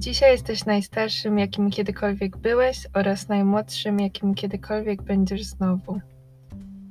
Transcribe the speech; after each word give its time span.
Dzisiaj 0.00 0.32
jesteś 0.32 0.64
najstarszym, 0.64 1.38
jakim 1.38 1.70
kiedykolwiek 1.70 2.36
byłeś 2.36 2.86
oraz 2.94 3.28
najmłodszym, 3.28 4.00
jakim 4.00 4.34
kiedykolwiek 4.34 5.02
będziesz 5.02 5.44
znowu. 5.44 6.00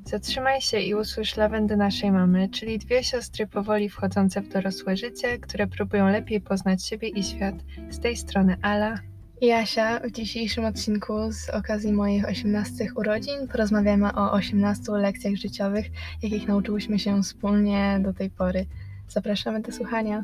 Zatrzymaj 0.06 0.62
się 0.62 0.80
i 0.80 0.96
usłysz 0.96 1.38
lawendy 1.38 1.78
naszej 1.78 2.12
mamy, 2.12 2.50
czyli 2.50 2.80
dwie 2.80 3.04
siostry 3.04 3.48
powoli 3.48 3.90
wchodzące 3.90 4.42
w 4.42 4.50
dorosłe 4.50 4.98
życie, 4.98 5.40
które 5.40 5.68
próbują 5.68 6.08
lepiej 6.08 6.42
poznać 6.42 6.86
siebie 6.86 7.08
i 7.08 7.24
świat. 7.24 7.56
Z 7.90 8.00
tej 8.00 8.18
strony 8.18 8.58
Ala. 8.62 9.00
I 9.42 9.52
Asia, 9.52 10.00
w 10.00 10.12
dzisiejszym 10.12 10.66
odcinku 10.66 11.32
z 11.32 11.50
okazji 11.50 11.94
moich 11.94 12.26
18 12.26 12.88
urodzin 12.96 13.48
porozmawiamy 13.48 14.16
o 14.16 14.32
18 14.32 14.92
lekcjach 14.92 15.36
życiowych, 15.36 15.86
jakich 16.24 16.48
nauczyłyśmy 16.48 17.00
się 17.00 17.24
wspólnie 17.24 18.00
do 18.02 18.14
tej 18.14 18.30
pory. 18.30 18.66
Zapraszamy 19.08 19.62
do 19.62 19.72
słuchania. 19.72 20.24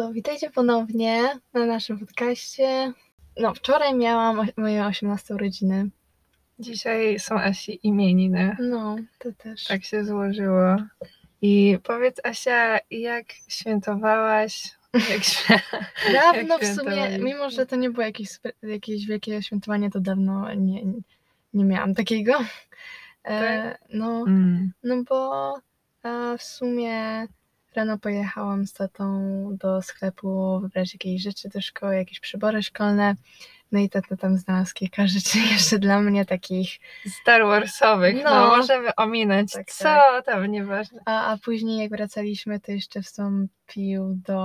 To 0.00 0.12
witajcie 0.12 0.50
ponownie 0.50 1.28
na 1.52 1.66
naszym 1.66 1.98
podcaście. 1.98 2.92
No, 3.40 3.54
wczoraj 3.54 3.94
miałam 3.94 4.46
moje 4.56 4.86
18 4.86 5.34
urodziny. 5.34 5.90
Dzisiaj 6.58 7.18
są 7.18 7.34
Asi 7.34 7.86
imieniny. 7.86 8.56
No, 8.60 8.96
to 9.18 9.32
też. 9.32 9.64
Tak 9.64 9.84
się 9.84 10.04
złożyło. 10.04 10.76
I 11.42 11.78
powiedz 11.82 12.20
Asia, 12.24 12.78
jak 12.90 13.26
świętowałaś? 13.48 14.72
Jak 15.10 15.24
świe... 15.24 15.60
Dawno 16.12 16.54
jak 16.54 16.62
w 16.62 16.76
sumie, 16.76 17.18
mimo 17.18 17.50
że 17.50 17.66
to 17.66 17.76
nie 17.76 17.90
było 17.90 18.06
jakieś, 18.06 18.28
jakieś 18.62 19.06
wielkie 19.06 19.42
świętowanie, 19.42 19.90
to 19.90 20.00
dawno 20.00 20.54
nie, 20.54 20.82
nie 21.54 21.64
miałam 21.64 21.94
takiego. 21.94 22.32
E, 23.24 23.78
no, 23.92 24.24
Mm. 24.26 24.72
no 24.84 25.02
bo 25.08 25.54
e, 26.02 26.38
w 26.38 26.42
sumie 26.42 27.26
rano 27.74 27.98
pojechałam 27.98 28.66
z 28.66 28.72
tatą 28.72 29.06
do 29.56 29.82
sklepu 29.82 30.60
wybrać 30.60 30.92
jakieś 30.92 31.22
rzeczy 31.22 31.48
do 31.48 31.60
szkoły, 31.60 31.96
jakieś 31.96 32.20
przybory 32.20 32.62
szkolne. 32.62 33.14
No 33.72 33.78
i 33.80 33.88
tata 33.90 34.16
tam 34.16 34.38
znalazł 34.38 34.74
kilka 34.74 35.06
rzeczy 35.06 35.38
jeszcze 35.52 35.78
dla 35.78 36.00
mnie 36.00 36.24
takich. 36.24 36.70
Star 37.22 37.42
Warsowych, 37.42 38.16
no, 38.24 38.30
No. 38.30 38.56
możemy 38.56 38.94
ominąć. 38.94 39.52
Tak, 39.52 39.70
Co 39.70 39.84
tak. 39.84 40.24
tam, 40.26 40.46
nieważne. 40.46 41.00
A, 41.06 41.32
a 41.32 41.38
później 41.38 41.78
jak 41.80 41.90
wracaliśmy, 41.90 42.60
to 42.60 42.72
jeszcze 42.72 43.02
wstąpił 43.02 44.14
do 44.26 44.40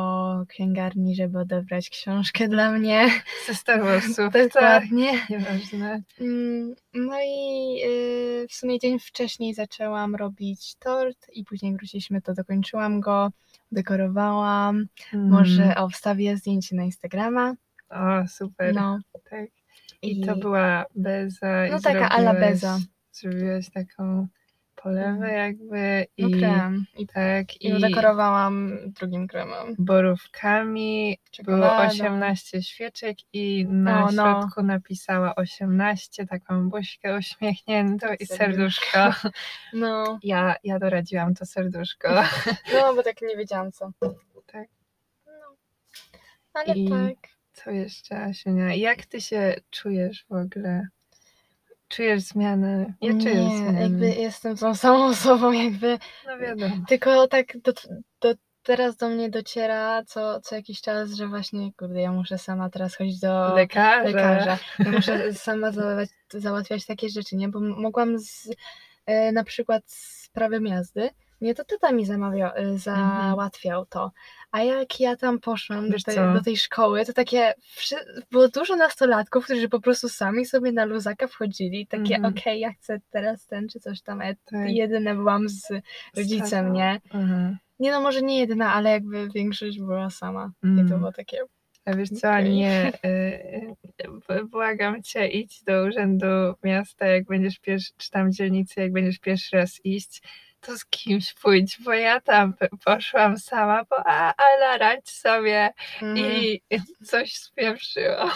księgarni, 0.47 1.15
żeby 1.15 1.39
odebrać 1.39 1.89
książkę 1.89 2.47
dla 2.47 2.71
mnie. 2.71 3.09
Ze 3.47 3.55
Star 3.55 3.83
Warsów, 3.83 4.33
tak? 4.33 4.43
Dokładnie. 4.53 5.11
Nieważne. 5.29 6.01
Mm, 6.21 6.75
No 6.93 7.17
i 7.25 7.81
y, 7.85 8.47
w 8.49 8.53
sumie 8.53 8.79
dzień 8.79 8.99
wcześniej 8.99 9.53
zaczęłam 9.53 10.15
robić 10.15 10.75
tort 10.75 11.17
i 11.33 11.43
później 11.43 11.73
wróciliśmy, 11.75 12.21
to 12.21 12.33
dokończyłam 12.33 12.99
go, 12.99 13.29
dekorowałam. 13.71 14.85
Mm. 15.13 15.29
Może 15.29 15.75
o, 15.75 15.89
wstawię 15.89 16.37
zdjęcie 16.37 16.75
na 16.75 16.83
Instagrama. 16.83 17.53
O, 17.89 18.27
super. 18.27 18.75
No 18.75 18.99
Tak. 19.29 19.49
I 20.01 20.21
to 20.25 20.35
była 20.35 20.85
beza. 20.95 21.67
i 21.67 21.71
No 21.71 21.79
taka 21.79 22.09
ala 22.09 22.33
beza. 22.33 22.77
Zrobiłaś 23.11 23.69
taką 23.69 24.27
polewę 24.75 25.09
Mhm. 25.09 25.33
jakby 25.35 26.05
no, 26.17 26.27
i 26.27 26.31
krem. 26.39 26.85
I, 26.97 27.07
tak 27.07 27.61
i 27.61 27.73
udekorowałam 27.73 28.77
drugim 28.85 29.27
kremem. 29.27 29.75
borówkami. 29.79 31.17
Było 31.43 31.57
Czekoladą. 31.57 31.89
18 31.89 32.61
świeczek 32.63 33.17
i 33.33 33.65
na 33.69 34.03
O, 34.05 34.11
no. 34.11 34.11
środku 34.41 34.63
napisała 34.63 35.35
18, 35.35 36.25
taką 36.27 36.69
buźkę 36.69 37.17
uśmiechniętą 37.17 38.07
i 38.19 38.25
Serduszko. 38.25 38.85
serduszko. 38.91 39.29
No, 39.73 40.19
Ja, 40.23 40.55
ja 40.63 40.79
doradziłam 40.79 41.33
to 41.35 41.45
serduszko. 41.45 42.09
no 42.73 42.95
bo 42.95 43.03
tak 43.03 43.21
nie 43.21 43.37
wiedziałam 43.37 43.71
co. 43.71 43.91
Tak. 44.45 44.67
No. 45.25 45.55
Ale 46.53 46.73
I- 46.75 46.89
tak. 46.89 47.34
Co 47.55 47.71
jeszcze, 47.71 48.17
Asiunia? 48.17 48.73
Jak 48.75 49.05
ty 49.05 49.21
się 49.21 49.55
czujesz 49.71 50.25
w 50.29 50.33
ogóle? 50.33 50.87
Czujesz 51.87 52.21
zmianę? 52.21 52.93
Ja 53.01 53.11
czuję 53.11 53.35
nie, 53.35 53.57
zmianę. 53.57 53.81
jakby 53.81 54.07
jestem 54.09 54.57
tą 54.57 54.75
samą 54.75 55.05
osobą, 55.15 55.51
jakby 55.51 55.99
No 56.25 56.37
wiadomo. 56.37 56.75
Tylko 56.87 57.27
tak 57.27 57.57
do, 57.57 57.73
do, 58.21 58.33
teraz 58.63 58.97
do 58.97 59.09
mnie 59.09 59.29
dociera 59.29 60.03
co, 60.03 60.41
co 60.41 60.55
jakiś 60.55 60.81
czas, 60.81 61.11
że 61.13 61.27
właśnie, 61.27 61.73
kurde, 61.73 62.01
ja 62.01 62.11
muszę 62.11 62.37
sama 62.37 62.69
teraz 62.69 62.95
chodzić 62.95 63.19
do 63.19 63.55
Lekarza. 63.55 64.03
lekarza. 64.03 64.57
Ja 64.79 64.91
muszę 64.91 65.33
sama 65.33 65.71
załatwiać, 65.71 66.09
załatwiać 66.33 66.85
takie 66.85 67.09
rzeczy, 67.09 67.35
nie? 67.35 67.49
Bo 67.49 67.59
mogłam 67.59 68.19
z, 68.19 68.49
e, 69.05 69.31
na 69.31 69.43
przykład 69.43 69.83
z 69.87 70.29
prawem 70.29 70.65
jazdy, 70.65 71.09
nie, 71.41 71.55
to 71.55 71.63
tata 71.65 71.91
mi 71.91 72.05
zamawiał, 72.05 72.51
e, 72.55 72.77
załatwiał 72.77 73.85
to. 73.85 74.11
A 74.51 74.63
jak 74.63 74.99
ja 74.99 75.15
tam 75.15 75.39
poszłam 75.39 75.89
do 75.89 75.97
tej, 76.05 76.15
do 76.33 76.41
tej 76.43 76.57
szkoły, 76.57 77.05
to 77.05 77.13
takie 77.13 77.53
było 78.31 78.47
dużo 78.47 78.75
nastolatków, 78.75 79.45
którzy 79.45 79.69
po 79.69 79.79
prostu 79.79 80.09
sami 80.09 80.45
sobie 80.45 80.71
na 80.71 80.85
luzaka 80.85 81.27
wchodzili. 81.27 81.87
Takie, 81.87 82.15
Mhm. 82.15 82.33
okej, 82.33 82.59
ja 82.59 82.71
chcę 82.73 82.99
teraz 83.09 83.45
ten 83.45 83.67
czy 83.69 83.79
coś 83.79 84.01
tam. 84.01 84.19
Ja 84.21 84.33
Tak. 84.45 84.69
jedyne 84.69 85.15
byłam 85.15 85.49
z 85.49 85.67
rodzicem, 86.17 86.73
nie? 86.73 87.01
Mhm. 87.13 87.57
Nie 87.79 87.91
no, 87.91 88.01
może 88.01 88.21
nie 88.21 88.39
jedyna, 88.39 88.73
ale 88.73 88.89
jakby 88.91 89.29
większość 89.29 89.79
była 89.79 90.09
sama. 90.09 90.51
I 90.63 90.67
Mm. 90.67 90.89
to 90.89 90.97
było 90.97 91.11
takie. 91.11 91.37
A 91.85 91.93
wiesz 91.93 92.09
co, 92.09 92.29
Okej. 92.29 92.55
nie, 92.55 92.91
y, 93.05 93.75
y, 94.31 94.45
błagam 94.45 95.03
cię, 95.03 95.27
idź 95.27 95.63
do 95.63 95.83
urzędu 95.87 96.25
miasta, 96.63 97.05
jak 97.07 97.25
będziesz 97.25 97.59
pierwszy, 97.59 97.91
czy 97.97 98.11
tam 98.11 98.31
dzielnicy, 98.31 98.81
jak 98.81 98.91
będziesz 98.91 99.19
pierwszy 99.19 99.55
raz 99.57 99.85
iść, 99.85 100.21
to 100.65 100.77
z 100.77 100.85
kimś 100.85 101.33
pójdź, 101.33 101.77
bo 101.81 101.93
ja 101.93 102.21
tam 102.21 102.53
poszłam 102.85 103.37
sama, 103.39 103.83
bo 103.89 104.07
a, 104.07 104.33
ale 104.37 104.77
radź 104.77 105.09
sobie 105.09 105.73
Mhm. 106.01 106.17
i 106.17 106.61
coś 107.05 107.33
spieprzyło. 107.33 108.31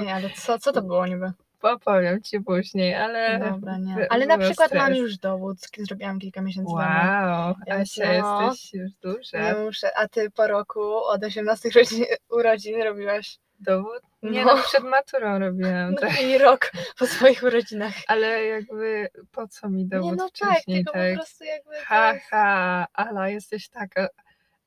Nie 0.00 0.14
ale 0.14 0.30
co, 0.30 0.58
co 0.58 0.72
to 0.72 0.82
było 0.82 1.06
niby? 1.06 1.32
Opowiem 1.62 2.22
ci 2.22 2.40
później, 2.40 2.94
ale... 2.94 3.38
Dobra, 3.38 3.78
nie. 3.78 4.06
Ale 4.12 4.26
na 4.26 4.38
przykład 4.38 4.74
mam 4.74 4.82
stres. 4.86 4.98
już 4.98 5.16
dowód, 5.18 5.56
zrobiłam 5.78 6.18
kilka 6.18 6.40
miesięcy 6.42 6.66
temu. 6.66 6.78
Wow, 6.78 7.54
Asia, 7.80 8.18
no. 8.22 8.42
jesteś 8.50 8.74
już 8.74 8.90
Nie 8.90 9.12
duża. 9.12 9.54
muszę. 9.64 9.90
A 9.98 10.08
ty 10.08 10.30
po 10.30 10.46
roku 10.46 10.80
od 10.96 11.24
18 11.24 11.68
urodzin, 11.68 12.04
urodzin 12.38 12.82
robiłaś? 12.82 13.38
Dowód? 13.62 14.02
Nie, 14.22 14.44
No. 14.44 14.54
no 14.56 14.62
przed 14.62 14.84
maturą 14.84 15.38
robiłam, 15.38 15.92
No 15.94 16.00
tak. 16.00 16.22
i 16.22 16.38
rok 16.38 16.70
po 16.98 17.06
swoich 17.06 17.42
urodzinach. 17.42 17.92
Ale 18.08 18.44
jakby 18.46 19.08
po 19.32 19.48
co 19.48 19.68
mi 19.68 19.86
dowód 19.86 20.10
Nie 20.10 20.16
no 20.16 20.28
tak, 20.40 20.50
wcześniej, 20.50 20.84
tylko 20.84 20.92
tak? 20.98 21.10
po 21.10 21.16
prostu 21.16 21.44
jakby. 21.44 21.70
to 21.70 21.84
Ha, 21.84 22.12
jest- 22.12 22.26
ha, 22.30 22.86
Ala, 22.92 23.28
jesteś 23.28 23.68
taka 23.68 24.08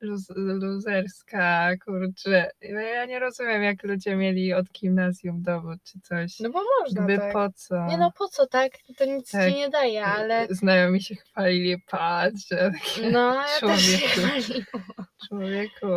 luz, 0.03 0.29
luzerska, 0.35 1.69
kurczę. 1.85 2.51
Ja 2.93 3.05
nie 3.05 3.19
rozumiem, 3.19 3.63
jak 3.63 3.83
ludzie 3.83 4.15
mieli 4.15 4.53
od 4.53 4.71
gimnazjum 4.71 5.41
dowód 5.41 5.79
czy 5.83 5.99
coś. 6.01 6.39
No 6.39 6.49
bo 6.49 6.59
można 6.81 7.01
Jakby 7.01 7.17
tak. 7.17 7.33
po 7.33 7.49
co? 7.55 7.85
Nie 7.87 7.97
no 7.97 8.11
po 8.17 8.27
co 8.27 8.47
tak? 8.47 8.71
To 8.97 9.05
nic 9.05 9.31
Tak. 9.31 9.49
ci 9.51 9.55
nie 9.55 9.69
daje, 9.69 10.05
ale. 10.05 10.47
Znajomi 10.49 11.01
się 11.03 11.15
chwalili, 11.15 11.77
patrz, 11.87 12.47
że 12.51 12.71
takie 12.71 13.11
No, 13.11 13.33
ja 13.35 13.59
Człowieku. 13.59 14.79
człowieku. 15.27 15.87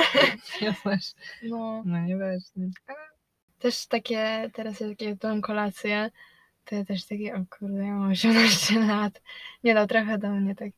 Nie 0.62 0.74
znasz. 0.82 1.12
No. 1.42 1.82
No 1.86 1.98
nieważne. 2.00 2.66
Też 3.58 3.86
takie, 3.86 4.50
teraz 4.54 4.80
jak 4.80 5.02
jadłam 5.02 5.40
kolację, 5.40 6.10
to 6.64 6.74
ja 6.74 6.84
też 6.84 7.06
takie, 7.06 7.34
o 7.34 7.44
kurde, 7.58 7.84
ja 7.84 7.94
mam 7.94 8.10
18 8.10 8.80
lat. 8.80 9.22
Nie 9.64 9.74
no, 9.74 9.86
trochę 9.86 10.18
do 10.18 10.28
mnie 10.30 10.54
tak 10.54 10.70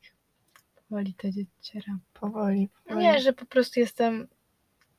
powoli 0.89 1.15
to 1.15 1.29
dociera. 1.29 1.99
Powoli, 2.15 2.69
powoli. 2.85 3.07
Nie, 3.07 3.21
że 3.21 3.33
po 3.33 3.47
prostu 3.47 3.81
jestem 3.81 4.29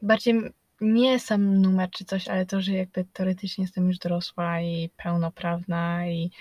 bardziej 0.02 0.42
nie 0.82 1.20
sam 1.20 1.62
numer 1.62 1.90
czy 1.90 2.06
coś, 2.06 2.28
ale 2.28 2.46
to, 2.46 2.62
że 2.62 2.74
jakby 2.74 3.06
teoretycznie 3.14 3.64
jestem 3.64 3.88
już 3.88 3.98
dorosła 3.98 4.62
i 4.62 4.90
pełnoprawna 4.98 6.08
i 6.08 6.32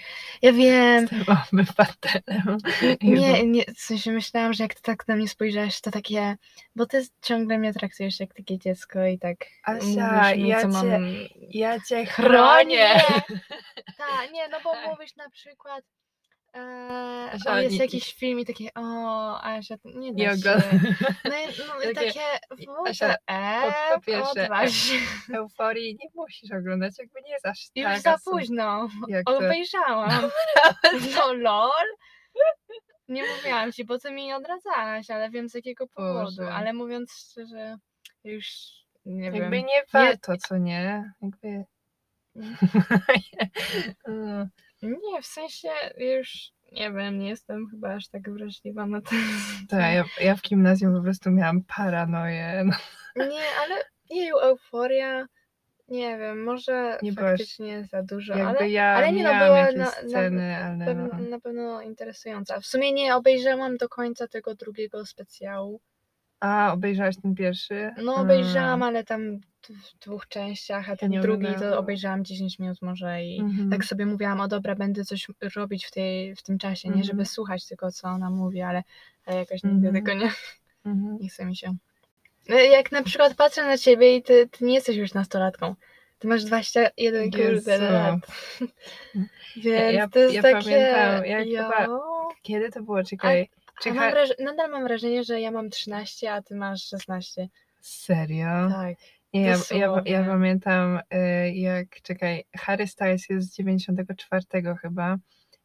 ja 0.42 0.52
wiem, 0.52 1.06
Z 1.06 1.10
tym 1.10 1.24
obywatelem. 1.52 2.58
nie, 3.02 3.46
nie, 3.46 3.64
w 3.64 3.80
sensie 3.80 4.12
myślałam, 4.12 4.52
że 4.52 4.64
jak 4.64 4.74
ty 4.74 4.82
tak 4.82 5.08
na 5.08 5.16
mnie 5.16 5.28
spojrzałeś, 5.28 5.80
to 5.80 5.90
takie, 5.90 6.36
bo 6.76 6.86
ty 6.86 7.06
ciągle 7.22 7.58
mnie 7.58 7.74
traktujesz 7.74 8.20
jak 8.20 8.34
takie 8.34 8.58
dziecko 8.58 9.06
i 9.06 9.18
tak 9.18 9.36
Asia, 9.64 10.34
mi, 10.34 10.48
ja 10.48 10.62
co 10.62 10.62
cię 10.62 10.68
mam 10.68 11.04
Ja 11.50 11.80
cię 11.80 12.06
Chronię! 12.06 12.88
chronię. 12.88 13.40
Tak, 13.98 14.32
nie, 14.32 14.48
no 14.48 14.58
bo 14.64 14.90
mówisz 14.90 15.16
na 15.16 15.30
przykład. 15.30 15.84
E, 16.58 17.30
Asia, 17.32 17.52
o, 17.52 17.58
jest 17.58 17.72
nie- 17.72 17.78
jakiś 17.78 18.14
film 18.14 18.40
i 18.40 18.46
takie, 18.46 18.68
o, 18.74 19.40
Asia, 19.42 19.74
nie 19.84 20.12
da 20.12 20.18
Nie 20.18 20.38
się. 20.38 20.62
No, 21.24 21.30
i- 21.30 21.68
no 21.84 21.90
i 21.90 21.94
Takie, 21.94 22.22
Asia, 22.86 23.14
e, 23.30 23.72
po- 23.94 24.00
pierwsze. 24.00 24.48
Euforii 25.34 25.96
nie 26.00 26.08
musisz 26.14 26.52
oglądać, 26.52 26.94
jakby 26.98 27.22
nie 27.22 27.30
jest 27.32 27.46
aż 27.46 27.66
Już 27.74 27.84
taka 27.86 28.00
za 28.00 28.16
późno, 28.30 28.88
obejrzałam. 29.26 30.30
No 31.16 31.32
lol. 31.32 31.70
Nie 33.08 33.22
mówiłam 33.36 33.72
ci, 33.72 33.84
po 33.84 33.98
co 33.98 34.12
mi 34.12 34.32
odradzałaś, 34.32 35.10
ale 35.10 35.30
wiem 35.30 35.48
z 35.48 35.54
jakiego 35.54 35.86
powodu. 35.86 36.42
Ale 36.52 36.72
mówiąc 36.72 37.12
szczerze, 37.12 37.76
już 38.24 38.46
nie 39.06 39.24
Jakby 39.24 39.40
wiem. 39.40 39.50
nie 39.52 39.82
warto, 39.92 40.36
co 40.36 40.56
nie? 40.58 41.12
Jakby... 41.22 41.64
No, 44.08 44.46
Nie, 44.82 45.22
w 45.22 45.26
sensie 45.26 45.68
już 45.98 46.52
nie 46.72 46.92
wiem, 46.92 47.18
nie 47.18 47.28
jestem 47.28 47.68
chyba 47.70 47.94
aż 47.94 48.08
tak 48.08 48.30
wrażliwa 48.30 48.86
na 48.86 49.00
to. 49.00 49.10
Tak, 49.68 49.80
ja, 49.94 50.04
ja 50.20 50.36
w 50.36 50.42
gimnazjum 50.42 50.94
po 50.96 51.02
prostu 51.02 51.30
miałam 51.30 51.62
paranoję. 51.76 52.64
No, 53.16 53.24
Nie, 53.24 53.42
ale 53.64 53.84
jeju, 54.10 54.36
euforia, 54.38 55.26
nie 55.88 56.18
wiem, 56.18 56.44
może 56.44 56.98
Nie 57.02 57.12
byłaś 57.12 57.30
faktycznie 57.30 57.84
za 57.84 58.02
dużo, 58.02 58.34
ale 58.34 58.70
ja 58.70 58.84
ale 58.84 59.12
nie 59.12 59.22
no, 59.24 59.30
była 59.30 59.64
na- 59.72 59.72
na- 59.72 59.90
sceny, 59.90 60.56
ale 60.56 60.84
pewno, 60.84 61.08
no. 61.18 61.28
na 61.30 61.40
pewno 61.40 61.82
interesująca. 61.82 62.60
W 62.60 62.66
sumie 62.66 62.92
nie 62.92 63.16
obejrzałam 63.16 63.76
do 63.76 63.88
końca 63.88 64.28
tego 64.28 64.54
drugiego 64.54 65.06
specjału. 65.06 65.80
A, 66.40 66.72
obejrzałaś 66.72 67.16
ten 67.22 67.34
pierwszy? 67.34 67.90
No 68.02 68.14
A, 68.16 68.20
obejrzałam, 68.20 68.82
ale 68.82 69.04
tam 69.04 69.40
w 69.66 69.98
dwóch 70.04 70.28
częściach, 70.28 70.90
a 70.90 70.96
ten 70.96 71.10
nie 71.10 71.20
drugi 71.20 71.46
oglądałam. 71.46 71.72
to 71.74 71.78
obejrzałam 71.78 72.24
10 72.24 72.58
minut 72.58 72.82
może 72.82 73.24
i 73.24 73.40
mhm. 73.40 73.70
tak 73.70 73.84
sobie 73.84 74.06
mówiłam, 74.06 74.40
o 74.40 74.48
dobra, 74.48 74.74
będę 74.74 75.04
coś 75.04 75.26
robić 75.56 75.86
w, 75.86 75.90
tej, 75.90 76.36
w 76.36 76.42
tym 76.42 76.58
czasie, 76.58 76.88
nie 76.88 76.94
żeby 77.04 77.10
Mhm. 77.12 77.26
słuchać 77.26 77.66
tylko 77.66 77.92
co 77.92 78.08
ona 78.08 78.30
mówi, 78.30 78.60
ale, 78.62 78.82
ale 79.26 79.36
jakoś 79.38 79.62
nigdy 79.62 79.88
Mhm. 79.88 79.94
tego 80.04 80.14
nie, 80.24 80.30
Mhm. 80.86 81.18
nie 81.20 81.28
chce 81.28 81.44
mi 81.44 81.56
się. 81.56 81.74
No, 82.48 82.56
Jak 82.56 82.92
na 82.92 83.02
przykład 83.02 83.34
patrzę 83.34 83.64
na 83.64 83.78
ciebie 83.78 84.16
i 84.16 84.22
ty, 84.22 84.48
ty 84.48 84.64
nie 84.64 84.74
jesteś 84.74 84.96
już 84.96 85.14
nastolatką. 85.14 85.74
Ty 86.18 86.28
masz 86.28 86.44
21 86.44 87.30
kurde 87.30 87.78
lat. 87.78 88.20
Więc 89.56 89.94
ja- 89.94 90.08
to 90.08 90.18
jest 90.18 90.34
ja 90.34 90.42
takie... 90.42 90.64
pamiętam, 90.64 91.24
jo. 91.26 91.62
chyba- 91.62 91.88
Kiedy 92.42 92.70
to 92.70 92.82
było? 92.82 93.02
Czekaj. 93.04 93.48
A 93.78 93.82
Czekaj. 93.82 93.98
mam 93.98 94.10
wraż- 94.12 94.38
nadal 94.44 94.70
mam 94.70 94.82
wrażenie, 94.84 95.24
że 95.24 95.40
ja 95.40 95.50
mam 95.50 95.70
13, 95.70 96.32
a 96.32 96.42
ty 96.42 96.54
masz 96.54 96.82
16. 96.84 97.48
Serio? 97.80 98.68
Tak. 98.72 98.96
Ja, 99.32 99.56
ja, 99.70 100.02
ja 100.04 100.24
pamiętam 100.24 101.00
y, 101.14 101.52
jak, 101.52 102.02
czekaj, 102.02 102.44
Harry 102.56 102.86
Styles 102.86 103.28
jest 103.28 103.48
z 103.52 103.56
94 103.56 104.44
chyba, 104.82 105.16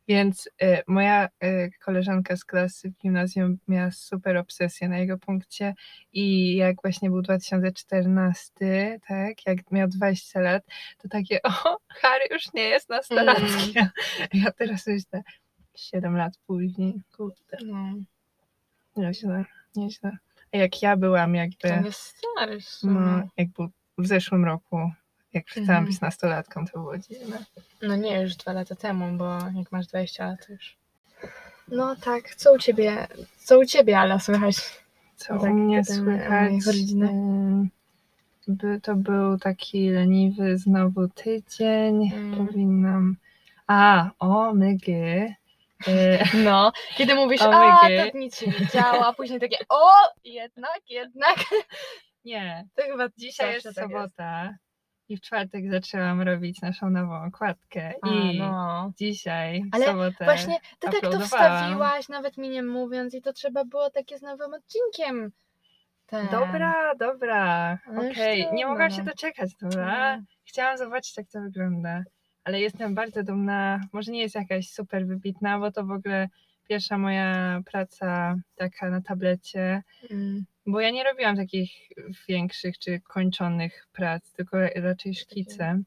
więc 0.07 0.49
y, 0.63 0.81
moja 0.87 1.29
y, 1.43 1.71
koleżanka 1.85 2.35
z 2.35 2.45
klasy 2.45 2.89
w 2.89 2.97
gimnazjum 2.97 3.57
miała 3.67 3.91
super 3.91 4.37
obsesję 4.37 4.89
na 4.89 4.97
jego 4.97 5.17
punkcie 5.17 5.73
i 6.13 6.55
jak 6.55 6.75
właśnie 6.83 7.09
był 7.09 7.21
2014, 7.21 8.99
tak, 9.07 9.45
jak 9.45 9.71
miał 9.71 9.87
20 9.87 10.39
lat, 10.39 10.63
to 10.97 11.09
takie, 11.09 11.41
o, 11.65 11.77
Harry 11.87 12.25
już 12.31 12.53
nie 12.53 12.63
jest 12.63 12.89
nastolatkiem. 12.89 13.87
Ja 14.33 14.51
teraz 14.51 14.87
myślę, 14.87 15.23
7 15.75 16.17
lat 16.17 16.33
później, 16.47 17.01
kurde, 17.17 17.57
No. 17.65 17.93
nieźle, 18.97 19.45
nieźle. 19.75 20.17
Jak 20.53 20.81
ja 20.81 20.97
byłam 20.97 21.35
jakby... 21.35 21.55
To 21.69 21.85
jest 21.85 21.99
stary 22.35 22.59
w 22.61 22.65
sumie. 22.69 22.99
No, 22.99 23.21
jak 23.37 23.47
był 23.49 23.69
w 23.97 24.07
zeszłym 24.07 24.45
roku, 24.45 24.91
jak 25.33 25.45
przestałam 25.45 25.69
Mhm. 25.79 25.85
być 25.85 26.01
nastolatką, 26.01 26.65
to 26.67 26.79
było 26.79 26.97
dziwne. 26.97 27.45
No 27.81 27.95
nie, 27.95 28.21
już 28.21 28.35
dwa 28.35 28.53
lata 28.53 28.75
temu, 28.75 29.17
bo 29.17 29.37
jak 29.55 29.71
masz 29.71 29.87
20 29.87 30.27
lat 30.27 30.47
to 30.47 30.53
już. 30.53 30.75
No 31.67 31.95
tak, 31.95 32.35
co 32.35 32.53
u 32.53 32.57
ciebie, 32.57 33.07
co 33.37 33.59
u 33.59 33.65
ciebie, 33.65 33.99
Ala, 33.99 34.19
słychać? 34.19 34.55
Co 35.15 35.33
No 35.33 35.39
u 35.39 35.43
tak, 35.43 35.53
mnie 35.53 35.79
o 35.79 35.83
słychać? 35.83 36.65
rodzinach. 36.65 37.09
ym, 37.09 37.69
By, 38.47 38.81
to 38.81 38.95
był 38.95 39.37
taki 39.37 39.89
leniwy 39.89 40.57
znowu 40.57 41.07
tydzień. 41.07 42.11
Mm. 42.15 42.37
Powinnam. 42.47 43.15
A, 43.67 44.09
o, 44.19 44.53
mygy. 44.53 45.33
No, 46.45 46.71
kiedy 46.97 47.15
mówisz, 47.15 47.41
O 47.41 47.51
a, 47.53 47.79
to 47.81 48.17
nic 48.17 48.39
się 48.39 48.47
nie 48.47 48.67
działo, 48.73 49.05
a 49.05 49.13
później 49.13 49.39
takie, 49.39 49.57
o, 49.69 49.91
jednak, 50.23 50.81
jednak. 50.89 51.35
Nie, 52.25 52.67
To 52.75 52.83
chyba 52.83 53.07
dzisiaj 53.17 53.53
zawsze 53.53 53.67
jest 53.67 53.75
tak 53.79 53.85
sobota 53.85 54.53
i 55.09 55.17
w 55.17 55.21
czwartek 55.21 55.71
zaczęłam 55.71 56.21
robić 56.21 56.61
naszą 56.61 56.89
nową 56.89 57.23
okładkę. 57.23 57.93
A, 58.01 58.09
I 58.09 58.39
no. 58.39 58.91
dzisiaj, 58.97 59.63
Ale 59.71 59.85
sobotę. 59.85 60.25
Właśnie, 60.25 60.59
ty 60.79 60.89
tak 60.91 61.01
to 61.01 61.19
wstawiłaś, 61.19 62.09
nawet 62.09 62.37
mi 62.37 62.49
nie 62.49 62.63
mówiąc 62.63 63.13
i 63.13 63.21
to 63.21 63.33
trzeba 63.33 63.65
było 63.65 63.89
takie 63.89 64.17
z 64.17 64.21
nowym 64.21 64.53
odcinkiem. 64.53 65.31
Ten. 66.05 66.27
Dobra, 66.27 66.95
dobra. 66.95 67.77
No 67.87 68.09
Okej, 68.09 68.47
nie 68.53 68.65
mogłam 68.65 68.89
się 68.89 68.95
trudno. 68.95 69.11
doczekać, 69.11 69.49
dobra? 69.61 70.17
No. 70.17 70.23
Chciałam 70.45 70.77
zobaczyć, 70.77 71.17
jak 71.17 71.27
to 71.27 71.41
wygląda. 71.41 72.03
Ale 72.43 72.61
jestem 72.61 72.95
bardzo 72.95 73.23
dumna. 73.23 73.81
Może 73.93 74.11
nie 74.11 74.21
jest 74.21 74.35
jakaś 74.35 74.69
super 74.69 75.07
wybitna, 75.07 75.59
bo 75.59 75.71
to 75.71 75.85
w 75.85 75.91
ogóle 75.91 76.29
pierwsza 76.69 76.97
moja 76.97 77.61
praca 77.71 78.35
taka 78.55 78.89
na 78.89 79.01
tablecie. 79.01 79.83
Mm. 80.11 80.45
Bo 80.65 80.79
ja 80.79 80.89
nie 80.89 81.03
robiłam 81.03 81.35
takich 81.35 81.71
większych 82.27 82.79
czy 82.79 82.99
kończonych 82.99 83.87
prac, 83.93 84.31
tylko 84.31 84.57
raczej 84.75 85.15
szkice. 85.15 85.81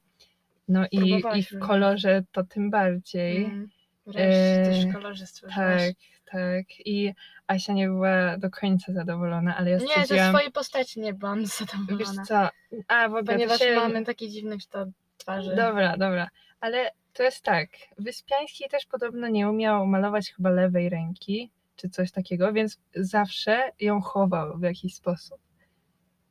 No 0.68 0.86
i, 0.90 1.22
i 1.34 1.42
w 1.42 1.58
kolorze 1.58 2.22
to 2.32 2.44
tym 2.44 2.70
bardziej. 2.70 3.44
Mm. 3.44 3.68
Wreszcie 4.06 4.62
też 4.64 4.84
E, 4.84 4.92
kolorze 4.92 5.26
stworzyłaś. 5.26 5.82
Tak, 5.82 5.94
tak. 6.32 6.86
I 6.86 7.12
Asia 7.46 7.72
nie 7.72 7.88
była 7.88 8.38
do 8.38 8.50
końca 8.50 8.92
zadowolona, 8.92 9.56
ale 9.56 9.70
ja 9.70 9.76
Nie, 9.76 9.86
ze 9.86 9.88
stwierdziłam... 9.88 10.34
swojej 10.34 10.52
postaci 10.52 11.00
nie 11.00 11.14
byłam 11.14 11.40
Wiesz 11.44 11.48
zadowolona. 11.48 12.24
co? 12.24 12.48
A, 12.88 13.08
w 13.08 13.14
ogóle 13.14 13.24
Ponieważ 13.24 13.58
się... 13.58 13.76
mamy 13.76 14.04
taki 14.04 14.30
dziwny 14.30 14.58
kształt 14.58 14.88
twarzy. 15.18 15.56
Dobra, 15.56 15.96
dobra. 15.96 16.28
Ale 16.60 16.90
to 17.12 17.22
jest 17.22 17.42
tak. 17.42 17.68
Wyspiański 17.98 18.64
też 18.70 18.86
podobno 18.86 19.28
nie 19.28 19.50
umiał 19.50 19.86
malować 19.86 20.32
chyba 20.32 20.50
lewej 20.50 20.88
ręki, 20.88 21.50
czy 21.76 21.88
coś 21.88 22.12
takiego, 22.12 22.52
więc 22.52 22.80
zawsze 22.94 23.72
ją 23.80 24.00
chował 24.00 24.58
w 24.58 24.62
jakiś 24.62 24.94
sposób. 24.94 25.38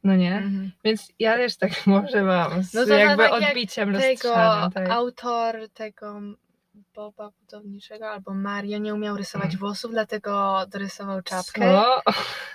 No 0.03 0.15
nie? 0.15 0.35
Mhm. 0.35 0.71
Więc 0.83 1.11
ja 1.19 1.37
też 1.37 1.57
tak 1.57 1.71
może 1.87 2.23
mam. 2.23 2.63
Z 2.63 2.73
No 2.73 2.85
to 2.85 2.93
jakby 2.93 3.23
tak 3.23 3.41
jak 3.41 3.49
odbiciem 3.49 3.93
Tego 3.93 4.07
lustrzanym. 4.07 4.71
Tak. 4.71 4.89
autor 4.89 5.69
tego 5.73 6.21
Boba 6.95 7.31
budowniczego 7.41 8.09
albo 8.09 8.33
Mario 8.33 8.77
nie 8.77 8.93
umiał 8.93 9.17
rysować 9.17 9.47
Mm. 9.47 9.59
włosów, 9.59 9.91
dlatego 9.91 10.65
dorysował 10.71 11.21
czapkę. 11.21 11.61
Co? 11.61 12.01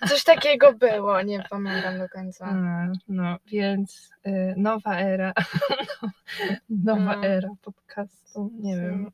Coś 0.08 0.24
takiego 0.24 0.72
było, 0.72 1.22
nie 1.22 1.44
pamiętam 1.50 1.98
do 1.98 2.08
końca. 2.08 2.46
A, 2.46 2.86
no, 3.08 3.36
więc 3.46 4.10
y, 4.26 4.54
nowa 4.56 4.98
era. 5.00 5.32
nowa 6.70 7.16
No. 7.16 7.24
era 7.24 7.48
podcastu. 7.62 8.50
Nie 8.60 8.76
wiem. 8.76 9.10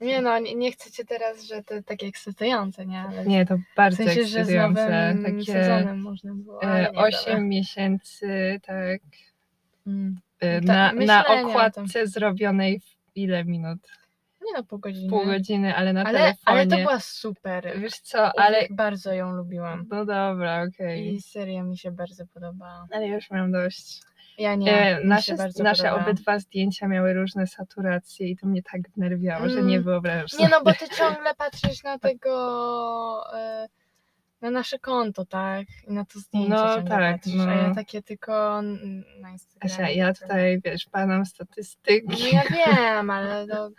Nie 0.00 0.20
no, 0.22 0.38
nie, 0.38 0.54
nie 0.54 0.72
chcę 0.72 0.90
cię 0.90 1.04
teraz, 1.04 1.42
że 1.44 1.62
to 1.62 1.74
takie 1.82 2.06
ekscytujące, 2.06 2.86
nie? 2.86 3.00
Ale 3.00 3.26
Nie, 3.26 3.46
to 3.46 3.56
w 3.56 3.60
bardzo 3.76 3.96
sensie, 3.96 4.14
że 4.24 4.28
z 4.28 4.36
ekscytujące. 4.36 5.14
nowym 5.14 5.24
Takie 5.24 5.44
sezonem 5.52 6.00
można 6.02 6.34
było. 6.34 6.62
e, 6.62 6.82
nie, 6.82 6.92
8 6.92 7.18
dobra. 7.26 7.40
miesięcy, 7.40 8.60
tak. 8.66 9.00
Mm. 9.86 10.20
y, 10.44 10.60
Tak, 10.66 10.94
na, 10.96 11.04
na 11.06 11.26
okładce 11.26 12.06
zrobionej 12.06 12.80
w 12.80 13.16
ile 13.16 13.44
minut? 13.44 13.78
Nie 14.46 14.52
no, 14.56 14.64
pół 14.64 14.78
godziny. 14.78 15.10
Pół 15.10 15.24
godziny, 15.24 15.76
ale 15.76 15.92
na 15.92 16.00
ale, 16.04 16.18
telefonie. 16.18 16.36
ale 16.44 16.66
to 16.66 16.76
była 16.76 17.00
super. 17.00 17.72
Wiesz 17.80 17.98
co, 18.00 18.38
ale... 18.40 18.66
Bardzo 18.70 19.12
ją 19.12 19.32
lubiłam. 19.36 19.86
No 19.90 20.04
dobra, 20.04 20.62
okej. 20.68 21.14
I 21.14 21.20
seria 21.22 21.62
mi 21.62 21.78
się 21.78 21.90
bardzo 21.90 22.26
podobała. 22.26 22.86
Ale 22.92 23.06
już 23.08 23.30
mam 23.30 23.52
dość. 23.52 24.00
Ja 24.38 24.54
nie. 24.54 24.72
E, 24.98 25.04
nasze 25.04 25.36
nasze 25.62 25.92
obydwa 25.94 26.38
zdjęcia 26.38 26.88
miały 26.88 27.12
różne 27.12 27.46
saturacje 27.46 28.28
i 28.28 28.36
to 28.36 28.46
mnie 28.46 28.62
tak 28.62 28.80
wnerwiało, 28.96 29.48
że 29.48 29.54
Mm. 29.54 29.66
nie 29.66 29.80
wyobrażasz 29.80 30.32
Nie 30.38 30.48
no, 30.48 30.58
sobie. 30.58 30.64
bo 30.72 30.86
ty 30.86 30.96
ciągle 30.96 31.34
patrzysz 31.34 31.82
na 31.82 31.98
tego. 32.08 33.24
e, 33.38 33.68
Na 34.40 34.50
nasze 34.50 34.78
konto, 34.78 35.24
tak? 35.24 35.66
I 35.88 35.92
na 35.92 36.04
to 36.04 36.18
zdjęcie. 36.18 36.48
No 36.50 36.82
tak, 36.82 37.12
patrzysz, 37.14 37.34
no. 37.34 37.44
A 37.48 37.54
ja 37.54 37.74
takie 37.74 38.02
tylko 38.02 38.62
na 39.20 39.30
Instagramie. 39.30 39.74
Asia, 39.74 39.90
ja 39.90 40.12
tutaj, 40.14 40.60
wiesz, 40.64 40.86
No 41.08 41.24
statystyki. 41.24 42.34
ja 42.34 42.42
wiem, 42.50 43.10
ale 43.10 43.46
to 43.46 43.70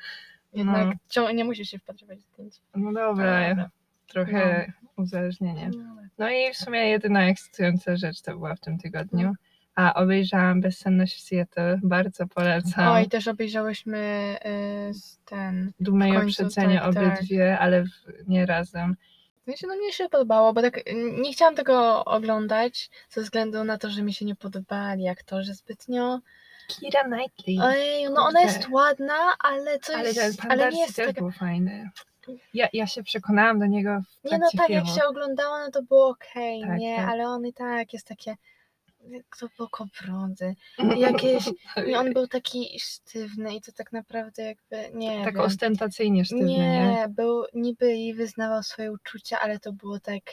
jednak 0.55 0.97
No. 1.15 1.31
nie 1.31 1.45
musisz 1.45 1.69
się 1.69 1.79
wpatrywać 1.79 2.19
w 2.19 2.21
zdjęcie. 2.21 2.59
No 2.75 2.93
dobra, 2.93 3.41
ja 3.41 3.49
Dobra. 3.49 3.69
trochę 4.07 4.73
uzależnienie. 4.97 5.71
No 6.17 6.29
i 6.29 6.53
w 6.53 6.57
sumie 6.57 6.89
jedyna 6.89 7.27
ekscytująca 7.27 7.95
rzecz 7.95 8.21
to 8.21 8.31
była 8.31 8.55
w 8.55 8.59
tym 8.59 8.77
tygodniu. 8.77 9.33
A 9.75 9.93
obejrzałam 9.93 10.61
Bezsenność 10.61 11.15
w 11.15 11.21
Seattle, 11.21 11.79
bardzo 11.83 12.27
polecam. 12.27 12.87
Oj, 12.87 13.09
też 13.09 13.27
obejrzałyśmy 13.27 13.99
y, 14.45 14.91
ten. 15.25 15.71
Dumę 15.79 16.09
i 16.09 16.11
końcu, 16.11 16.27
uprzedzenie 16.27 16.79
tak, 16.79 16.93
tak. 16.93 17.03
obydwie, 17.03 17.59
ale 17.59 17.83
w, 17.83 17.89
nie 18.27 18.45
razem. 18.45 18.95
Sensie, 19.45 19.67
no 19.67 19.75
mnie 19.75 19.93
się 19.93 20.09
podobało, 20.09 20.53
bo 20.53 20.61
tak 20.61 20.79
nie 21.21 21.33
chciałam 21.33 21.55
tego 21.55 22.05
oglądać 22.05 22.89
ze 23.09 23.21
względu 23.21 23.63
na 23.63 23.77
to, 23.77 23.89
że 23.89 24.03
mi 24.03 24.13
się 24.13 24.25
nie 24.25 24.35
podobali 24.35 25.07
aktorzy 25.07 25.53
zbytnio. 25.53 26.19
Kira 26.67 27.03
Knightley. 27.03 27.59
Ojej, 27.61 28.09
no 28.09 28.21
ona 28.25 28.41
jest 28.41 28.69
ładna, 28.69 29.35
ale 29.39 29.79
coś, 29.79 29.95
ale 29.95 30.13
ten 30.13 30.51
ale 30.51 30.71
nie 30.71 30.81
jest 30.81 30.95
też 30.95 31.07
taka... 31.07 31.21
był 31.21 31.31
fajny. 31.31 31.89
Ja, 32.53 32.67
ja 32.73 32.87
się 32.87 33.03
przekonałam 33.03 33.59
do 33.59 33.65
niego 33.65 34.01
w 34.23 34.31
Nie 34.31 34.37
no 34.37 34.47
tak, 34.57 34.69
jak 34.69 34.83
filmu. 34.83 34.99
się 34.99 35.05
oglądało, 35.07 35.59
no 35.59 35.71
to 35.71 35.83
było 35.83 36.07
okej, 36.07 36.61
Tak, 36.61 36.79
nie? 36.79 36.95
tak. 36.95 37.09
Ale 37.09 37.27
on 37.27 37.45
i 37.45 37.53
tak 37.53 37.93
jest 37.93 38.07
takie... 38.07 38.35
To 39.39 39.47
bokobrody. 39.57 40.55
Jakieś... 40.97 41.49
I 41.87 41.95
on 41.95 42.13
był 42.13 42.27
taki 42.27 42.79
sztywny 42.79 43.55
i 43.55 43.61
to 43.61 43.71
tak 43.71 43.91
naprawdę 43.91 44.43
jakby, 44.43 44.97
nie 44.97 45.23
tak 45.25 45.35
wiem. 45.35 45.43
ostentacyjnie 45.43 46.25
sztywny, 46.25 46.45
nie? 46.45 46.57
nie, 46.57 47.05
był 47.09 47.43
niby 47.53 47.95
i 47.95 48.13
wyznawał 48.13 48.63
swoje 48.63 48.91
uczucia, 48.91 49.39
ale 49.39 49.59
to 49.59 49.73
było 49.73 49.99
tak 49.99 50.23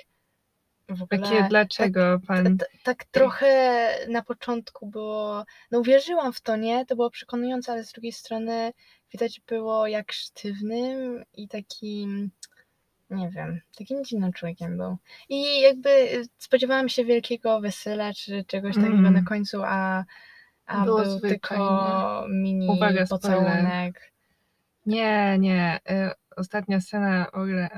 w 0.96 1.02
ogóle. 1.02 1.20
Takie 1.20 1.46
dlaczego 1.48 2.20
pan... 2.26 2.58
T- 2.58 2.66
tak 2.82 3.04
trochę 3.04 3.88
na 4.08 4.22
początku 4.22 4.86
było, 4.86 5.44
no 5.70 5.78
uwierzyłam 5.78 6.32
w 6.32 6.40
to, 6.40 6.56
nie? 6.56 6.86
To 6.86 6.96
było 6.96 7.10
przekonujące, 7.10 7.72
ale 7.72 7.84
z 7.84 7.92
drugiej 7.92 8.12
strony 8.12 8.72
widać 9.12 9.40
było 9.46 9.86
jak 9.86 10.12
sztywnym 10.12 11.24
i 11.34 11.48
takim, 11.48 12.30
nie 13.10 13.30
wiem, 13.30 13.60
takim 13.78 14.04
dziwnym 14.04 14.32
człowiekiem 14.32 14.76
był. 14.76 14.96
I 15.28 15.60
jakby 15.60 16.22
spodziewałam 16.38 16.88
się 16.88 17.04
wielkiego 17.04 17.60
wesela 17.60 18.12
czy 18.14 18.44
czegoś 18.44 18.74
takiego 18.74 18.94
Mm. 18.94 19.14
na 19.14 19.22
końcu, 19.22 19.62
a, 19.64 20.04
a 20.66 20.84
Było 20.84 21.02
był 21.02 21.10
zwykłe, 21.10 21.30
tylko 21.30 22.26
mini 22.30 22.68
Uwaga, 22.68 23.06
spoiler. 23.06 23.38
pocałunek. 23.38 24.12
Nie, 24.86 25.36
nie. 25.38 25.80
y, 25.90 26.10
Ostatnia 26.36 26.80
scena 26.80 27.26
w 27.32 27.34
ogóle 27.34 27.68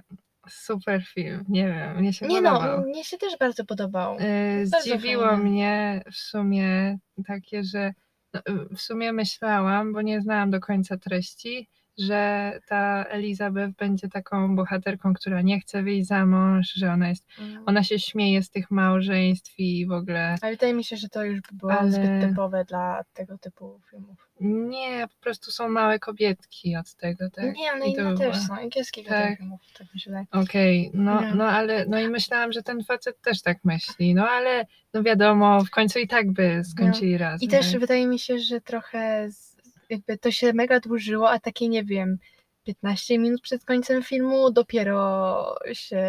super 0.49 1.05
film. 1.05 1.45
Nie 1.49 1.67
wiem, 1.67 1.97
mnie 1.97 2.13
się 2.13 2.27
Nie 2.27 2.43
podobał. 2.43 2.81
no, 2.81 2.87
mnie 2.87 3.05
się 3.05 3.19
też 3.19 3.39
bardzo 3.41 3.65
podobał. 3.65 4.17
Y, 4.17 4.67
bardzo 4.71 4.81
Zdziwiło 4.81 5.37
mnie 5.37 6.03
w 6.13 6.17
sumie 6.17 6.99
takie, 7.27 7.65
że 7.65 7.93
no, 8.35 8.41
y, 8.49 8.75
w 8.77 8.81
sumie 8.81 9.13
myślałam, 9.13 9.93
bo 9.93 10.03
nie 10.03 10.21
znałam 10.21 10.51
do 10.51 10.61
końca 10.61 10.97
treści, 10.97 11.69
że 11.99 12.53
ta 12.69 13.05
Elizabeth 13.05 13.73
będzie 13.77 14.09
taką 14.09 14.57
bohaterką, 14.57 15.15
która 15.15 15.43
nie 15.43 15.61
chce 15.61 15.83
wyjść 15.83 16.07
za 16.09 16.27
mąż, 16.27 16.73
że 16.73 16.93
ona 16.93 17.09
jest, 17.09 17.25
Mm. 17.39 17.63
ona 17.67 17.83
się 17.85 17.99
śmieje 17.99 18.43
z 18.43 18.51
tych 18.51 18.71
małżeństw 18.71 19.55
i 19.59 19.87
w 19.87 19.93
ogóle 19.93 20.35
Ale 20.43 20.53
wydaje 20.53 20.75
mi 20.75 20.85
się, 20.85 20.97
że 20.97 21.09
to 21.09 21.25
już 21.25 21.41
by 21.41 21.57
było 21.57 21.73
Ale- 21.73 21.93
zbyt 21.93 22.29
typowe 22.29 22.65
dla 22.65 23.05
tego 23.15 23.39
typu 23.39 23.81
filmów. 23.91 24.29
nie, 24.41 25.07
po 25.09 25.23
prostu 25.23 25.51
są 25.51 25.69
małe 25.69 25.99
kobietki 25.99 26.77
od 26.77 26.95
tego, 26.95 27.31
tak? 27.31 27.45
Nie, 27.57 27.77
no 27.79 27.85
I 27.85 27.89
i 27.89 27.93
inne 27.93 28.17
też 28.19 28.37
są, 28.37 28.55
angielskich 28.55 29.09
Tak. 29.09 29.39
filmów, 29.39 29.61
tak 29.79 29.95
mi 29.95 30.01
się 30.01 30.11
wydaje. 30.11 30.27
Okej, 30.33 30.91
no, 30.95 31.21
Nie. 31.21 31.35
no 31.35 31.45
ale 31.49 31.87
no 31.89 32.01
i 32.01 32.09
myślałam, 32.09 32.53
że 32.53 32.63
ten 32.63 32.85
facet 32.85 33.21
też 33.21 33.43
tak 33.43 33.59
myśli, 33.65 34.15
no 34.15 34.29
ale 34.29 34.67
no 34.95 35.03
wiadomo, 35.03 35.65
w 35.65 35.71
końcu 35.71 35.99
i 35.99 36.09
tak 36.09 36.33
by 36.33 36.63
skończyli 36.65 37.19
razem. 37.19 37.49
I 37.49 37.51
też 37.51 37.71
tak? 37.73 37.81
wydaje 37.81 38.07
mi 38.07 38.19
się, 38.19 38.39
że 38.39 38.61
trochę 38.61 39.31
z, 39.31 39.54
jakby 39.91 40.19
to 40.19 40.31
się 40.31 40.53
mega 40.53 40.81
dłużyło, 40.81 41.31
a 41.31 41.41
takie 41.41 41.69
nie 41.69 41.85
wiem, 41.85 42.19
15 42.65 43.19
minut 43.19 43.41
przed 43.41 43.65
końcem 43.65 44.03
filmu 44.03 44.51
dopiero 44.51 45.55
się 45.73 46.03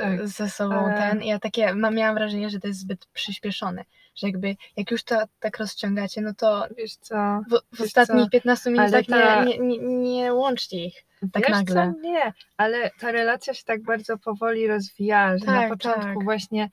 Tak, 0.00 0.28
ze 0.28 0.50
sobą 0.50 0.74
ale- 0.74 0.98
ten. 0.98 1.22
Ja 1.22 1.38
takie 1.38 1.74
miałam 1.74 2.14
wrażenie, 2.14 2.50
że 2.50 2.60
to 2.60 2.68
jest 2.68 2.80
zbyt 2.80 3.06
przyspieszone. 3.06 3.84
Że 4.14 4.26
jakby 4.26 4.56
jak 4.76 4.90
już 4.90 5.02
to 5.04 5.22
tak 5.40 5.58
rozciągacie, 5.58 6.20
no 6.20 6.34
to 6.34 6.66
Wiesz 6.76 6.96
co, 6.96 7.14
w, 7.50 7.76
w 7.76 7.78
Wiesz 7.78 7.86
ostatnich 7.86 8.24
co, 8.24 8.30
15 8.30 8.70
ale 8.70 8.78
minutach 8.78 9.06
ta- 9.06 9.44
nie, 9.44 9.58
nie, 9.58 9.78
nie, 9.78 10.32
łączcie 10.34 10.84
ich. 10.84 11.04
Tak 11.32 11.42
wiesz 11.42 11.50
nagle. 11.56 11.92
co, 11.94 12.00
nie, 12.08 12.32
ale 12.56 12.90
ta 13.00 13.12
relacja 13.12 13.54
się 13.54 13.64
tak 13.64 13.82
bardzo 13.82 14.18
powoli 14.18 14.66
rozwija, 14.66 15.38
że 15.38 15.44
na 15.46 15.60
Tak, 15.60 15.68
początku 15.68 16.02
tak. 16.02 16.24
właśnie 16.24 16.70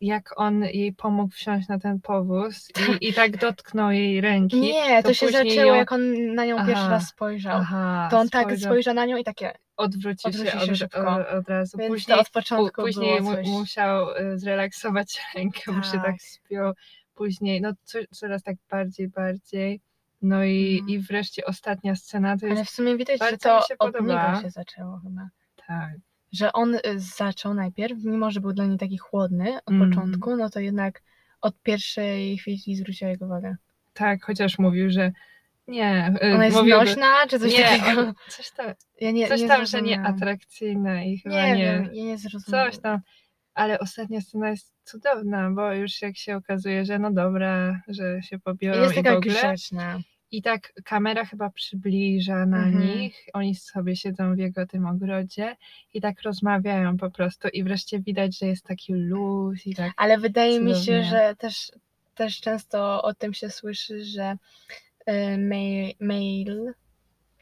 jak 0.00 0.40
on 0.40 0.62
jej 0.62 0.92
pomógł 0.92 1.32
wsiąść 1.32 1.68
na 1.68 1.78
ten 1.78 2.00
powóz 2.00 2.68
i, 3.00 3.08
i 3.08 3.12
tak 3.12 3.36
dotknął 3.36 3.90
jej 3.90 4.20
ręki. 4.20 4.60
Nie, 4.60 5.02
to, 5.02 5.14
się 5.14 5.26
później 5.26 5.50
zaczęło, 5.50 5.72
ją- 5.72 5.74
jak 5.74 5.92
on 5.92 6.34
na 6.34 6.44
nią 6.44 6.56
pierwszy 6.56 6.72
Aha, 6.76 6.90
raz 6.90 7.08
spojrzał. 7.08 7.56
Aha, 7.60 8.08
To 8.10 8.18
on 8.18 8.28
tak 8.28 8.42
spojrzał, 8.42 8.70
spojrzał 8.72 8.94
na 8.94 9.04
nią 9.04 9.16
i 9.16 9.24
takie, 9.24 9.52
odwrócił 9.76 10.28
odwrócił 10.28 10.60
się, 10.60 10.66
się 10.66 10.72
od, 10.72 10.78
szybko. 10.78 11.10
od, 11.16 11.26
od 11.28 11.48
razu. 11.48 11.78
więc 11.78 11.90
Później 11.92 12.14
to 12.16 12.20
od 12.20 12.30
początku 12.30 12.80
Pó- 12.80 12.84
Później 12.84 13.20
mu, 13.20 13.30
musiał 13.42 14.10
y, 14.16 14.38
zrelaksować 14.38 15.20
rękę, 15.34 15.72
bo 15.72 15.82
się 15.82 15.92
tak 15.92 16.02
Tak. 16.06 16.22
spiął. 16.22 16.72
Później, 17.14 17.60
no 17.60 17.72
co, 17.84 17.98
coraz 18.14 18.42
tak 18.42 18.56
bardziej, 18.70 19.08
bardziej. 19.08 19.80
No 20.22 20.44
i, 20.44 20.72
Mhm. 20.80 20.88
i 20.88 20.98
wreszcie 20.98 21.44
ostatnia 21.44 21.94
scena 21.96 22.36
to 22.38 22.46
jest 22.46 22.56
Ale 22.58 22.64
w 22.64 22.70
sumie 22.70 22.96
widać, 22.96 23.20
że 23.30 23.38
to 23.38 23.56
mi 23.56 23.62
się 23.62 23.74
od 23.78 23.92
podoba. 23.92 24.28
niego 24.30 24.42
się 24.42 24.50
zaczęło 24.50 25.00
chyba. 25.02 25.28
tak. 25.66 25.90
Że 26.32 26.52
on 26.52 26.74
y, 26.74 26.80
zaczął 26.96 27.54
najpierw, 27.54 27.98
mimo 28.04 28.30
że 28.30 28.40
był 28.40 28.52
dla 28.52 28.64
niej 28.66 28.78
taki 28.78 28.98
chłodny 28.98 29.56
od 29.66 29.70
Mhm. 29.72 29.90
początku, 29.90 30.36
no 30.36 30.50
to 30.50 30.60
jednak 30.60 31.02
od 31.40 31.62
pierwszej 31.62 32.38
chwili 32.38 32.76
zwróciła 32.76 33.10
jego 33.10 33.26
uwagę. 33.26 33.56
Tak, 33.94 34.24
chociaż 34.24 34.58
mówił, 34.58 34.90
że 34.90 35.12
nie. 35.68 36.14
y, 36.24 36.34
Ona 36.34 36.44
jest 36.44 36.56
mówił, 36.56 36.76
nośna, 36.76 37.26
czy 37.28 37.38
coś 37.38 37.52
nie, 37.58 37.64
takiego? 37.64 38.00
on, 38.00 38.14
coś 38.36 38.50
tam, 38.50 38.66
Ja 39.00 39.10
nie, 39.10 39.28
coś 39.28 39.40
nie 39.40 39.48
tam 39.48 39.66
że 39.66 39.82
nie 39.82 40.00
atrakcyjna 40.02 41.02
i 41.04 41.18
chyba 41.18 41.34
Nie, 41.46 41.52
nie. 41.56 41.64
wiem, 41.64 41.90
nie 41.92 42.18
zrozumiałam. 42.18 42.70
coś 42.72 42.80
tam. 42.80 43.00
Ale 43.54 43.78
ostatnia 43.78 44.20
scena 44.20 44.50
jest 44.50 44.72
cudowna, 44.84 45.50
bo 45.50 45.72
już 45.72 46.02
jak 46.02 46.16
się 46.16 46.36
okazuje, 46.36 46.84
że 46.84 46.98
no 46.98 47.10
dobra, 47.12 47.80
że 47.88 48.22
się 48.22 48.38
pobiorą 48.38 48.80
Jest 48.82 48.96
i 48.96 49.00
w 49.00 49.04
taka 49.04 49.16
ogóle. 49.16 49.34
grzeczna. 49.34 49.98
I 50.30 50.42
tak 50.42 50.72
kamera 50.84 51.24
chyba 51.24 51.50
przybliża 51.50 52.46
na 52.46 52.64
Mhm. 52.66 52.86
nich. 52.98 53.26
Oni 53.32 53.54
sobie 53.54 53.96
siedzą 53.96 54.34
w 54.34 54.38
jego 54.38 54.66
tym 54.66 54.86
ogrodzie 54.86 55.56
i 55.94 56.00
tak 56.00 56.22
rozmawiają 56.22 56.96
po 56.96 57.10
prostu. 57.10 57.48
I 57.48 57.64
wreszcie 57.64 58.00
widać, 58.00 58.38
że 58.38 58.46
jest 58.46 58.64
taki 58.64 58.94
luz 58.94 59.66
i 59.66 59.74
tak. 59.74 59.92
Ale 59.96 60.18
wydaje 60.18 60.60
mi 60.60 60.70
się, 60.74 60.80
Cudownie. 60.80 61.04
że 61.04 61.34
też, 61.38 61.72
też 62.14 62.40
często 62.40 63.02
o 63.02 63.14
tym 63.14 63.34
się 63.34 63.50
słyszy, 63.50 64.04
że 64.04 64.36
y, 65.08 65.38
male, 65.38 65.92
male 66.00 66.72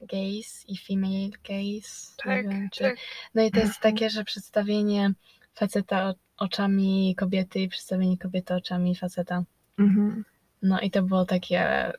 gaze 0.00 0.64
i 0.68 0.76
female 0.76 1.30
gaze. 1.48 2.16
Tak, 2.24 2.48
wiem, 2.48 2.68
czy... 2.72 2.84
tak. 2.84 2.96
No 3.34 3.42
i 3.42 3.50
to 3.50 3.58
jest 3.60 3.76
Mhm. 3.76 3.94
takie, 3.94 4.10
że 4.10 4.24
przedstawienie 4.24 5.12
faceta 5.54 6.14
oczami 6.36 7.14
kobiety 7.18 7.60
i 7.60 7.68
przedstawienie 7.68 8.18
kobiety 8.18 8.54
oczami 8.54 8.94
faceta. 8.96 9.44
Mhm. 9.78 10.24
No 10.62 10.80
i 10.80 10.90
to 10.90 11.02
było 11.02 11.24
takie, 11.24 11.92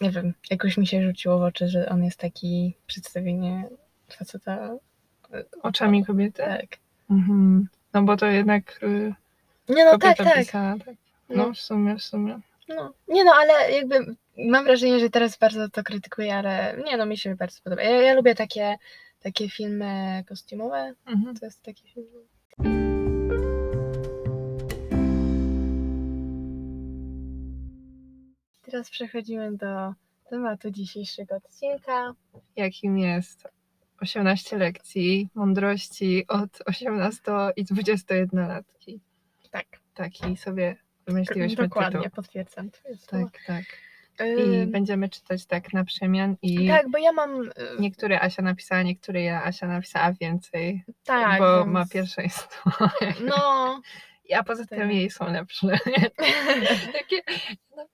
nie 0.00 0.10
wiem, 0.10 0.34
jakoś 0.50 0.76
mi 0.76 0.86
się 0.86 1.02
rzuciło 1.02 1.38
w 1.38 1.42
oczy, 1.42 1.68
że 1.68 1.88
on 1.88 2.04
jest 2.04 2.18
taki 2.18 2.74
przedstawienie 2.86 3.64
faceta. 4.08 4.70
Oczami 5.62 6.04
kobiety? 6.04 6.42
Tak. 6.42 6.66
Mhm. 7.10 7.68
No 7.94 8.02
bo 8.02 8.16
to 8.16 8.26
jednak 8.26 8.80
y, 8.82 9.14
Nie 9.68 9.84
no, 9.84 9.98
tak, 9.98 10.16
tak. 10.16 10.36
pisała, 10.38 10.74
tak. 10.86 10.94
No, 11.28 11.36
No, 11.46 11.52
w 11.52 11.58
sumie, 11.58 11.96
w 11.96 12.02
sumie. 12.02 12.40
no. 12.68 12.92
Nie 13.08 13.24
no, 13.24 13.32
ale 13.34 13.72
jakby 13.72 14.16
mam 14.38 14.64
wrażenie, 14.64 15.00
że 15.00 15.10
teraz 15.10 15.38
bardzo 15.38 15.68
to 15.68 15.82
krytykuję, 15.82 16.36
ale 16.36 16.76
nie 16.84 16.96
no, 16.96 17.06
mi 17.06 17.18
się 17.18 17.34
bardzo 17.34 17.60
podoba. 17.64 17.82
Ja, 17.82 17.90
ja 18.02 18.14
lubię 18.14 18.34
takie, 18.34 18.76
takie 19.22 19.48
filmy 19.50 20.24
kostiumowe. 20.28 20.94
Mhm. 21.06 21.36
To 21.36 21.46
jest 21.46 21.62
taki 21.62 21.88
film. 21.88 22.06
Teraz 28.76 28.90
przechodzimy 28.90 29.56
do 29.56 29.92
tematu 30.30 30.70
dzisiejszego 30.70 31.36
odcinka. 31.36 32.14
Jakim 32.56 32.98
jest 32.98 33.48
18 34.00 34.56
lekcji 34.58 35.28
mądrości 35.34 36.24
od 36.28 36.62
18 36.66 37.22
i 37.56 37.64
21 37.64 38.48
latki. 38.48 39.00
Tak, 39.50 39.66
Taki 39.94 40.36
sobie 40.36 40.76
wymyśliłyśmy 41.06 41.56
dokładnie, 41.64 42.00
tytuł. 42.02 42.16
potwierdzam. 42.16 42.70
Tak, 43.10 43.28
tak. 43.46 43.64
I 44.38 44.66
będziemy 44.66 45.08
czytać 45.08 45.46
tak 45.46 45.72
na 45.72 45.84
przemian 45.84 46.36
i 46.42 46.68
Tak, 46.68 46.90
bo 46.90 46.98
ja 46.98 47.12
mam. 47.12 47.40
y, 47.42 47.50
niektóre 47.78 48.20
Asia 48.20 48.42
napisała, 48.42 48.82
niektóre 48.82 49.22
ja 49.22 49.44
Asia 49.44 49.66
napisała 49.66 50.12
więcej, 50.12 50.84
Tak, 51.04 51.38
bo 51.38 51.58
więc- 51.58 51.72
ma 51.72 51.86
pierwszeństwo. 51.86 52.70
No. 53.26 53.80
A 54.36 54.42
poza 54.44 54.66
tym 54.66 54.78
Tak. 54.78 54.92
jej 54.94 55.10
są 55.10 55.32
lepsze. 55.32 55.66
Takie, 56.92 57.22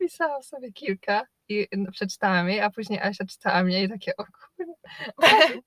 napisałam 0.02 0.42
sobie 0.42 0.73
kilka 0.73 1.26
i 1.49 1.68
no, 1.76 1.92
przeczytałam 1.92 2.49
jej, 2.49 2.61
a 2.61 2.71
później 2.71 3.00
Asia 3.00 3.25
czytała 3.25 3.62
mnie 3.62 3.82
i 3.82 3.88
takie, 3.88 4.16
o 4.16 4.25
kurde, 4.25 4.73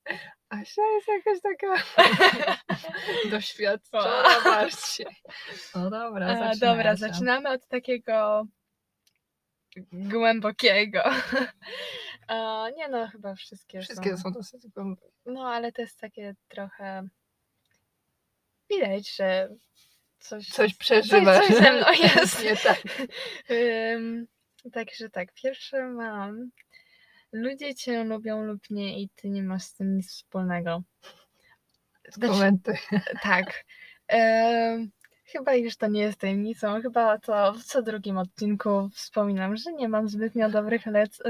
Asia 0.50 0.82
jest 0.96 1.08
jakaś 1.08 1.42
taka 1.42 1.84
doświadczona 3.32 4.24
bardziej. 4.44 5.08
No 5.76 5.90
dobra, 5.90 6.26
A, 6.28 6.34
zaczynaj, 6.34 6.60
dobra, 6.60 6.92
Asia. 6.92 7.08
zaczynamy 7.08 7.50
od 7.50 7.68
takiego 7.68 8.46
głębokiego. 9.92 11.02
Nie 12.78 12.88
no, 12.90 13.08
chyba 13.08 13.36
wszystkie, 13.36 13.82
Wszystkie 13.82 14.18
są 14.18 14.32
dosyć 14.32 14.68
głębokie. 14.68 15.12
No, 15.26 15.48
ale 15.48 15.72
to 15.72 15.82
jest 15.82 16.00
takie 16.00 16.36
trochę. 16.48 17.08
Widać, 18.70 19.16
że 19.16 19.50
coś. 20.28 20.48
Coś 20.48 20.76
przeżywasz. 20.76 21.48
coś 21.48 21.56
ze 21.56 21.74
mną 21.74 21.86
jest. 22.16 22.44
Nie 22.44 22.56
tak. 22.56 22.82
Ym, 23.52 24.28
także 24.74 25.10
tak, 25.10 25.34
pierwsze 25.34 25.84
mam. 25.84 26.50
Ludzie 27.32 27.76
cię 27.76 28.04
lubią 28.04 28.44
lub 28.44 28.70
nie 28.70 29.02
i 29.02 29.10
ty 29.16 29.30
nie 29.30 29.44
masz 29.44 29.64
z 29.64 29.74
tym 29.74 29.98
nic 29.98 30.12
wspólnego. 30.12 30.84
Znaczy, 32.10 32.34
Komentuj. 32.34 32.76
tak. 33.24 33.64
Em, 34.08 34.92
chyba 35.26 35.54
już 35.54 35.78
to 35.78 35.88
nie 35.88 36.02
jest 36.02 36.20
tajemnicą. 36.20 36.82
Chyba 36.82 37.18
to 37.18 37.54
w 37.54 37.64
co 37.64 37.82
drugim 37.82 38.18
odcinku 38.18 38.90
wspominam, 38.94 39.58
że 39.58 39.74
nie 39.74 39.90
mam 39.90 40.10
zbytnio 40.10 40.50
dobrych 40.50 40.82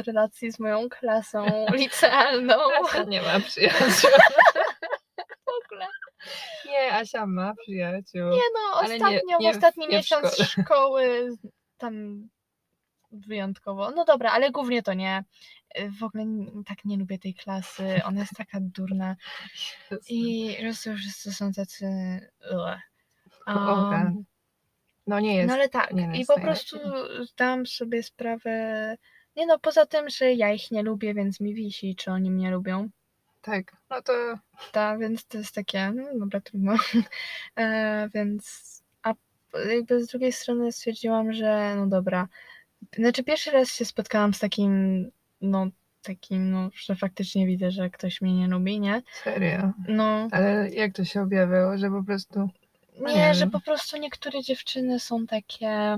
relacji 0.08 0.52
z 0.52 0.60
moją 0.60 0.90
klasą 0.90 1.46
licealną. 1.74 2.56
Asia 2.84 3.04
nie 3.04 3.22
ma 3.22 3.40
przyjaciół. 3.40 4.12
W 5.46 5.66
ogóle. 5.66 5.88
Nie, 6.82 6.94
Asia 6.94 7.26
ma 7.26 7.54
przyjaciół. 7.56 8.30
Nie 8.30 8.42
no, 8.54 8.80
Ale 8.80 8.90
nie- 9.00 9.06
ostatnio, 9.06 9.38
nie 9.40 9.52
w- 9.54 9.56
ostatni 9.56 9.88
nie 9.88 9.98
miesiąc 9.98 10.34
szkole. 10.34 10.48
szkoły 10.68 11.30
tam 11.78 12.28
wyjątkowo. 13.12 13.92
No 13.92 14.06
dobra, 14.06 14.32
ale 14.32 14.52
głównie 14.52 14.84
to 14.84 14.94
nie. 14.94 15.24
W 16.00 16.04
ogóle 16.04 16.26
tak 16.66 16.86
nie 16.86 16.98
lubię 16.98 17.20
tej 17.20 17.34
klasy. 17.34 18.02
Ona 18.06 18.20
jest 18.20 18.34
taka 18.38 18.58
durna. 18.62 19.16
I 20.10 20.56
prostu 20.62 20.96
wszyscy 20.96 21.34
są 21.34 21.52
tacy. 21.52 21.86
rany. 23.92 24.24
No 25.08 25.20
nie 25.20 25.36
jest. 25.36 25.48
no 25.48 25.54
ale 25.54 25.70
tak, 25.70 25.92
nie 25.94 26.22
i 26.22 26.26
po 26.26 26.40
prostu 26.40 26.78
zdałam 27.24 27.66
sobie 27.66 28.04
sprawę, 28.04 28.98
nie 29.36 29.46
no, 29.46 29.60
poza 29.60 29.86
tym, 29.86 30.10
że 30.10 30.34
ja 30.34 30.52
ich 30.54 30.72
nie 30.72 30.84
lubię, 30.84 31.14
więc 31.14 31.40
mi 31.40 31.54
wisi, 31.54 31.96
czy 31.96 32.12
oni 32.12 32.32
mnie 32.32 32.52
lubią. 32.52 32.90
Tak, 33.46 33.76
no 33.90 34.02
to 34.02 34.14
Tak, 34.72 35.00
więc 35.00 35.26
to 35.26 35.38
jest 35.38 35.56
takie, 35.56 35.92
no 35.92 36.20
dobra, 36.20 36.42
trudno. 36.42 36.76
e, 37.58 38.10
więc, 38.14 38.66
a 39.04 39.14
jakby 39.70 40.04
z 40.04 40.08
drugiej 40.08 40.32
strony 40.32 40.72
stwierdziłam, 40.72 41.34
że 41.34 41.74
no 41.76 41.88
dobra. 41.88 42.28
Znaczy 42.98 43.24
pierwszy 43.24 43.52
raz 43.52 43.70
się 43.70 43.86
spotkałam 43.86 44.34
z 44.34 44.40
takim, 44.40 45.06
no 45.42 45.68
takim, 46.02 46.52
no, 46.52 46.70
że 46.74 46.96
faktycznie 46.96 47.48
widzę, 47.48 47.72
że 47.72 47.90
ktoś 47.90 48.22
mnie 48.22 48.36
nie 48.36 48.48
lubi, 48.48 48.80
nie? 48.80 49.02
serio. 49.24 49.72
No, 49.88 50.28
Ale 50.32 50.70
jak 50.70 50.94
to 50.94 51.06
się 51.06 51.22
objawiało, 51.22 51.78
że 51.78 51.90
po 51.90 52.04
prostu... 52.04 52.50
no 53.00 53.10
nie, 53.10 53.16
nie 53.16 53.34
że 53.34 53.48
po 53.48 53.60
prostu 53.60 53.98
niektóre 53.98 54.44
dziewczyny 54.44 55.00
są 55.00 55.26
takie, 55.28 55.98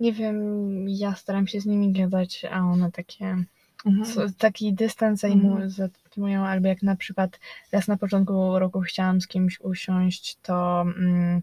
nie 0.00 0.12
wiem, 0.12 0.38
ja 0.88 1.14
staram 1.14 1.46
się 1.46 1.60
z 1.60 1.66
nimi 1.66 1.92
gadać, 1.92 2.44
a 2.50 2.60
one 2.60 2.92
takie, 2.92 3.44
Mhm. 3.86 4.04
co, 4.04 4.20
taki 4.38 4.72
dystans 4.74 5.20
zajmują, 5.20 5.70
zajmują, 6.16 6.46
albo 6.46 6.68
jak 6.68 6.82
na 6.82 6.96
przykład 6.96 7.40
raz 7.72 7.88
na 7.88 7.96
początku 7.96 8.58
roku 8.58 8.80
chciałam 8.80 9.20
z 9.20 9.26
kimś 9.26 9.60
usiąść, 9.60 10.36
to 10.42 10.80
mm, 10.80 11.42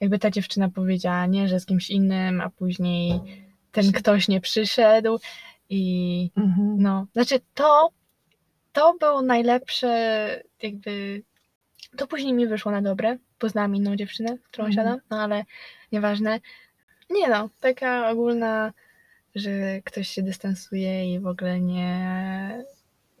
jakby 0.00 0.18
ta 0.18 0.30
dziewczyna 0.30 0.68
powiedziała, 0.68 1.26
nie, 1.26 1.48
że 1.48 1.60
z 1.60 1.66
kimś 1.66 1.90
innym, 1.90 2.40
a 2.40 2.50
później 2.50 3.20
ten 3.72 3.92
ktoś 3.92 4.28
nie 4.28 4.40
przyszedł 4.40 5.18
i 5.68 6.30
Mhm. 6.36 6.76
no, 6.82 7.06
znaczy 7.12 7.40
to, 7.54 7.90
to 8.72 8.94
było 9.00 9.22
najlepsze 9.22 10.42
jakby, 10.62 11.22
to 11.96 12.06
później 12.06 12.32
mi 12.32 12.46
wyszło 12.46 12.72
na 12.72 12.82
dobre, 12.82 13.18
poznałam 13.38 13.76
inną 13.76 13.96
dziewczynę, 13.96 14.38
którą 14.50 14.66
Mhm. 14.66 14.72
siadam, 14.72 15.00
no 15.10 15.22
ale 15.22 15.44
nieważne. 15.92 16.40
Nie 17.10 17.28
no, 17.28 17.48
taka 17.60 18.10
ogólna, 18.10 18.72
że 19.34 19.82
ktoś 19.84 20.08
się 20.08 20.22
dystansuje 20.22 21.14
i 21.14 21.20
w 21.20 21.26
ogóle 21.26 21.60
nie 21.60 22.64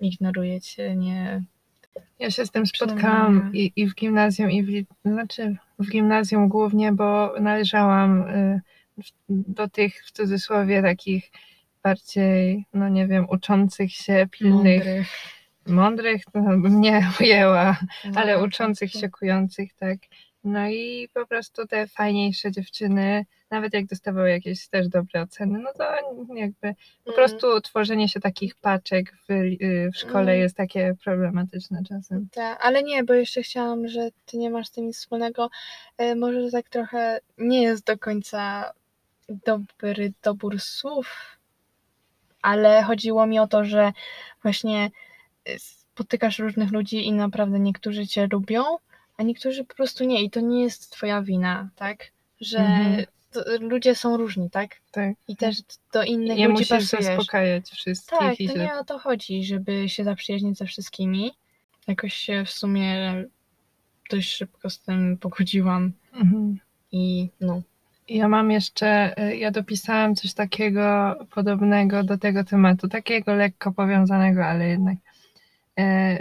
ignoruje 0.00 0.60
cię, 0.60 0.96
nie... 0.96 1.42
Ja 2.18 2.30
się 2.30 2.46
z 2.46 2.50
tym 2.50 2.66
spotkałam 2.66 3.50
i, 3.54 3.72
i 3.76 3.86
w 3.86 3.94
gimnazjum, 3.94 4.50
i 4.50 4.62
w, 4.62 4.86
znaczy 5.04 5.56
w 5.78 5.90
gimnazjum 5.90 6.48
głównie, 6.48 6.92
bo 6.92 7.34
należałam 7.40 8.22
y, 8.22 8.60
do 9.28 9.68
tych 9.68 10.04
w 10.06 10.12
cudzysłowie 10.12 10.82
takich 10.82 11.30
bardziej, 11.82 12.64
no 12.74 12.88
nie 12.88 13.06
wiem, 13.06 13.26
uczących 13.30 13.92
się, 13.92 14.28
pilnych, 14.30 14.84
Mądrych. 14.84 15.08
mądrych, 15.66 16.24
to 16.24 16.40
bym 16.40 16.80
nie 16.80 17.08
ujęła, 17.20 17.76
ale 18.14 18.38
No, 18.38 18.44
uczących 18.44 18.92
się, 18.92 19.08
kujących, 19.08 19.74
tak. 19.74 19.98
No 20.44 20.68
i 20.68 21.08
po 21.14 21.26
prostu 21.26 21.66
te 21.66 21.86
fajniejsze 21.86 22.50
dziewczyny, 22.52 23.26
nawet 23.50 23.74
jak 23.74 23.86
dostawały 23.86 24.30
jakieś 24.30 24.68
też 24.68 24.88
dobre 24.88 25.22
oceny, 25.22 25.58
no 25.58 25.70
to 25.78 25.84
jakby 26.34 26.74
po 27.04 27.10
Mm. 27.10 27.16
prostu 27.16 27.60
tworzenie 27.60 28.08
się 28.08 28.20
takich 28.20 28.54
paczek 28.54 29.12
w, 29.28 29.30
y, 29.30 29.90
w 29.94 29.96
szkole 29.96 30.32
Mm. 30.32 30.38
jest 30.40 30.56
takie 30.56 30.94
problematyczne 31.04 31.82
czasem. 31.88 32.28
Tak, 32.32 32.58
ale 32.62 32.82
nie, 32.82 33.04
bo 33.04 33.14
jeszcze 33.14 33.42
chciałam, 33.42 33.88
że 33.88 34.08
ty 34.26 34.36
nie 34.38 34.50
masz 34.50 34.66
z 34.66 34.70
tym 34.70 34.86
nic 34.86 34.96
wspólnego. 34.96 35.50
E, 35.98 36.14
może 36.14 36.50
tak 36.50 36.68
trochę 36.68 37.20
nie 37.38 37.62
jest 37.62 37.84
do 37.86 37.98
końca 37.98 38.72
dobry 39.28 40.12
dobór 40.22 40.60
słów, 40.60 41.36
ale 42.42 42.82
chodziło 42.82 43.26
mi 43.26 43.38
o 43.38 43.46
to, 43.46 43.64
że 43.64 43.92
właśnie 44.42 44.90
e, 45.44 45.58
spotykasz 45.58 46.38
różnych 46.38 46.72
ludzi 46.72 47.06
i 47.06 47.12
naprawdę 47.12 47.58
niektórzy 47.60 48.06
cię 48.06 48.28
lubią, 48.32 48.62
a 49.20 49.22
niektórzy 49.22 49.64
po 49.64 49.74
prostu 49.74 50.04
nie. 50.04 50.22
I 50.24 50.30
to 50.30 50.40
nie 50.40 50.62
jest 50.62 50.90
twoja 50.92 51.22
wina, 51.22 51.68
tak? 51.76 51.98
Że 52.40 52.58
Mhm. 52.58 53.04
to, 53.32 53.40
ludzie 53.60 53.94
są 53.94 54.16
różni, 54.16 54.50
tak? 54.50 54.70
Tak. 54.90 55.14
I 55.28 55.36
też 55.36 55.56
do 55.92 56.02
innych 56.02 56.38
Nie 56.38 56.48
ludzi 56.48 56.52
musisz 56.52 56.68
pasujesz. 56.68 57.04
zaspokajać 57.04 57.70
wszystkich 57.70 58.18
Tak, 58.18 58.40
i 58.40 58.48
to 58.48 58.58
nie 58.58 58.74
o 58.74 58.84
to 58.84 58.98
chodzi, 58.98 59.44
żeby 59.44 59.88
się 59.88 60.04
zaprzyjaźnić 60.04 60.58
ze 60.58 60.66
wszystkimi. 60.66 61.32
Jakoś 61.86 62.14
się 62.14 62.44
w 62.44 62.50
sumie 62.50 63.14
dość 64.10 64.32
szybko 64.32 64.70
z 64.70 64.78
tym 64.80 65.18
pogodziłam 65.18 65.92
Mhm. 66.14 66.58
i 66.92 67.28
no. 67.40 67.62
Ja 68.08 68.28
mam 68.28 68.50
jeszcze, 68.50 69.14
y, 69.28 69.36
ja 69.36 69.50
dopisałam 69.50 70.14
coś 70.16 70.32
takiego 70.34 71.14
podobnego 71.34 72.02
do 72.04 72.18
tego 72.18 72.44
tematu, 72.44 72.88
takiego 72.88 73.34
lekko 73.34 73.72
powiązanego, 73.72 74.44
ale 74.46 74.68
jednak, 74.68 74.96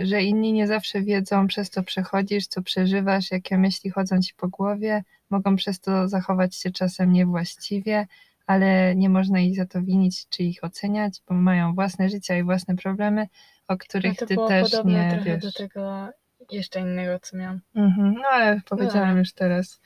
że 0.02 0.24
inni 0.24 0.54
nie 0.54 0.68
zawsze 0.68 1.02
wiedzą, 1.02 1.48
przez 1.48 1.70
co 1.70 1.84
przechodzisz, 1.84 2.48
co 2.48 2.62
przeżywasz, 2.62 3.32
jakie 3.32 3.58
myśli 3.58 3.90
chodzą 3.90 4.22
ci 4.22 4.34
po 4.38 4.48
głowie, 4.48 5.04
mogą 5.30 5.56
przez 5.56 5.80
to 5.80 6.08
zachować 6.08 6.56
się 6.56 6.72
czasem 6.72 7.12
niewłaściwie, 7.12 8.08
ale 8.48 8.96
nie 8.96 9.10
można 9.10 9.40
ich 9.40 9.56
za 9.56 9.66
to 9.66 9.82
winić 9.82 10.28
czy 10.30 10.44
ich 10.44 10.64
oceniać, 10.64 11.22
bo 11.28 11.36
mają 11.36 11.74
własne 11.74 12.10
życia 12.10 12.38
i 12.38 12.44
własne 12.44 12.76
problemy, 12.76 13.22
o 13.68 13.74
no 13.74 13.78
których 13.78 14.18
to 14.18 14.26
ty 14.26 14.36
też 14.48 14.74
nie 14.86 15.10
trochę 15.12 15.24
wiesz. 15.24 15.44
do 15.44 15.52
tego 15.52 16.10
jeszcze 16.52 16.80
innego, 16.80 17.20
co 17.20 17.38
miałam. 17.38 17.62
Mhm, 17.76 18.14
no 18.14 18.28
ale 18.32 18.62
powiedziałam 18.70 19.12
No. 19.14 19.18
już 19.20 19.34
teraz. 19.34 19.82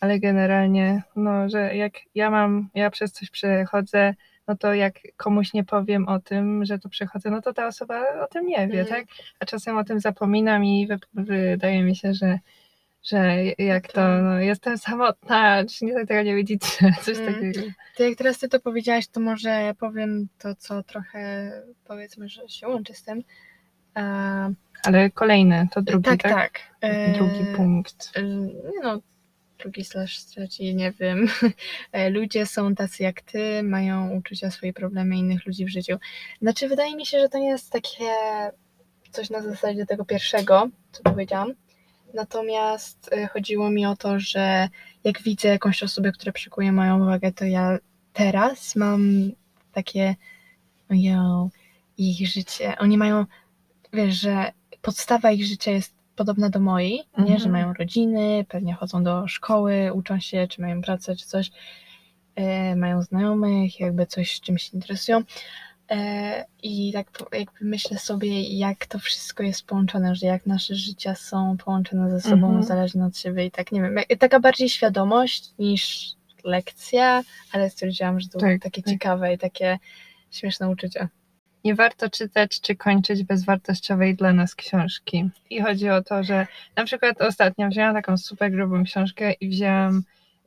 Ale 0.00 0.20
generalnie, 0.20 1.02
no, 1.16 1.48
że 1.48 1.76
jak 1.76 1.92
ja 2.14 2.30
mam, 2.30 2.68
ja 2.74 2.90
przez 2.90 3.12
coś 3.12 3.30
przechodzę, 3.30 4.14
no 4.48 4.56
to 4.56 4.74
jak 4.74 4.94
komuś 5.16 5.52
nie 5.52 5.64
powiem 5.64 6.08
o 6.08 6.20
tym, 6.20 6.64
że 6.64 6.78
to 6.78 6.88
przechodzę, 6.88 7.30
no 7.30 7.42
to 7.42 7.52
ta 7.54 7.66
osoba 7.66 8.04
o 8.24 8.26
tym 8.26 8.46
nie 8.46 8.68
wie, 8.68 8.80
Mhm. 8.80 8.86
tak? 8.86 9.04
A 9.40 9.44
czasem 9.46 9.76
o 9.78 9.84
tym 9.84 10.00
zapominam 10.00 10.64
i 10.64 10.86
wy, 10.86 10.98
wydaje 11.14 11.82
mi 11.82 11.96
się, 11.96 12.14
że, 12.14 12.38
że 13.04 13.36
jak 13.58 13.86
to, 13.86 13.92
tak. 13.92 14.22
no, 14.22 14.38
jestem 14.38 14.78
samotna, 14.78 15.64
czy 15.64 15.84
nie 15.84 16.06
tego 16.06 16.22
nie 16.22 16.34
widzicie, 16.36 16.68
coś 17.04 17.18
Mhm. 17.18 17.34
takiego. 17.34 17.60
To 17.96 18.02
jak 18.02 18.18
teraz 18.18 18.38
ty 18.38 18.48
to 18.48 18.60
powiedziałaś, 18.60 19.06
to 19.08 19.20
może 19.20 19.48
ja 19.48 19.74
powiem 19.74 20.28
to, 20.38 20.54
co 20.54 20.82
trochę 20.82 21.52
powiedzmy, 21.84 22.28
że 22.28 22.48
się 22.48 22.68
łączy 22.68 22.94
z 22.94 23.02
tym. 23.02 23.22
E, 23.96 24.02
Ale 24.84 25.10
kolejny, 25.10 25.68
to 25.72 25.82
drugi, 25.82 26.04
tak, 26.04 26.22
tak? 26.22 26.32
tak. 26.32 26.60
E, 26.80 27.12
Drugi 27.12 27.44
punkt. 27.56 28.12
e, 28.16 28.22
no, 28.82 29.00
drugi 29.58 29.84
slash 29.84 30.24
trzeci, 30.24 30.74
nie 30.74 30.92
wiem. 30.92 31.28
E, 31.92 32.10
Ludzie 32.10 32.46
są 32.46 32.74
tacy 32.74 33.02
jak 33.02 33.20
ty, 33.22 33.62
mają 33.62 34.10
uczucia, 34.10 34.50
swoje 34.50 34.72
problemy 34.72 35.16
innych 35.16 35.46
ludzi 35.46 35.64
w 35.64 35.68
życiu. 35.68 35.98
Znaczy, 36.42 36.68
wydaje 36.68 36.96
mi 36.96 37.06
się, 37.06 37.20
że 37.20 37.28
to 37.28 37.38
nie 37.38 37.48
jest 37.48 37.72
takie 37.72 38.04
coś 39.10 39.30
na 39.30 39.42
zasadzie 39.42 39.86
tego 39.86 40.04
pierwszego, 40.04 40.68
co 40.92 41.02
powiedziałam. 41.02 41.54
Natomiast 42.14 43.12
e, 43.12 43.26
chodziło 43.26 43.70
mi 43.70 43.86
o 43.86 43.96
to, 43.96 44.20
że 44.20 44.68
jak 45.04 45.22
widzę 45.22 45.48
jakąś 45.48 45.82
osobę, 45.82 46.12
która 46.12 46.32
przykuje 46.32 46.72
moją 46.72 47.02
uwagę, 47.02 47.32
to 47.32 47.44
ja 47.44 47.78
teraz 48.12 48.76
mam 48.76 49.30
takie, 49.72 50.14
ojo, 50.90 51.48
ich 51.98 52.28
życie. 52.28 52.78
Oni 52.78 52.98
mają, 52.98 53.24
wiesz, 53.92 54.20
że 54.20 54.52
podstawa 54.82 55.30
ich 55.30 55.44
życia 55.44 55.70
jest 55.70 55.97
podobna 56.18 56.48
do 56.50 56.60
mojej, 56.60 56.92
nie? 56.92 57.22
Mhm. 57.22 57.38
Że 57.38 57.48
mają 57.48 57.72
rodziny, 57.72 58.44
pewnie 58.48 58.74
chodzą 58.74 59.02
do 59.02 59.28
szkoły, 59.28 59.92
uczą 59.94 60.20
się, 60.20 60.46
czy 60.50 60.60
mają 60.62 60.82
pracę, 60.82 61.16
czy 61.16 61.26
coś, 61.26 61.50
e, 62.34 62.76
mają 62.76 63.02
znajomych, 63.02 63.80
jakby 63.80 64.06
coś 64.06 64.40
czymś 64.40 64.62
się 64.62 64.70
interesują. 64.74 65.22
E, 65.90 66.44
I 66.62 66.92
tak 66.92 67.10
jakby 67.32 67.58
myślę 67.64 67.98
sobie, 67.98 68.42
jak 68.42 68.86
to 68.86 68.98
wszystko 68.98 69.42
jest 69.42 69.66
połączone, 69.66 70.14
że 70.14 70.26
jak 70.26 70.46
nasze 70.46 70.74
życia 70.74 71.14
są 71.14 71.56
połączone 71.64 72.10
ze 72.10 72.20
sobą, 72.20 72.46
Mhm. 72.46 72.62
zależne 72.62 73.06
od 73.06 73.16
siebie 73.18 73.46
i 73.46 73.50
tak, 73.50 73.72
nie 73.72 73.82
wiem, 73.82 73.96
jak- 73.96 74.18
taka 74.18 74.40
bardziej 74.40 74.68
świadomość 74.68 75.50
niż 75.58 76.12
lekcja, 76.44 77.22
ale 77.52 77.70
stwierdziłam, 77.70 78.20
że 78.20 78.28
to 78.28 78.38
Tak, 78.38 78.62
takie 78.62 78.82
tak. 78.82 78.92
ciekawe 78.94 79.34
i 79.34 79.38
takie 79.38 79.78
śmieszne 80.30 80.68
uczucie. 80.70 81.08
Nie 81.64 81.74
warto 81.74 82.10
czytać 82.10 82.60
czy 82.60 82.76
kończyć 82.76 83.22
bezwartościowej 83.22 84.14
dla 84.14 84.32
nas 84.32 84.54
książki. 84.54 85.30
I 85.50 85.60
chodzi 85.60 85.88
o 85.88 86.02
to, 86.02 86.24
że 86.24 86.46
na 86.76 86.84
przykład 86.84 87.22
ostatnio 87.22 87.68
wzięłam 87.68 87.94
taką 87.94 88.16
super 88.16 88.52
grubą 88.52 88.84
książkę 88.84 89.32
i 89.32 89.48
wzięłam, 89.48 90.02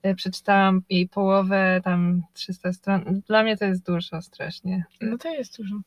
y, 0.05 0.15
przeczytałam 0.15 0.81
jej 0.89 1.07
połowę, 1.07 1.81
tam 1.83 2.23
300 2.33 2.73
stron. 2.73 3.21
Dla 3.27 3.43
mnie 3.43 3.57
to 3.57 3.65
jest 3.65 3.85
dużo 3.85 4.21
strasznie. 4.21 4.83
No 5.01 5.17
to 5.17 5.29
jest 5.29 5.57
dużo. 5.57 5.75
Y, 5.75 5.81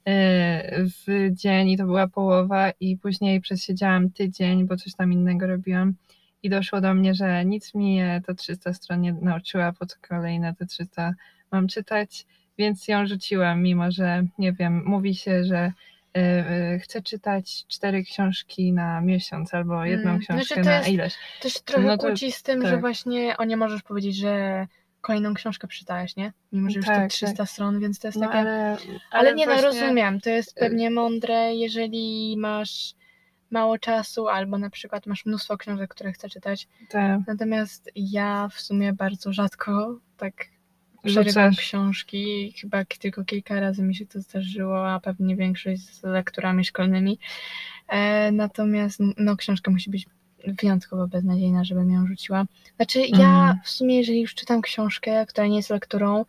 W 1.06 1.30
dzień 1.30 1.70
i 1.70 1.76
to 1.76 1.84
była 1.84 2.08
połowa 2.08 2.70
i 2.80 2.96
później 2.96 3.40
przesiedziałam 3.40 4.10
tydzień, 4.10 4.66
bo 4.66 4.76
coś 4.76 4.94
tam 4.94 5.12
innego 5.12 5.46
robiłam. 5.46 5.94
I 6.42 6.50
doszło 6.50 6.80
do 6.80 6.94
mnie, 6.94 7.14
że 7.14 7.44
nic 7.44 7.74
mi 7.74 8.00
to 8.26 8.34
300 8.34 8.72
stron 8.72 9.00
nie 9.00 9.12
nauczyła, 9.12 9.72
po 9.72 9.86
co 9.86 9.96
kolejne 10.08 10.54
te 10.54 10.66
300 10.66 11.14
mam 11.52 11.68
czytać, 11.68 12.26
więc 12.58 12.88
ją 12.88 13.06
rzuciłam, 13.06 13.62
mimo 13.62 13.90
że 13.90 14.24
nie 14.38 14.52
wiem, 14.52 14.82
mówi 14.86 15.14
się, 15.14 15.44
że 15.44 15.72
y, 16.16 16.20
y, 16.20 16.78
chcę 16.78 17.02
czytać 17.02 17.64
cztery 17.68 18.02
książki 18.04 18.72
na 18.72 19.00
miesiąc 19.00 19.54
albo 19.54 19.84
jedną 19.84 20.10
Mm, 20.10 20.20
książkę 20.20 20.44
znaczy 20.54 20.62
to 20.62 20.70
na 20.70 20.76
jest- 20.78 20.88
ilość. 20.88 21.16
To 21.42 21.48
się 21.48 21.60
trochę 21.64 21.86
No 21.86 21.96
to- 21.98 22.06
kłóci 22.06 22.32
z 22.32 22.42
tym, 22.42 22.62
że 22.62 22.70
tak. 22.72 22.80
właśnie 22.80 23.36
o 23.36 23.44
nie 23.44 23.56
możesz 23.56 23.82
powiedzieć, 23.82 24.16
że 24.16 24.66
kolejną 25.00 25.34
książkę 25.34 25.68
czytałeś, 25.68 26.16
nie? 26.16 26.32
Mimo, 26.52 26.70
że 26.70 26.76
już 26.76 26.86
Tak, 26.86 26.94
to 26.96 27.00
tak. 27.02 27.10
300 27.10 27.46
stron, 27.46 27.80
więc 27.80 27.98
to 27.98 28.08
jest 28.08 28.18
No, 28.18 28.26
takie... 28.26 28.38
ale, 28.38 28.76
Ale, 29.10 29.34
nie, 29.34 29.46
no 29.46 29.52
właśnie- 29.52 29.68
rozumiem, 29.68 30.20
to 30.20 30.30
jest 30.30 30.50
y- 30.56 30.60
pewnie 30.60 30.90
mądre, 30.90 31.54
jeżeli 31.54 32.36
masz 32.38 32.94
mało 33.50 33.78
czasu, 33.78 34.28
albo 34.28 34.58
na 34.58 34.70
przykład 34.70 35.06
masz 35.06 35.26
mnóstwo 35.26 35.56
książek, 35.58 35.90
które 35.90 36.12
chcesz 36.12 36.32
czytać. 36.32 36.68
Te 36.88 37.22
Natomiast 37.26 37.90
ja 37.96 38.48
w 38.52 38.60
sumie 38.60 38.92
bardzo 38.92 39.32
rzadko 39.32 39.98
tak 40.16 40.34
przerywam 41.04 41.54
książki. 41.54 42.52
Chyba 42.60 42.84
tylko 42.84 43.24
kilka 43.24 43.60
razy 43.60 43.82
mi 43.82 43.94
się 43.94 44.06
to 44.06 44.20
zdarzyło, 44.20 44.90
a 44.92 45.00
pewnie 45.00 45.36
większość 45.36 45.82
z 45.82 46.02
lekturami 46.02 46.64
szkolnymi. 46.64 47.18
E, 47.88 48.32
natomiast 48.32 48.98
no, 49.18 49.36
książka 49.36 49.70
musi 49.70 49.90
być 49.90 50.06
wyjątkowo 50.46 51.08
beznadziejna, 51.08 51.64
żebym 51.64 51.90
ją 51.90 52.06
rzuciła. 52.06 52.44
Znaczy 52.76 53.00
ja 53.00 53.26
Mhm. 53.28 53.58
w 53.64 53.68
sumie, 53.70 53.96
jeżeli 53.96 54.20
już 54.20 54.34
czytam 54.34 54.62
książkę, 54.62 55.26
która 55.26 55.46
nie 55.46 55.56
jest 55.56 55.70
lekturą, 55.70 56.24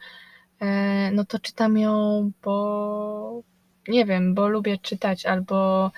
e, 0.61 1.11
no 1.11 1.25
to 1.25 1.39
czytam 1.39 1.77
ją, 1.77 2.31
bo 2.43 3.41
nie 3.87 4.05
wiem, 4.05 4.33
bo 4.33 4.47
lubię 4.47 4.77
czytać 4.77 5.25
albo 5.25 5.91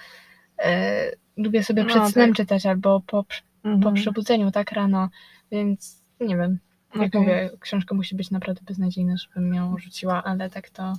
e, 0.59 1.11
lubię 1.37 1.63
sobie 1.63 1.83
No, 1.83 1.89
przed 1.89 2.13
snem 2.13 2.29
tak. 2.29 2.37
czytać 2.37 2.65
albo 2.65 3.01
po, 3.07 3.23
po 3.23 3.69
Mhm. 3.69 3.95
przebudzeniu, 3.95 4.51
tak 4.51 4.71
rano, 4.71 5.09
więc 5.51 6.01
nie 6.19 6.37
wiem. 6.37 6.59
Jak 6.95 7.07
Okej. 7.07 7.21
mówię, 7.21 7.49
książka 7.59 7.95
musi 7.95 8.15
być 8.15 8.31
naprawdę 8.31 8.61
beznadziejna, 8.65 9.15
żebym 9.17 9.53
ją 9.53 9.77
rzuciła, 9.77 10.23
ale 10.23 10.49
tak 10.49 10.69
to. 10.69 10.93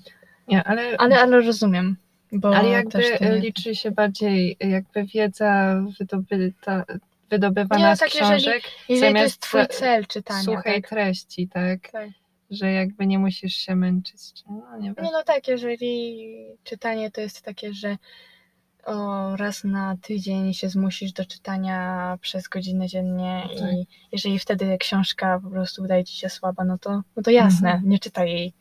Nie, 0.49 0.65
ale, 0.65 0.97
Ale, 0.99 1.21
ale 1.21 1.41
rozumiem. 1.41 1.97
Bo 2.33 2.57
ale 2.57 2.69
jakby 2.69 3.19
to 3.19 3.25
nie... 3.25 3.39
liczy 3.39 3.75
się 3.75 3.91
bardziej 3.91 4.57
jakby 4.61 5.05
wiedza 5.05 5.83
wydobyta, 5.99 6.85
wydobywana 7.31 7.91
Nie, 7.91 7.97
z 7.97 7.99
tak, 7.99 8.15
jeżeli- 8.15 8.29
książek 8.41 8.63
Jeżeli 8.89 9.01
to 9.01 9.07
zamiast 9.07 9.25
jest 9.25 9.41
twój 9.41 9.67
cel 9.69 10.07
czytania. 10.07 10.43
suchej 10.43 10.83
tak? 10.83 10.91
treści, 10.91 11.49
tak? 11.49 11.91
Tak. 11.91 12.09
Że 12.51 12.73
jakby 12.73 13.07
nie 13.07 13.19
musisz 13.19 13.55
się 13.55 13.77
męczyć. 13.77 14.33
czy- 14.35 14.45
No, 14.51 14.79
nie. 14.79 14.89
Nie 14.89 15.11
no 15.13 15.23
tak, 15.27 15.49
jeżeli 15.49 16.35
czytanie 16.65 17.11
to 17.11 17.21
jest 17.21 17.43
takie, 17.43 17.73
że 17.75 17.97
o, 18.89 19.37
raz 19.37 19.65
na 19.65 19.97
tydzień 20.03 20.55
się 20.55 20.69
zmusisz 20.69 21.13
do 21.13 21.25
czytania 21.25 22.19
przez 22.21 22.49
godzinę 22.49 22.87
dziennie 22.87 23.43
Tak. 23.59 23.73
i 23.73 23.87
jeżeli 24.13 24.39
wtedy 24.39 24.79
książka 24.79 25.41
po 25.45 25.51
prostu 25.51 25.83
wydaje 25.83 26.05
ci 26.05 26.17
się 26.17 26.29
słaba, 26.29 26.65
no 26.65 26.79
to, 26.79 27.03
no 27.17 27.23
to 27.23 27.31
jasne, 27.31 27.71
Mhm. 27.73 27.91
nie 27.91 27.99
czytaj 27.99 28.31
jej. 28.33 28.53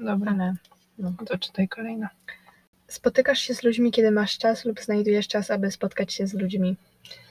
Dobra, 0.00 0.32
Ale 0.32 0.54
no 0.98 1.12
to 1.26 1.38
czytaj 1.38 1.68
kolejna. 1.68 2.08
spotykasz 2.88 3.38
się 3.38 3.54
z 3.54 3.62
ludźmi, 3.62 3.90
kiedy 3.92 4.10
masz 4.10 4.38
czas 4.38 4.64
lub 4.64 4.80
znajdujesz 4.80 5.28
czas, 5.28 5.50
aby 5.50 5.70
spotkać 5.70 6.12
się 6.14 6.26
z 6.26 6.34
ludźmi. 6.34 6.76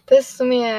To 0.06 0.16
jest 0.16 0.32
w 0.34 0.36
sumie, 0.38 0.74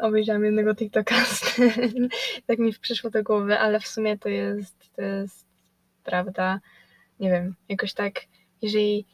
obejrzałam 0.00 0.44
jednego 0.44 0.74
TikToka, 0.74 1.14
z 1.24 1.40
tym, 1.54 2.08
tak 2.46 2.58
mi 2.58 2.72
przyszło 2.72 3.10
do 3.10 3.22
głowy, 3.22 3.58
ale 3.58 3.80
w 3.80 3.86
sumie 3.86 4.18
to 4.18 4.28
jest, 4.28 4.74
to 4.96 5.02
jest 5.02 5.44
prawda. 6.04 6.60
Nie 7.20 7.30
wiem, 7.30 7.54
jakoś 7.68 7.92
tak, 7.92 8.20
jeżeli 8.62 9.04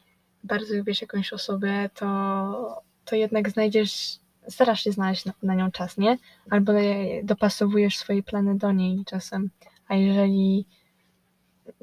bardzo 0.47 0.75
lubisz 0.75 1.01
jakąś 1.01 1.33
osobę, 1.33 1.89
to, 1.93 2.81
to 3.05 3.15
jednak 3.15 3.49
znajdziesz, 3.49 4.19
starasz 4.47 4.83
się 4.83 4.91
znaleźć 4.91 5.25
na, 5.25 5.33
na 5.43 5.55
nią 5.55 5.71
czas, 5.71 5.97
nie? 5.97 6.17
Albo 6.49 6.73
dopasowujesz 7.23 7.97
swoje 7.97 8.23
plany 8.23 8.57
do 8.57 8.71
niej 8.71 9.05
czasem. 9.05 9.49
A 9.87 9.95
jeżeli 9.95 10.65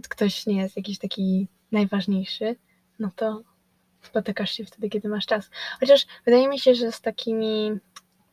ktoś 0.08 0.46
nie 0.46 0.56
jest 0.56 0.76
jakiś 0.76 0.98
taki 0.98 1.48
najważniejszy, 1.72 2.56
no 2.98 3.10
to 3.16 3.42
spotykasz 4.02 4.50
się 4.50 4.64
wtedy, 4.64 4.88
kiedy 4.88 5.08
masz 5.08 5.26
czas. 5.26 5.50
Chociaż 5.80 6.06
wydaje 6.24 6.48
mi 6.48 6.58
się, 6.58 6.74
że 6.74 6.92
z 6.92 7.00
takimi 7.00 7.70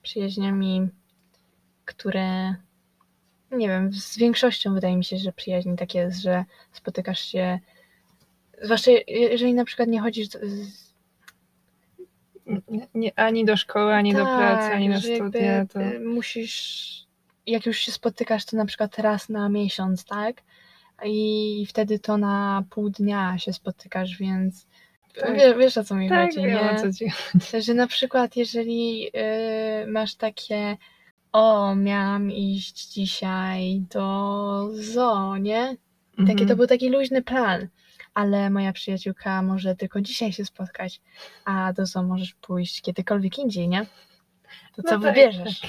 przyjaźniami, 0.01 0.87
które 1.85 2.55
nie 3.51 3.67
wiem, 3.67 3.93
z 3.93 4.17
większością 4.17 4.73
wydaje 4.73 4.97
mi 4.97 5.05
się, 5.05 5.17
że 5.17 5.33
przyjaźni 5.33 5.77
tak 5.77 5.95
jest, 5.95 6.21
że 6.21 6.45
spotykasz 6.71 7.19
się, 7.19 7.59
zwłaszcza 8.61 8.91
je- 8.91 9.03
jeżeli 9.07 9.53
na 9.53 9.65
przykład 9.65 9.89
nie 9.89 10.01
chodzisz 10.01 10.27
z, 10.27 10.91
Nie, 12.95 13.19
ani 13.19 13.45
do 13.45 13.57
szkoły, 13.57 13.93
ani 13.93 14.13
do 14.13 14.25
pracy, 14.25 14.73
ani 14.73 14.89
na 14.89 14.95
Tak, 14.95 15.03
studia. 15.03 15.65
To... 15.65 15.81
y, 15.81 15.99
musisz, 15.99 16.91
jak 17.47 17.65
już 17.65 17.77
się 17.77 17.91
spotykasz, 17.91 18.45
to 18.45 18.57
na 18.57 18.65
przykład 18.65 18.99
raz 18.99 19.29
na 19.29 19.49
miesiąc, 19.49 20.05
tak? 20.05 20.41
I 21.05 21.65
wtedy 21.69 21.99
to 21.99 22.17
na 22.17 22.63
pół 22.69 22.89
dnia 22.89 23.37
się 23.37 23.53
spotykasz, 23.53 24.17
więc 24.17 24.67
Tak. 25.21 25.35
wiesz, 25.35 25.57
wiesz 25.57 25.77
o 25.77 25.83
co 25.83 25.95
mi 25.95 26.09
Tak, 26.09 26.25
chodzi, 26.29 26.45
wiem 26.47 26.65
nie? 26.65 26.71
o 26.71 26.75
co 26.81 26.93
ci 26.93 27.05
Że 27.65 27.73
na 27.73 27.87
przykład 27.87 28.35
jeżeli 28.35 29.07
y, 29.83 29.87
masz 29.87 30.15
takie 30.15 30.77
o, 31.31 31.75
miałam 31.75 32.31
iść 32.31 32.87
dzisiaj 32.87 33.81
do 33.93 34.69
zoo, 34.73 35.37
nie? 35.37 35.77
I 36.17 36.25
Taki, 36.25 36.35
to 36.35 36.41
Mhm. 36.41 36.57
był 36.57 36.67
taki 36.67 36.89
luźny 36.89 37.21
plan, 37.21 37.67
ale 38.13 38.49
moja 38.49 38.73
przyjaciółka 38.73 39.41
może 39.41 39.75
tylko 39.75 40.01
dzisiaj 40.01 40.33
się 40.33 40.45
spotkać, 40.45 41.01
a 41.45 41.73
do 41.73 41.85
zoo 41.85 42.03
możesz 42.03 42.33
pójść 42.33 42.81
kiedykolwiek 42.81 43.39
indziej, 43.39 43.67
nie? 43.67 43.85
To 44.75 44.81
No 44.83 44.83
co 44.83 44.89
tak, 44.89 44.99
wybierzesz, 45.01 45.61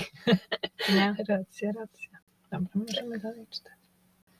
nie? 0.94 1.14
Racja, 1.28 1.72
racja. 1.80 2.08
Dobra, 2.50 2.68
możemy 2.74 3.18
dalej 3.18 3.46
czytać. 3.50 3.72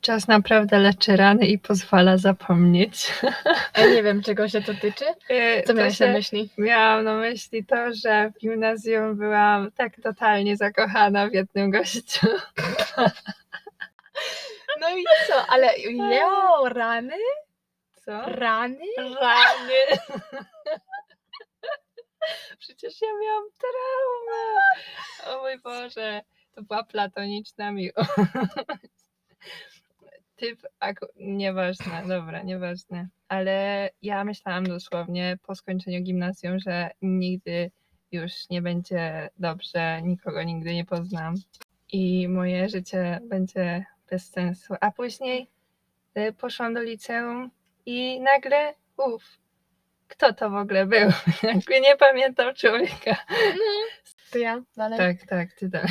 Czas 0.01 0.29
naprawdę 0.29 0.79
leczy 0.79 1.17
rany 1.17 1.47
i 1.47 1.59
pozwala 1.59 2.17
zapomnieć. 2.19 3.12
Ja 3.79 3.87
nie 3.87 4.03
wiem, 4.03 4.23
czego 4.23 4.49
się 4.49 4.62
to 4.62 4.75
tyczy. 4.75 5.05
E, 5.29 5.62
Co 5.62 5.91
się- 5.91 6.07
na 6.07 6.12
myśli? 6.12 6.51
Miałam 6.59 7.05
na 7.05 7.17
myśli 7.17 7.65
to, 7.65 7.77
że 7.95 8.31
w 8.31 8.38
gimnazjum 8.41 9.17
byłam 9.17 9.71
tak 9.73 10.01
totalnie 10.03 10.57
zakochana 10.57 11.29
w 11.29 11.33
jednym 11.33 11.71
gościu. 11.71 12.27
No 14.81 14.88
i 14.99 15.05
co? 15.29 15.47
Ale 15.49 15.79
jo, 15.79 16.69
rany? 16.69 17.15
Co? 18.05 18.23
Rany? 18.27 18.85
Rany. 19.21 19.83
Przecież 22.59 23.03
ja 23.03 23.09
miałam 23.23 23.45
traumę. 23.61 24.61
O 25.27 25.41
mój 25.43 25.59
Boże. 25.61 26.23
To 26.55 26.62
była 26.62 26.85
platoniczna 26.85 27.73
miłość. 27.73 28.11
Typ, 30.37 30.62
aku... 30.81 31.07
nieważne, 31.17 32.03
dobra, 32.09 32.43
nieważne. 32.43 33.09
Ale 33.29 33.91
ja 34.03 34.25
myślałam 34.25 34.67
dosłownie 34.67 35.38
po 35.43 35.55
skończeniu 35.55 36.03
gimnazjum, 36.03 36.59
że 36.59 36.91
nigdy 37.03 37.71
już 38.12 38.33
nie 38.51 38.62
będzie 38.62 39.31
dobrze, 39.38 40.03
nikogo 40.03 40.43
nigdy 40.43 40.75
nie 40.75 40.85
poznam 40.85 41.35
i 41.93 42.29
moje 42.29 42.69
życie 42.69 43.21
będzie 43.23 43.85
bez 44.11 44.31
sensu. 44.31 44.75
A 44.81 44.91
później 44.91 45.51
y, 46.19 46.33
poszłam 46.33 46.75
do 46.75 46.83
liceum 46.83 47.51
i 47.87 48.21
nagle, 48.21 48.75
uff, 48.97 49.38
kto 50.09 50.33
to 50.33 50.51
w 50.51 50.55
ogóle 50.55 50.87
był? 50.87 51.11
Jakby 51.53 51.81
nie 51.81 51.97
pamiętam 51.97 52.55
człowieka. 52.55 53.16
To 54.31 54.38
ja 54.38 54.62
dalej. 54.77 54.99
Tak, 54.99 55.27
tak, 55.27 55.53
ty 55.53 55.71
tak. 55.71 55.87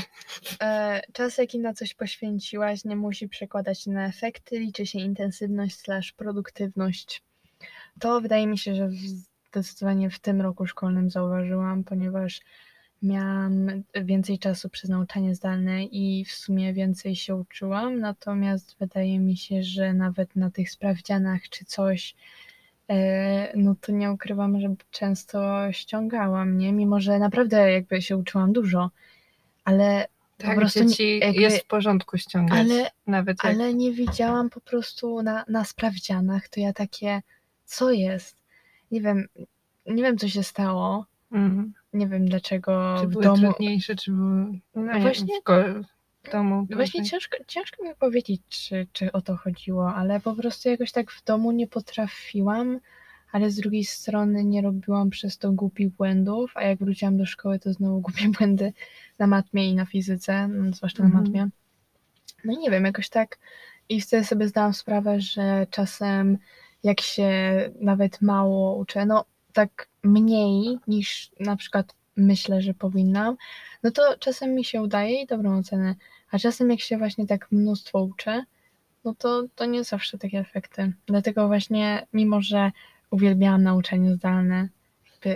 E, 0.64 1.02
czas, 1.14 1.38
jaki 1.38 1.60
na 1.60 1.74
coś 1.74 1.94
poświęciłaś, 1.94 2.86
nie 2.86 2.96
musi 2.96 3.30
przekładać 3.30 3.82
się 3.82 3.92
na 3.92 4.08
efekty, 4.08 4.60
liczy 4.60 4.86
się 4.86 5.00
intensywność 5.00 5.80
slash 5.80 6.12
produktywność. 6.12 7.24
To 8.00 8.22
wydaje 8.22 8.48
mi 8.48 8.58
się, 8.58 8.76
że 8.76 8.90
zdecydowanie 9.50 10.10
w 10.10 10.20
tym 10.20 10.42
roku 10.42 10.68
szkolnym 10.68 11.10
zauważyłam, 11.10 11.84
ponieważ 11.84 12.40
miałam 13.02 13.84
więcej 14.04 14.40
czasu 14.40 14.70
przez 14.70 14.90
nauczanie 14.90 15.36
zdalne 15.36 15.84
i 15.84 16.26
w 16.26 16.32
sumie 16.32 16.74
więcej 16.74 17.16
się 17.16 17.36
uczyłam, 17.36 18.00
natomiast 18.00 18.76
wydaje 18.80 19.20
mi 19.20 19.38
się, 19.38 19.64
że 19.64 19.94
nawet 19.94 20.36
na 20.36 20.52
tych 20.52 20.72
sprawdzianach 20.72 21.42
czy 21.50 21.66
coś, 21.66 22.16
e, 22.90 23.58
no 23.58 23.76
to 23.82 23.92
nie 23.92 24.12
ukrywam, 24.12 24.62
że 24.62 24.76
często 24.92 25.68
ściągałam, 25.72 26.58
nie? 26.58 26.74
Mimo, 26.74 27.00
że 27.00 27.20
naprawdę 27.20 27.72
jakby 27.72 28.02
się 28.02 28.18
uczyłam 28.18 28.54
dużo, 28.54 28.90
ale 29.64 30.08
Tak, 30.38 30.56
prostu 30.58 30.80
gdzie 30.80 30.90
nie- 30.90 30.96
ci 30.96 31.20
jakby- 31.20 31.42
jest 31.42 31.58
w 31.64 31.68
porządku 31.68 32.18
ściągać. 32.18 32.60
ale 32.60 32.92
Nawet 33.08 33.38
jak... 33.44 33.54
ale 33.54 33.74
nie 33.74 33.92
widziałam 33.92 34.50
po 34.50 34.62
prostu 34.62 35.22
na, 35.24 35.46
na 35.48 35.66
sprawdzianach, 35.66 36.50
to 36.50 36.60
ja 36.60 36.74
takie, 36.74 37.22
co 37.66 37.92
jest? 37.92 38.36
Nie 38.92 39.02
wiem, 39.02 39.28
nie 39.86 40.04
wiem 40.04 40.18
co 40.18 40.28
się 40.28 40.44
stało, 40.44 41.06
Mhm. 41.32 41.74
nie 41.94 42.08
wiem 42.08 42.26
dlaczego 42.26 42.96
Czy 43.02 43.08
w 43.08 43.10
były 43.12 43.24
domu. 43.24 43.38
trudniejsze, 43.38 43.96
czy 43.96 44.12
były... 44.12 44.60
No, 44.76 45.00
Właśnie- 45.00 45.40
w, 45.48 46.28
w 46.28 46.32
domu. 46.32 46.56
Właśnie 46.72 47.00
gorzej? 47.02 47.12
ciężko, 47.12 47.38
ciężko 47.48 47.84
mi 47.84 47.96
powiedzieć, 47.96 48.42
czy, 48.50 48.88
czy 48.94 49.12
o 49.12 49.22
to 49.22 49.36
chodziło, 49.38 49.94
ale 49.96 50.20
po 50.20 50.34
prostu 50.36 50.70
jakoś 50.70 50.92
tak 50.92 51.12
w 51.12 51.24
domu 51.24 51.52
nie 51.52 51.68
potrafiłam, 51.68 52.80
ale 53.32 53.52
z 53.52 53.56
drugiej 53.56 53.84
strony 53.84 54.44
nie 54.44 54.62
robiłam 54.62 55.10
przez 55.10 55.38
to 55.38 55.52
głupich 55.52 55.90
błędów, 55.90 56.52
a 56.56 56.64
jak 56.64 56.80
wróciłam 56.80 57.18
do 57.18 57.26
szkoły, 57.26 57.60
to 57.60 57.74
znowu 57.74 58.02
głupie 58.06 58.30
błędy 58.30 58.74
na 59.20 59.28
matmie 59.28 59.70
i 59.70 59.76
na 59.76 59.86
fizyce, 59.86 60.48
no, 60.48 60.74
zwłaszcza 60.74 61.04
Mhm. 61.04 61.24
na 61.24 61.30
matmie. 61.30 61.50
No 62.46 62.54
i 62.54 62.58
nie 62.58 62.72
wiem, 62.72 62.86
jakoś 62.86 63.10
tak 63.10 63.38
i 63.90 64.02
wtedy 64.02 64.24
sobie 64.26 64.48
zdałam 64.48 64.74
sprawę, 64.74 65.22
że 65.22 65.68
czasem 65.70 66.38
jak 66.84 67.02
się 67.02 67.30
nawet 67.82 68.22
mało 68.22 68.76
uczę, 68.76 69.06
no 69.06 69.26
tak 69.54 69.88
mniej 70.04 70.78
niż 70.88 71.32
na 71.40 71.56
przykład 71.56 71.96
myślę, 72.18 72.62
że 72.62 72.74
powinnam, 72.74 73.36
no 73.84 73.92
to 73.92 74.18
czasem 74.20 74.56
mi 74.56 74.64
się 74.64 74.82
udaje 74.82 75.22
i 75.22 75.28
dobrą 75.28 75.58
ocenę, 75.58 75.96
a 76.32 76.40
czasem 76.40 76.70
jak 76.70 76.80
się 76.80 76.98
właśnie 76.98 77.28
tak 77.28 77.52
mnóstwo 77.52 78.04
uczę, 78.04 78.44
no 79.04 79.16
to, 79.18 79.44
to 79.56 79.66
nie 79.66 79.84
zawsze 79.84 80.18
takie 80.18 80.40
efekty. 80.40 80.94
Dlatego 81.06 81.48
właśnie, 81.48 82.08
mimo 82.14 82.42
że 82.42 82.72
uwielbiałam 83.12 83.64
nauczanie 83.64 84.16
zdalne, 84.16 84.70
by, 85.24 85.36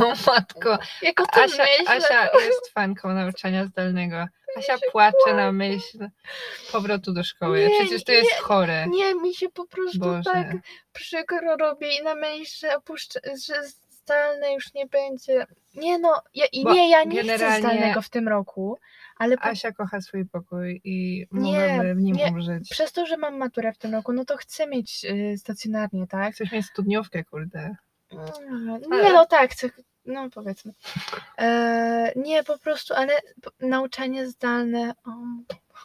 o 0.00 0.14
matko, 0.26 0.78
Jak 1.02 1.20
o 1.20 1.26
tym 1.26 1.42
Asia, 1.44 1.64
myślę, 1.64 1.96
Asia 1.96 2.30
jest 2.40 2.70
fanką 2.74 3.14
nauczania 3.14 3.64
zdalnego. 3.66 4.26
Asia 4.58 4.76
płacze 4.92 5.34
na 5.34 5.52
myśl 5.52 6.08
powrotu 6.72 7.12
do 7.12 7.24
szkoły. 7.24 7.68
Nie, 7.68 7.70
Przecież 7.80 8.04
to 8.04 8.12
jest 8.12 8.32
chore. 8.34 8.86
Nie, 8.88 9.14
mi 9.14 9.34
się 9.34 9.48
po 9.48 9.66
prostu 9.66 9.98
Boże. 9.98 10.22
tak 10.32 10.46
przykro 10.92 11.56
robi 11.56 11.86
i 12.00 12.02
na 12.02 12.14
myśl, 12.14 12.66
że, 12.66 12.76
opuszcz... 12.76 13.14
że 13.46 13.54
zdalne 13.90 14.54
już 14.54 14.74
nie 14.74 14.86
będzie. 14.86 15.46
Nie 15.74 15.98
no, 15.98 16.22
ja, 16.34 16.46
i 16.52 16.64
Bo 16.64 16.72
nie, 16.74 16.90
ja 16.90 17.04
nie 17.04 17.22
chcę 17.22 17.58
zdalnego 17.58 18.02
w 18.02 18.08
tym 18.08 18.28
roku, 18.28 18.78
ale 19.16 19.36
po, 19.36 19.44
Asia 19.44 19.72
kocha 19.72 20.00
swój 20.00 20.26
pokój 20.26 20.80
i 20.84 21.26
Nie, 21.32 21.52
możemy 21.52 21.94
w 21.94 22.00
nim 22.00 22.16
nie. 22.16 22.26
umrzeć. 22.26 22.68
przez 22.70 22.92
to, 22.92 23.06
że 23.06 23.16
mam 23.16 23.36
maturę 23.36 23.72
w 23.72 23.78
tym 23.78 23.92
roku, 23.94 24.12
no 24.12 24.24
to 24.24 24.36
chcę 24.36 24.66
mieć 24.66 25.04
y, 25.04 25.38
stacjonarnie, 25.38 26.06
tak? 26.06 26.34
Chcesz 26.34 26.52
mieć 26.52 26.66
studniówkę, 26.66 27.24
kurde. 27.24 27.76
Nie 28.90 29.12
no 29.12 29.26
tak, 29.26 29.50
no 30.04 30.30
powiedzmy. 30.30 30.72
E, 31.38 32.12
nie, 32.16 32.44
po 32.44 32.58
prostu, 32.58 32.94
ale 32.94 33.12
nauczanie 33.60 34.26
zdalne, 34.26 34.94
o 35.04 35.10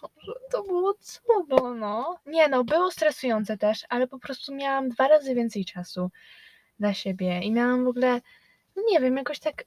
Boże, 0.04 0.40
to 0.52 0.64
było 0.64 0.94
cudo, 0.94 1.74
no. 1.74 2.20
Nie 2.26 2.48
no, 2.48 2.64
było 2.64 2.92
stresujące 2.92 3.58
też, 3.58 3.86
ale 3.90 4.08
po 4.08 4.20
prostu 4.20 4.56
miałam 4.56 4.90
dwa 4.90 5.08
razy 5.08 5.36
więcej 5.36 5.66
czasu 5.66 6.12
dla 6.80 6.94
siebie 6.94 7.42
i 7.42 7.52
miałam 7.52 7.86
w 7.86 7.88
ogóle, 7.88 8.22
no 8.76 8.84
nie 8.90 9.00
wiem, 9.00 9.18
jakoś 9.18 9.40
tak, 9.40 9.64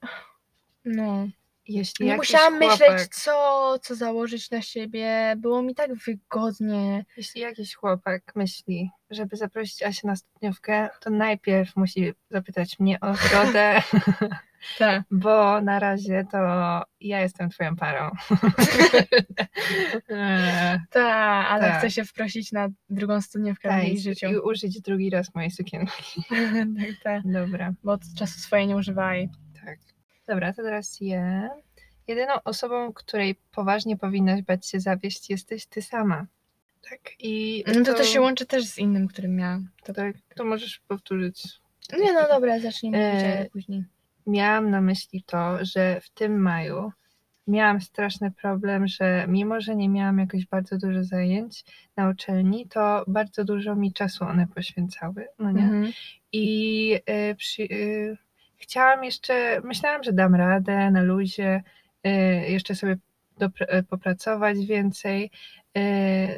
no. 0.85 1.27
Jeśli 1.67 2.05
Nie 2.05 2.11
jakiś 2.11 2.17
musiałam 2.33 2.57
chłopak, 2.59 2.79
myśleć, 2.79 3.07
co, 3.15 3.75
co 3.81 3.95
założyć 3.95 4.51
na 4.51 4.61
siebie, 4.61 5.33
było 5.37 5.61
mi 5.61 5.75
tak 5.75 5.91
wygodnie. 5.95 7.05
Jeśli 7.17 7.41
jakiś 7.41 7.75
chłopak 7.75 8.21
myśli, 8.35 8.89
żeby 9.09 9.37
zaprosić 9.37 9.83
Asię 9.83 10.07
na 10.07 10.15
studniówkę, 10.15 10.89
to 11.01 11.09
najpierw 11.09 11.75
musi 11.75 12.13
zapytać 12.31 12.79
mnie 12.79 12.99
o 12.99 13.13
zgodę, 13.15 13.81
Tak. 14.77 15.03
bo 15.11 15.61
na 15.61 15.79
razie 15.79 16.25
to 16.31 16.37
ja 17.01 17.21
jestem 17.21 17.49
twoją 17.49 17.75
parą. 17.75 18.11
Tak, 20.91 21.47
ale 21.49 21.61
Tak. 21.63 21.77
chcę 21.77 21.91
się 21.91 22.05
wprosić 22.05 22.51
na 22.51 22.67
drugą 22.89 23.21
studniówkę 23.21 23.69
w 23.69 23.71
tak, 23.71 23.83
jej 23.83 23.99
życiu. 23.99 24.27
i 24.27 24.37
użyć 24.37 24.81
drugi 24.81 25.09
raz 25.09 25.35
mojej 25.35 25.51
sukienki. 25.51 26.23
tak, 26.29 27.03
tak. 27.03 27.21
Dobra, 27.25 27.73
Bo 27.83 27.91
od 27.91 28.01
czasu 28.17 28.39
swoje 28.39 28.67
nie 28.67 28.75
używaj. 28.75 29.29
tak. 29.65 29.77
Dobra, 30.27 30.53
to 30.53 30.63
teraz 30.63 30.97
ja. 31.01 31.49
Jedyną 32.07 32.33
osobą, 32.43 32.93
której 32.93 33.35
poważnie 33.51 33.97
powinnaś 33.97 34.41
bać 34.41 34.67
się 34.67 34.79
zawieść, 34.79 35.29
jesteś 35.29 35.65
ty 35.65 35.81
sama. 35.81 36.25
Tak, 36.89 36.99
i 37.19 37.63
No 37.67 37.83
to, 37.85 37.93
to 37.93 38.03
się 38.03 38.21
łączy 38.21 38.45
też 38.45 38.65
z 38.65 38.77
innym, 38.77 39.07
którym 39.07 39.35
miałam. 39.35 39.69
To 39.83 39.93
tak, 39.93 40.15
to 40.35 40.45
możesz 40.45 40.79
powtórzyć. 40.87 41.43
Nie 41.99 42.13
no 42.13 42.27
dobra, 42.27 42.59
zacznij 42.59 42.91
mówić, 42.91 43.23
E, 43.23 43.49
później. 43.51 43.83
Miałam 44.27 44.69
na 44.69 44.81
myśli 44.81 45.23
to, 45.23 45.57
że 45.61 46.01
w 46.01 46.09
tym 46.09 46.41
maju 46.41 46.91
miałam 47.47 47.81
straszny 47.81 48.31
problem, 48.31 48.87
że 48.87 49.25
mimo, 49.27 49.61
że 49.61 49.75
nie 49.75 49.89
miałam 49.89 50.19
jakoś 50.19 50.45
bardzo 50.45 50.77
dużo 50.77 51.03
zajęć 51.03 51.63
na 51.95 52.09
uczelni, 52.09 52.67
to 52.67 53.03
bardzo 53.07 53.43
dużo 53.43 53.75
mi 53.75 53.93
czasu 53.93 54.23
one 54.25 54.47
poświęcały, 54.47 55.27
no 55.39 55.51
nie? 55.51 55.63
Mhm. 55.63 55.91
I 56.31 56.99
y, 57.31 57.35
przy, 57.35 57.63
y, 57.63 58.17
chciałam 58.57 59.03
jeszcze, 59.03 59.61
myślałam, 59.63 60.03
że 60.03 60.13
dam 60.13 60.35
radę 60.35 60.91
na 60.91 61.01
luzie, 61.01 61.63
y, 62.07 62.09
jeszcze 62.49 62.75
sobie 62.75 62.97
y, 63.61 63.83
popracować 63.83 64.65
więcej. 64.65 65.31
Y, 65.77 65.81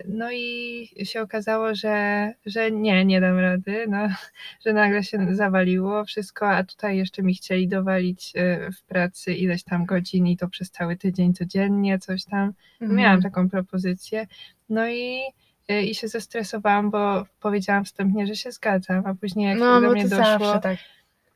no 0.07 0.31
i 0.31 0.89
się 1.03 1.21
okazało, 1.21 1.75
że, 1.75 2.31
że 2.45 2.71
nie, 2.71 3.05
nie 3.05 3.21
dam 3.21 3.39
rady, 3.39 3.85
no, 3.89 4.07
że 4.65 4.73
nagle 4.73 5.03
się 5.03 5.35
zawaliło 5.35 6.05
wszystko, 6.05 6.49
a 6.49 6.63
tutaj 6.63 6.97
jeszcze 6.97 7.23
mi 7.23 7.35
chcieli 7.35 7.67
dowalić 7.67 8.33
w 8.79 8.83
pracy 8.83 9.33
ileś 9.33 9.63
tam 9.63 9.85
godzin 9.85 10.27
i 10.27 10.37
to 10.37 10.47
przez 10.47 10.71
cały 10.71 10.97
tydzień 10.97 11.33
codziennie, 11.33 11.99
coś 11.99 12.25
tam. 12.25 12.53
Mhm. 12.81 12.99
Miałam 12.99 13.21
taką 13.21 13.49
propozycję. 13.49 14.27
No 14.69 14.87
i, 14.89 15.21
i 15.69 15.95
się 15.95 16.07
zestresowałam, 16.07 16.91
bo 16.91 17.25
powiedziałam 17.39 17.85
wstępnie, 17.85 18.27
że 18.27 18.35
się 18.35 18.51
zgadzam, 18.51 19.05
a 19.05 19.15
później 19.15 19.49
jak 19.49 19.59
No, 19.59 19.81
do 19.81 19.91
mnie 19.91 20.07
doszło, 20.07 20.59
tak. 20.59 20.77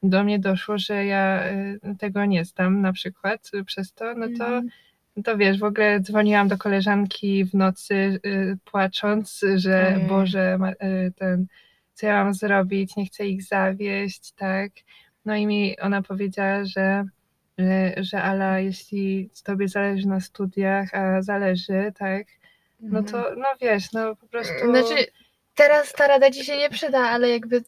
Do 0.04 0.24
mnie 0.24 0.39
doszło, 0.39 0.78
że 0.78 1.06
ja 1.06 1.44
y, 1.52 1.80
tego 2.00 2.26
nie 2.26 2.46
zdam 2.46 2.82
na 2.82 2.94
przykład 2.94 3.52
y, 3.56 3.63
przez 3.63 3.94
to, 3.94 4.13
no 4.16 4.26
to, 4.38 4.46
Mhm. 4.48 4.70
to 5.24 5.38
wiesz, 5.38 5.60
w 5.60 5.63
ogóle 5.63 6.00
dzwoniłam 6.00 6.48
do 6.48 6.58
koleżanki 6.58 7.46
w 7.46 7.54
nocy 7.54 7.96
y, 8.26 8.58
płacząc, 8.66 9.42
że. 9.56 9.98
Boże, 10.08 10.58
ma- 10.58 10.72
y, 10.72 11.12
ten, 11.16 11.46
co 11.94 12.06
ja 12.06 12.24
mam 12.24 12.34
zrobić, 12.34 12.96
nie 12.96 13.06
chcę 13.06 13.28
ich 13.28 13.44
zawieść, 13.44 14.32
tak. 14.32 14.72
No 15.26 15.36
i 15.36 15.48
mi 15.48 15.80
ona 15.80 16.02
powiedziała, 16.02 16.66
że 16.66 17.06
y, 17.60 17.94
że 18.04 18.22
Ala, 18.24 18.60
jeśli 18.60 19.30
tobie 19.44 19.68
zależy 19.68 20.08
na 20.08 20.20
studiach, 20.20 20.94
a 20.96 21.22
zależy, 21.22 21.92
tak, 21.98 22.28
no 22.80 23.04
to, 23.04 23.36
no 23.38 23.48
wiesz, 23.62 23.92
no 23.94 24.16
po 24.16 24.28
prostu 24.28 24.54
Mhm. 24.66 24.86
Znaczy, 24.86 25.06
teraz 25.56 25.94
ta 25.94 26.08
rada 26.08 26.32
ci 26.32 26.46
się 26.46 26.58
nie 26.58 26.70
przyda, 26.70 27.00
ale 27.00 27.30
jakby 27.30 27.63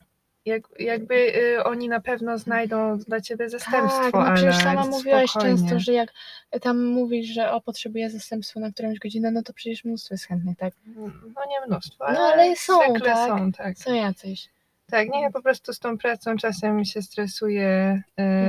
jak, 0.46 0.64
jakby 0.80 1.16
y, 1.16 1.64
oni 1.64 1.90
na 1.90 2.00
pewno 2.00 2.38
znajdą 2.38 2.98
dla 2.98 3.22
ciebie 3.22 3.50
zastępstwo, 3.50 4.12
tak, 4.12 4.30
no 4.30 4.36
przecież 4.36 4.58
sama 4.58 4.86
mówiłaś 4.86 5.30
spokojnie. 5.30 5.58
często, 5.58 5.80
że 5.80 5.94
jak 5.94 6.14
tam 6.62 6.86
mówisz, 6.86 7.28
że 7.28 7.52
o, 7.52 7.62
potrzebuję 7.62 8.10
zastępstwa 8.10 8.60
na 8.60 8.72
którąś 8.72 9.00
godzinę, 9.00 9.32
no 9.32 9.44
to 9.44 9.54
przecież 9.54 9.84
mnóstwo 9.86 10.14
jest 10.14 10.26
chętnych, 10.26 10.58
tak? 10.58 10.74
No 10.96 11.42
nie 11.50 11.68
mnóstwo, 11.68 12.08
ale, 12.08 12.20
No, 12.20 12.24
ale 12.26 12.56
są, 12.56 12.80
tak? 13.06 13.30
są, 13.30 13.52
tak. 13.52 13.78
Co 13.78 13.94
jacyś. 13.94 14.50
Tak, 14.90 15.10
nie, 15.10 15.32
po 15.32 15.42
prostu 15.42 15.74
z 15.74 15.80
tą 15.80 15.98
pracą 15.98 16.38
czasem 16.38 16.86
się 16.86 17.02
stresuję, 17.02 18.02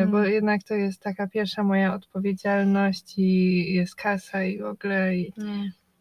y, 0.02 0.06
bo 0.06 0.24
jednak 0.24 0.62
to 0.62 0.74
jest 0.74 1.00
taka 1.00 1.26
pierwsza 1.26 1.62
moja 1.62 1.94
odpowiedzialność 1.94 3.14
i 3.18 3.74
jest 3.74 3.94
kasa 3.94 4.44
i 4.44 4.59
w 4.59 4.64
ogóle, 4.66 5.16
i, 5.16 5.32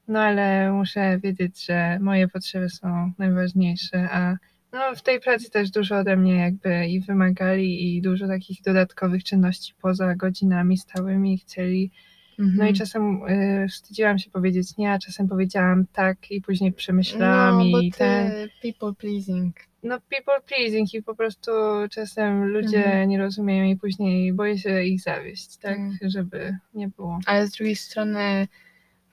no 0.08 0.20
ale 0.20 0.72
muszę 0.72 1.20
wiedzieć, 1.20 1.66
że 1.66 2.00
moje 2.02 2.28
potrzeby 2.28 2.70
są 2.70 3.12
najważniejsze, 3.18 4.10
a 4.12 4.36
no 4.76 4.96
w 4.96 5.02
tej 5.02 5.20
pracy 5.20 5.50
też 5.52 5.72
dużo 5.72 5.98
ode 5.98 6.18
mnie 6.18 6.36
jakby 6.36 6.88
i 6.88 7.00
wymagali 7.00 7.98
i 7.98 8.02
dużo 8.02 8.28
takich 8.28 8.62
dodatkowych 8.62 9.24
czynności 9.24 9.74
poza 9.82 10.16
godzinami 10.16 10.78
stałymi 10.78 11.38
chcieli. 11.38 11.92
No 12.38 12.46
Mhm. 12.46 12.70
i 12.70 12.74
czasem 12.74 13.22
y, 13.30 13.68
wstydziłam 13.70 14.20
się 14.20 14.30
powiedzieć 14.32 14.78
nie, 14.78 14.92
a 14.92 15.00
czasem 15.00 15.28
powiedziałam 15.28 15.86
tak 15.94 16.32
i 16.32 16.42
później 16.42 16.74
przemyślałam 16.74 17.72
no, 17.72 17.80
i 17.80 17.92
ten 17.92 18.32
people 18.62 18.94
pleasing. 18.94 19.56
no 19.84 19.98
people 20.10 20.42
pleasing 20.48 20.94
i 20.94 21.04
po 21.04 21.16
prostu 21.16 21.52
czasem 21.92 22.46
ludzie 22.48 22.78
Mhm. 22.86 23.10
nie 23.10 23.18
rozumieją 23.18 23.66
i 23.66 23.76
później 23.76 24.34
boję 24.34 24.58
się 24.58 24.84
ich 24.84 25.02
zawieść, 25.02 25.58
tak, 25.58 25.78
Mm. 25.78 25.98
żeby 26.02 26.58
nie 26.74 26.88
było. 26.88 27.20
Ale 27.26 27.48
z 27.48 27.52
drugiej 27.52 27.76
strony, 27.76 28.48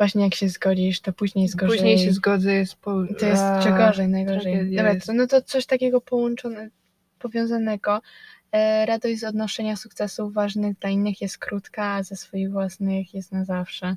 właśnie 0.02 0.24
jak 0.24 0.34
się 0.34 0.48
zgodzisz, 0.48 1.00
to 1.00 1.12
później 1.12 1.42
jest 1.42 1.56
gorzej. 1.56 1.78
Później 1.78 1.98
się 1.98 2.12
zgodzę, 2.12 2.54
jest 2.54 2.74
po... 2.74 2.90
To 3.18 3.26
jest 3.26 3.42
a, 3.42 3.62
czy 3.62 3.68
gorzej, 3.70 4.08
najgorzej. 4.08 4.76
Dobra, 4.76 4.94
to, 5.06 5.12
no 5.12 5.26
to 5.26 5.42
coś 5.42 5.66
takiego 5.66 6.00
połączone, 6.00 6.70
powiązanego. 7.18 8.02
E, 8.52 8.86
radość 8.86 9.20
z 9.20 9.24
odnoszenia 9.24 9.76
sukcesów 9.76 10.34
ważnych 10.34 10.78
dla 10.78 10.90
innych 10.90 11.20
jest 11.20 11.38
krótka, 11.38 11.84
a 11.84 12.02
ze 12.02 12.16
swoich 12.16 12.50
własnych 12.50 13.14
jest 13.14 13.32
na 13.32 13.44
zawsze. 13.44 13.96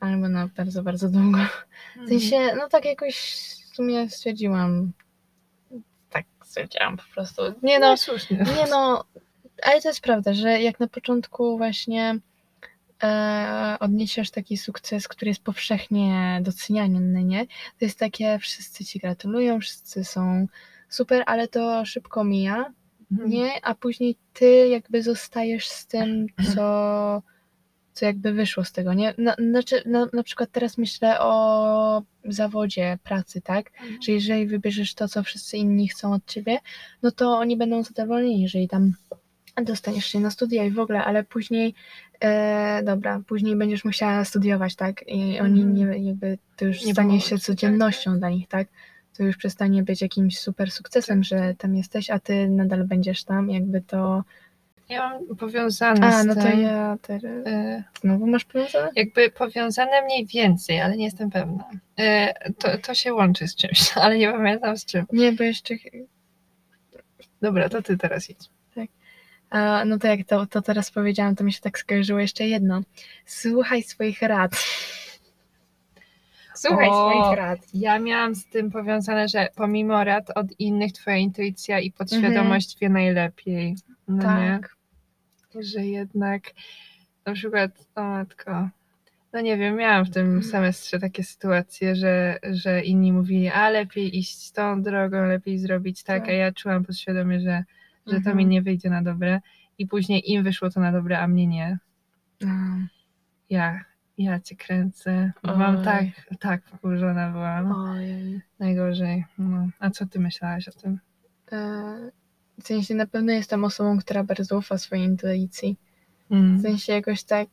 Albo 0.00 0.28
na 0.28 0.48
bardzo, 0.56 0.82
bardzo 0.82 1.08
długo. 1.08 1.38
W 1.38 1.98
Mhm. 1.98 2.08
sensie, 2.08 2.36
no 2.56 2.68
tak 2.68 2.84
jakoś 2.84 3.16
w 3.72 3.76
sumie 3.76 4.10
stwierdziłam. 4.10 4.92
Tak 6.10 6.24
stwierdziłam 6.44 6.96
po 6.96 7.04
prostu. 7.14 7.42
Nie 7.62 7.78
no, 7.78 7.90
no, 7.90 7.96
słusznie. 7.96 8.36
nie 8.36 8.70
no, 8.70 9.04
ale 9.62 9.80
to 9.82 9.88
jest 9.88 10.00
prawda, 10.00 10.34
że 10.34 10.62
jak 10.62 10.80
na 10.80 10.88
początku 10.88 11.58
właśnie 11.58 12.18
odniesiesz 13.80 14.30
taki 14.30 14.56
sukces, 14.56 15.08
który 15.08 15.28
jest 15.28 15.42
powszechnie 15.42 16.40
doceniany, 16.42 17.24
nie? 17.24 17.46
To 17.46 17.84
jest 17.84 17.98
takie, 17.98 18.38
wszyscy 18.38 18.84
ci 18.84 18.98
gratulują, 18.98 19.60
wszyscy 19.60 20.04
są 20.04 20.46
super, 20.88 21.22
ale 21.26 21.48
to 21.48 21.84
szybko 21.84 22.24
mija, 22.24 22.72
Mhm. 23.12 23.30
nie? 23.30 23.64
A 23.64 23.74
później 23.74 24.16
ty 24.32 24.68
jakby 24.68 25.02
zostajesz 25.02 25.68
z 25.68 25.86
tym, 25.86 26.26
co, 26.54 27.22
co 27.92 28.06
jakby 28.06 28.32
wyszło 28.32 28.64
z 28.64 28.72
tego, 28.72 28.94
nie? 28.94 29.14
Na, 29.18 29.34
znaczy, 29.34 29.82
na, 29.86 30.06
na 30.12 30.22
przykład 30.22 30.50
teraz 30.52 30.78
myślę 30.78 31.20
o 31.20 32.02
zawodzie 32.24 32.98
pracy, 33.04 33.40
tak? 33.40 33.70
Mhm. 33.80 34.02
że 34.02 34.12
jeżeli 34.12 34.46
wybierzesz 34.46 34.94
to, 34.94 35.08
co 35.08 35.22
wszyscy 35.22 35.56
inni 35.56 35.88
chcą 35.88 36.12
od 36.12 36.26
ciebie, 36.26 36.58
no 37.02 37.10
to 37.10 37.38
oni 37.38 37.56
będą 37.56 37.82
zadowoleni, 37.82 38.42
jeżeli 38.42 38.68
tam 38.68 38.92
dostaniesz 39.62 40.06
się 40.06 40.20
na 40.20 40.30
studia 40.30 40.64
i 40.64 40.70
w 40.70 40.78
ogóle, 40.78 41.04
ale 41.04 41.24
później, 41.24 41.74
e, 42.20 42.82
dobra, 42.84 43.20
później 43.26 43.56
będziesz 43.56 43.84
musiała 43.84 44.24
studiować, 44.24 44.76
tak? 44.76 45.08
I 45.08 45.40
oni 45.40 45.62
Mhm. 45.62 45.74
nie, 45.74 46.06
jakby, 46.08 46.38
to 46.56 46.64
już 46.64 46.84
Nie 46.84 46.92
stanie 46.92 47.20
się 47.20 47.38
ci, 47.38 47.44
codziennością 47.44 48.18
dla 48.18 48.30
nich, 48.30 48.48
tak? 48.48 48.68
To 49.16 49.22
już 49.22 49.36
przestanie 49.36 49.82
być 49.82 50.02
jakimś 50.02 50.38
super 50.38 50.70
sukcesem, 50.70 51.18
Tak, 51.18 51.24
że 51.24 51.54
tam 51.58 51.76
jesteś, 51.76 52.10
a 52.10 52.18
ty 52.18 52.48
nadal 52.48 52.84
będziesz 52.84 53.24
tam, 53.24 53.50
jakby 53.50 53.80
to... 53.80 54.22
Ja 54.88 55.08
mam 55.08 55.36
powiązane 55.36 56.06
A, 56.06 56.22
z 56.22 56.26
no 56.26 56.34
to 56.34 56.42
tym, 56.42 56.60
ja 56.60 56.96
teraz... 57.02 57.46
y, 57.46 57.82
Znowu 58.00 58.26
masz 58.26 58.44
powiązane? 58.44 58.90
jakby 58.96 59.30
powiązane 59.30 60.02
mniej 60.04 60.26
więcej, 60.26 60.80
ale 60.80 60.96
nie 60.96 61.04
jestem 61.04 61.30
pewna. 61.30 61.64
Y, 62.00 62.52
to, 62.58 62.78
to 62.78 62.94
się 62.94 63.14
łączy 63.14 63.48
z 63.48 63.56
czymś, 63.56 63.92
ale 64.04 64.18
nie 64.18 64.32
pamiętam 64.32 64.76
z 64.78 64.84
czym. 64.84 65.06
Nie, 65.12 65.32
bo 65.32 65.44
jeszcze... 65.44 65.74
Dobra, 67.42 67.68
to 67.68 67.82
ty 67.82 67.96
teraz 67.96 68.30
idź. 68.30 68.50
No 69.86 69.98
to 69.98 70.06
jak 70.06 70.26
to, 70.26 70.46
to 70.46 70.62
teraz 70.62 70.90
powiedziałam, 70.90 71.36
to 71.36 71.44
mi 71.44 71.52
się 71.52 71.60
tak 71.60 71.78
skojarzyło 71.78 72.20
jeszcze 72.20 72.46
jedno. 72.46 72.82
Słuchaj 73.26 73.82
swoich 73.82 74.22
rad. 74.22 74.52
Słuchaj 76.54 76.88
O, 76.88 77.10
swoich 77.10 77.38
rad. 77.38 77.60
Ja 77.74 77.98
miałam 77.98 78.34
z 78.34 78.46
tym 78.46 78.70
powiązane, 78.70 79.28
że 79.28 79.48
pomimo 79.56 80.04
rad 80.04 80.30
od 80.34 80.46
innych, 80.58 80.92
twoja 80.92 81.16
intuicja 81.16 81.80
i 81.80 81.90
podświadomość 81.90 82.78
wie 82.80 82.88
najlepiej. 82.88 83.76
No 84.08 84.16
nie? 84.16 84.22
tak. 84.22 84.76
Że 85.60 85.86
jednak 85.86 86.42
na 87.26 87.32
przykład, 87.32 87.70
o 87.94 88.02
matko, 88.02 88.68
no 89.32 89.40
nie 89.40 89.56
wiem, 89.56 89.76
miałam 89.76 90.04
w 90.04 90.10
tym 90.10 90.42
semestrze 90.42 90.98
takie 90.98 91.24
sytuacje, 91.24 91.96
że, 91.96 92.38
że 92.42 92.82
inni 92.82 93.12
mówili, 93.12 93.48
a 93.48 93.70
lepiej 93.70 94.18
iść 94.18 94.50
tą 94.50 94.82
drogą, 94.82 95.26
lepiej 95.26 95.58
zrobić 95.58 96.02
tak, 96.02 96.22
Tak. 96.22 96.28
a 96.28 96.32
ja 96.32 96.52
czułam 96.52 96.84
podświadomie, 96.84 97.40
że, 97.40 97.64
że 98.06 98.12
to 98.12 98.16
Mhm. 98.16 98.36
mi 98.36 98.46
nie 98.46 98.62
wyjdzie 98.62 98.90
na 98.90 99.02
dobre 99.02 99.40
i 99.78 99.86
później 99.86 100.32
im 100.32 100.42
wyszło 100.44 100.70
to 100.70 100.80
na 100.80 100.92
dobre, 100.92 101.18
a 101.20 101.28
mnie 101.28 101.46
nie. 101.46 101.78
A, 102.44 102.46
Ja, 103.50 103.80
ja 104.18 104.40
cię 104.40 104.56
kręcę, 104.56 105.32
Oj. 105.42 105.84
tak, 105.84 106.04
tak 106.40 106.62
wkurzona 106.64 107.30
byłam. 107.30 107.74
Najgorzej. 108.58 109.24
No. 109.38 109.68
A 109.78 109.90
co 109.90 110.06
ty 110.06 110.20
myślałaś 110.20 110.68
o 110.68 110.72
tym? 110.72 110.98
E, 111.52 112.10
W 112.60 112.66
sensie 112.66 112.94
na 112.94 113.06
pewno 113.06 113.32
jestem 113.32 113.64
osobą, 113.64 113.98
która 113.98 114.24
bardzo 114.24 114.58
ufa 114.58 114.78
swojej 114.78 115.04
intuicji. 115.04 115.76
Mm. 116.30 116.58
W 116.58 116.62
sensie 116.62 116.92
jakoś 116.92 117.22
tak, 117.24 117.48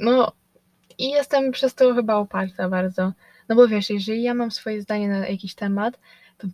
no 0.00 0.32
i 0.98 1.10
jestem 1.10 1.52
przez 1.52 1.74
to 1.74 1.94
chyba 1.94 2.14
oparta 2.16 2.68
bardzo. 2.68 3.12
No 3.48 3.56
bo 3.56 3.68
wiesz, 3.68 3.90
jeżeli 3.90 4.22
ja 4.22 4.34
mam 4.34 4.50
swoje 4.50 4.82
zdanie 4.82 5.08
na 5.08 5.28
jakiś 5.28 5.54
temat, 5.54 5.98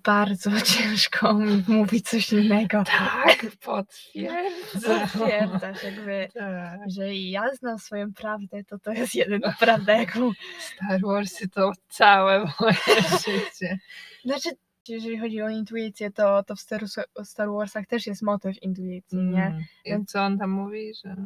bardzo 0.05 0.50
ciężko 0.74 1.35
mi 1.35 1.64
mówić 1.68 2.09
coś 2.09 2.33
innego. 2.33 2.85
Tak, 2.85 3.46
potwierdzam. 3.64 5.09
Potwierdzasz 5.18 5.83
jakby, 5.83 6.29
Tak. 6.35 6.81
jeżeli 6.87 7.31
ja 7.31 7.55
znam 7.55 7.79
swoją 7.79 8.12
prawdę, 8.14 8.64
to 8.64 8.79
to 8.79 8.92
jest 8.92 9.14
jedyna 9.14 9.55
prawda, 9.61 9.92
jaką... 9.92 10.33
Star 10.59 11.00
Warsy 11.00 11.48
to 11.48 11.72
całe 11.88 12.38
moje 12.61 13.03
życie. 13.24 13.79
Znaczy, 14.24 14.50
jeżeli 14.88 15.18
chodzi 15.18 15.42
o 15.42 15.48
intuicję, 15.48 16.11
to, 16.11 16.42
to 16.42 16.57
w 16.57 16.61
Star, 16.61 16.83
Star 17.24 17.48
Warsach 17.50 17.87
też 17.87 18.07
jest 18.07 18.22
motyw 18.22 18.62
intuicji, 18.62 19.18
nie? 19.18 19.46
Mm. 19.46 20.03
I 20.03 20.07
co 20.07 20.22
on 20.22 20.38
tam 20.38 20.50
mówi, 20.50 20.92
że... 21.05 21.16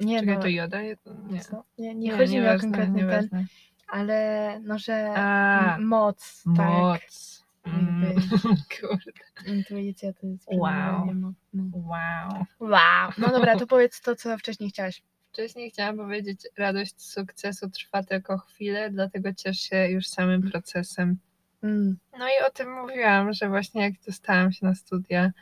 Nie, 0.00 0.20
Czekaj, 0.20 0.34
no, 0.34 0.42
to 0.42 0.48
Joda? 0.48 0.82
Nie. 0.82 0.96
co? 1.40 1.64
nie, 1.78 1.94
nie 1.94 2.16
chodzi 2.16 2.38
mi 2.38 2.48
o 2.48 2.58
konkretny 2.58 2.86
ten, 2.86 2.94
nieważne. 2.94 3.44
Ale 3.88 4.60
no, 4.62 4.78
że 4.78 5.12
A, 5.16 5.76
m- 5.76 5.84
moc, 5.86 6.44
tak, 6.56 6.68
moc. 6.68 7.44
Mm. 7.66 8.14
Kurde. 8.80 9.12
intuicja 9.46 10.12
to 10.12 10.26
jest 10.26 10.44
Wow. 10.52 11.14
no. 11.14 11.32
Wow. 11.72 12.44
Wow. 12.60 13.10
No 13.18 13.28
dobra, 13.28 13.56
to 13.58 13.66
powiedz 13.66 14.00
to, 14.00 14.16
co 14.16 14.38
wcześniej 14.38 14.70
chciałaś. 14.70 15.02
Wcześniej 15.32 15.70
chciałam 15.70 15.96
powiedzieć, 15.96 16.40
radość 16.58 17.02
sukcesu 17.02 17.70
trwa 17.70 18.02
tylko 18.02 18.38
chwilę, 18.38 18.90
dlatego 18.90 19.32
ciesz 19.34 19.60
się 19.60 19.88
już 19.88 20.06
samym 20.08 20.50
procesem. 20.50 21.16
Mm. 21.62 21.98
No 22.18 22.26
i 22.28 22.46
o 22.46 22.50
tym 22.50 22.72
mówiłam, 22.72 23.32
że 23.32 23.48
właśnie 23.48 23.82
jak 23.82 23.92
dostałam 24.06 24.52
się 24.52 24.66
na 24.66 24.74
studia, 24.74 25.32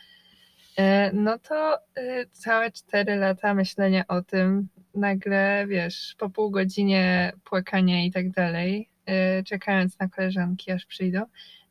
no 1.13 1.39
to 1.39 1.79
e, 1.97 2.27
całe 2.33 2.71
cztery 2.71 3.17
lata 3.17 3.55
myślenia 3.55 4.05
o 4.09 4.23
tym, 4.23 4.69
nagle 4.95 5.67
wiesz, 5.69 6.15
po 6.19 6.31
pół 6.31 6.51
godzinie 6.51 7.33
płakania 7.45 8.05
i 8.05 8.11
tak 8.11 8.31
dalej, 8.31 8.89
e, 9.07 9.43
czekając 9.43 9.99
na 9.99 10.09
koleżanki 10.09 10.73
aż 10.73 10.87
przyjdą, 10.87 11.23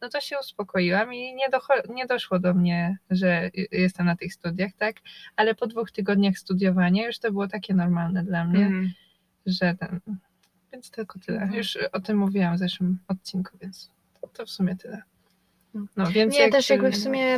no 0.01 0.09
to 0.09 0.21
się 0.21 0.39
uspokoiłam 0.39 1.13
i 1.13 1.33
nie, 1.35 1.49
docho- 1.49 1.93
nie 1.93 2.05
doszło 2.05 2.39
do 2.39 2.53
mnie, 2.53 2.97
że 3.09 3.45
y- 3.57 3.67
jestem 3.71 4.05
na 4.05 4.15
tych 4.15 4.33
studiach, 4.33 4.71
tak? 4.77 4.95
Ale 5.35 5.55
po 5.55 5.67
dwóch 5.67 5.91
tygodniach 5.91 6.37
studiowania 6.37 7.05
już 7.07 7.19
to 7.19 7.31
było 7.31 7.47
takie 7.47 7.73
normalne 7.73 8.23
dla 8.23 8.45
mnie, 8.45 8.65
Mm. 8.65 8.89
że 9.45 9.75
ten, 9.79 9.99
więc 10.73 10.91
tylko 10.91 11.19
tyle. 11.19 11.37
Mhm. 11.41 11.57
Już 11.57 11.77
o 11.91 11.99
tym 11.99 12.17
mówiłam 12.17 12.55
w 12.55 12.59
zeszłym 12.59 12.99
odcinku, 13.07 13.57
więc 13.61 13.91
to, 14.21 14.27
to 14.27 14.45
w 14.45 14.49
sumie 14.49 14.75
tyle. 14.75 15.01
No, 15.97 16.07
więc 16.11 16.33
Nie, 16.35 16.41
jak, 16.41 16.51
też 16.51 16.69
jakby 16.69 16.91
w 16.91 16.97
sumie, 16.97 17.37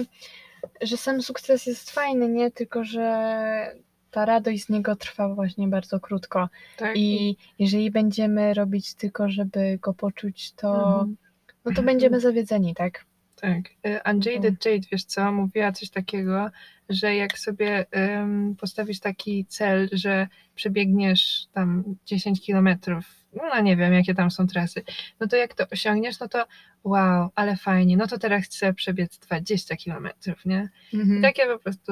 że 0.81 0.97
sam 0.97 1.21
sukces 1.21 1.65
jest 1.65 1.91
fajny, 1.91 2.29
nie? 2.29 2.51
Tylko, 2.51 2.83
że 2.83 3.75
ta 4.11 4.25
radość 4.25 4.65
z 4.65 4.69
niego 4.69 4.95
trwa 4.95 5.35
właśnie 5.35 5.67
bardzo 5.67 5.99
krótko. 5.99 6.49
tak, 6.77 6.97
I 6.97 7.37
jeżeli 7.59 7.91
będziemy 7.91 8.53
robić 8.53 8.93
tylko, 8.95 9.29
żeby 9.29 9.77
go 9.81 9.93
poczuć, 9.93 10.51
to, 10.51 10.75
Mhm. 10.75 11.17
no 11.65 11.71
to 11.75 11.83
będziemy 11.83 12.19
zawiedzeni, 12.19 12.75
tak? 12.75 13.05
Tak. 13.35 13.59
Y, 13.87 13.99
Unjaded 14.11 14.45
Mhm. 14.45 14.57
Jade, 14.65 14.87
wiesz 14.91 15.03
co, 15.03 15.31
mówiła 15.31 15.71
coś 15.71 15.89
takiego, 15.89 16.49
że 16.89 17.15
jak 17.15 17.39
sobie 17.39 17.85
ym, 18.19 18.55
postawisz 18.59 18.99
taki 18.99 19.45
cel, 19.45 19.89
że 19.91 20.27
przebiegniesz 20.55 21.45
tam 21.53 21.83
10 22.05 22.41
kilometrów, 22.41 23.22
no 23.35 23.61
nie 23.61 23.77
wiem, 23.77 23.93
jakie 23.93 24.13
tam 24.15 24.31
są 24.31 24.47
trasy, 24.47 24.83
no 25.19 25.27
to 25.27 25.35
jak 25.35 25.53
to 25.53 25.65
osiągniesz, 25.71 26.19
no 26.19 26.27
to 26.27 26.45
wow, 26.83 27.29
ale 27.35 27.55
fajnie, 27.55 27.97
no 27.97 28.07
to 28.07 28.17
teraz 28.19 28.43
chcę 28.45 28.73
przebiec 28.73 29.17
20 29.17 29.75
kilometrów, 29.75 30.45
nie? 30.45 30.69
I 30.93 31.21
takie 31.21 31.45
po 31.45 31.59
prostu, 31.59 31.91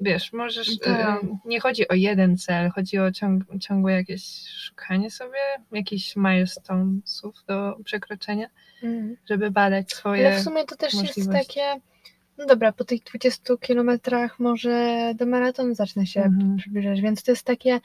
wiesz, 0.00 0.32
możesz, 0.32 0.78
Tak. 0.78 1.22
ym, 1.22 1.38
nie 1.44 1.60
chodzi 1.60 1.88
o 1.88 1.94
jeden 1.94 2.36
cel, 2.38 2.70
chodzi 2.70 2.98
o 2.98 3.12
ciąg, 3.12 3.44
ciągłe 3.60 3.92
jakieś 3.92 4.48
szukanie 4.48 5.10
sobie, 5.10 5.38
jakichś 5.72 6.16
milestonesów 6.16 7.34
do 7.48 7.76
przekroczenia, 7.84 8.46
Mhm. 8.82 9.16
żeby 9.28 9.50
badać 9.50 9.92
swoje... 9.92 10.26
Ale 10.28 10.38
w 10.38 10.42
sumie 10.42 10.64
to 10.64 10.76
też 10.76 10.94
jest 10.94 11.04
możliwości. 11.16 11.46
takie, 11.48 11.80
no 12.38 12.46
dobra, 12.46 12.72
po 12.72 12.84
tych 12.84 13.02
20 13.04 13.56
kilometrach 13.56 14.38
może 14.40 15.12
do 15.14 15.26
maratonu 15.26 15.74
zacznę 15.74 16.06
się 16.06 16.22
Mhm. 16.22 16.56
przybliżać, 16.56 17.00
więc 17.00 17.22
to 17.22 17.32
jest 17.32 17.44
takie 17.46 17.80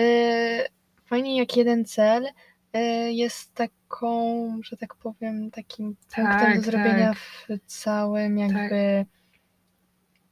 y, 0.00 0.64
fajnie 1.10 1.38
jak 1.38 1.56
jeden 1.56 1.84
cel 1.84 2.26
y, 2.26 2.78
jest 3.12 3.54
taką, 3.54 4.60
że 4.64 4.76
tak 4.76 4.94
powiem, 4.94 5.50
takim 5.50 5.96
punktem 5.96 6.26
Tak, 6.26 6.56
do 6.56 6.62
zrobienia 6.62 7.14
tak. 7.48 7.58
w 7.58 7.66
całym 7.66 8.38
jakby 8.38 9.06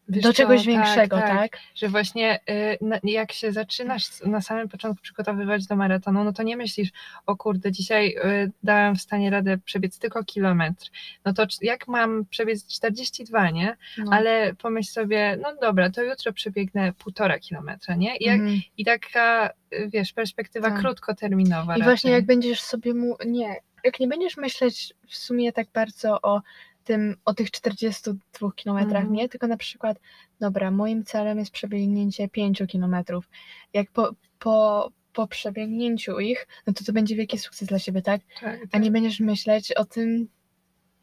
Wiesz 0.08 0.22
do 0.22 0.32
czegoś 0.32 0.58
tak, 0.58 0.66
większego, 0.66 1.16
tak, 1.16 1.28
tak? 1.28 1.58
Że 1.74 1.88
właśnie 1.88 2.40
y, 2.50 2.78
na, 2.80 2.98
jak 3.02 3.32
się 3.32 3.52
zaczynasz 3.52 4.04
na 4.26 4.40
samym 4.40 4.68
początku 4.68 5.02
przygotowywać 5.02 5.66
do 5.66 5.76
maratonu, 5.76 6.24
no 6.24 6.32
to 6.32 6.42
nie 6.42 6.56
myślisz, 6.56 6.88
o 7.26 7.36
kurde, 7.36 7.72
dzisiaj 7.72 8.16
y, 8.44 8.52
dałem 8.62 8.96
w 8.96 9.00
stanie 9.00 9.30
radę 9.30 9.58
przebiec 9.58 9.98
tylko 9.98 10.24
kilometr. 10.24 10.86
No 11.24 11.32
to 11.32 11.46
jak 11.62 11.88
mam 11.88 12.24
przebiec 12.30 12.66
42, 12.66 13.50
nie? 13.50 13.76
No. 13.98 14.12
Ale 14.12 14.54
pomyśl 14.54 14.90
sobie, 14.90 15.38
no 15.42 15.56
dobra, 15.60 15.90
to 15.90 16.02
jutro 16.02 16.32
przebiegnę 16.32 16.92
półtora 16.92 17.38
kilometra, 17.38 17.94
nie? 17.94 18.16
I, 18.16 18.24
jak, 18.24 18.38
Mhm. 18.40 18.60
i 18.76 18.84
taka, 18.84 19.50
y, 19.74 19.88
wiesz, 19.92 20.12
perspektywa 20.12 20.70
Tak. 20.70 20.80
krótkoterminowa. 20.80 21.76
I 21.76 21.82
właśnie 21.82 22.10
raczej. 22.10 22.12
jak 22.12 22.24
będziesz 22.26 22.60
sobie 22.60 22.94
mu. 22.94 23.16
Nie, 23.26 23.56
jak 23.84 24.00
nie 24.00 24.08
będziesz 24.08 24.36
myśleć 24.36 24.94
w 25.08 25.16
sumie 25.16 25.52
tak 25.52 25.66
bardzo 25.74 26.20
o 26.22 26.42
tym, 26.88 27.16
o 27.24 27.34
tych 27.34 27.50
42 27.50 28.52
kilometrach, 28.56 29.02
Mhm. 29.02 29.12
nie? 29.12 29.28
Tylko 29.28 29.46
na 29.46 29.56
przykład, 29.56 29.98
dobra, 30.40 30.70
moim 30.70 31.04
celem 31.04 31.38
jest 31.38 31.50
przebiegnięcie 31.50 32.28
5 32.28 32.62
kilometrów. 32.68 33.28
Jak 33.72 33.90
po, 33.90 34.10
po, 34.38 34.90
po 35.12 35.26
przebiegnięciu 35.26 36.20
ich, 36.20 36.46
no 36.66 36.72
to 36.72 36.84
to 36.84 36.92
będzie 36.92 37.16
wielki 37.16 37.38
sukces 37.38 37.68
dla 37.68 37.78
siebie, 37.78 38.02
tak? 38.02 38.20
tak, 38.40 38.60
A 38.64 38.66
tak, 38.66 38.82
nie 38.82 38.90
będziesz 38.90 39.20
myśleć 39.20 39.72
o 39.72 39.84
tym, 39.84 40.28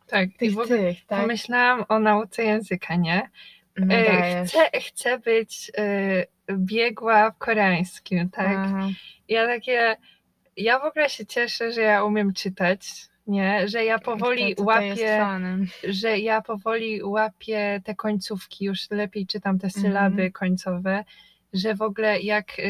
tak. 0.07 0.29
Tych, 0.37 0.55
tych, 0.67 1.05
tak? 1.05 1.21
pomyślałam 1.21 1.85
o 1.89 1.99
nauce 1.99 2.43
języka, 2.43 2.95
nie? 2.95 3.29
No 3.77 3.95
chcę, 4.45 4.79
chcę 4.79 5.19
być 5.19 5.71
e, 5.77 6.25
biegła 6.57 7.31
w 7.31 7.37
koreańskim, 7.37 8.29
tak? 8.29 8.57
Aha. 8.57 8.87
Ja 9.27 9.47
takie, 9.47 9.95
ja 10.57 10.79
w 10.79 10.83
ogóle 10.83 11.09
się 11.09 11.25
cieszę, 11.25 11.71
że 11.71 11.81
ja 11.81 12.03
umiem 12.03 12.33
czytać, 12.33 13.07
nie? 13.27 13.67
Że 13.67 13.85
ja 13.85 13.99
powoli 13.99 14.55
łapię, 14.59 15.25
że 15.83 16.19
ja 16.19 16.41
powoli 16.41 17.03
łapię 17.03 17.81
te 17.83 17.95
końcówki, 17.95 18.65
już 18.65 18.91
lepiej 18.91 19.27
czytam 19.27 19.59
te 19.59 19.69
sylaby 19.69 20.31
końcowe, 20.31 21.03
że 21.53 21.75
w 21.75 21.81
ogóle 21.81 22.19
jak 22.19 22.59
y, 22.59 22.63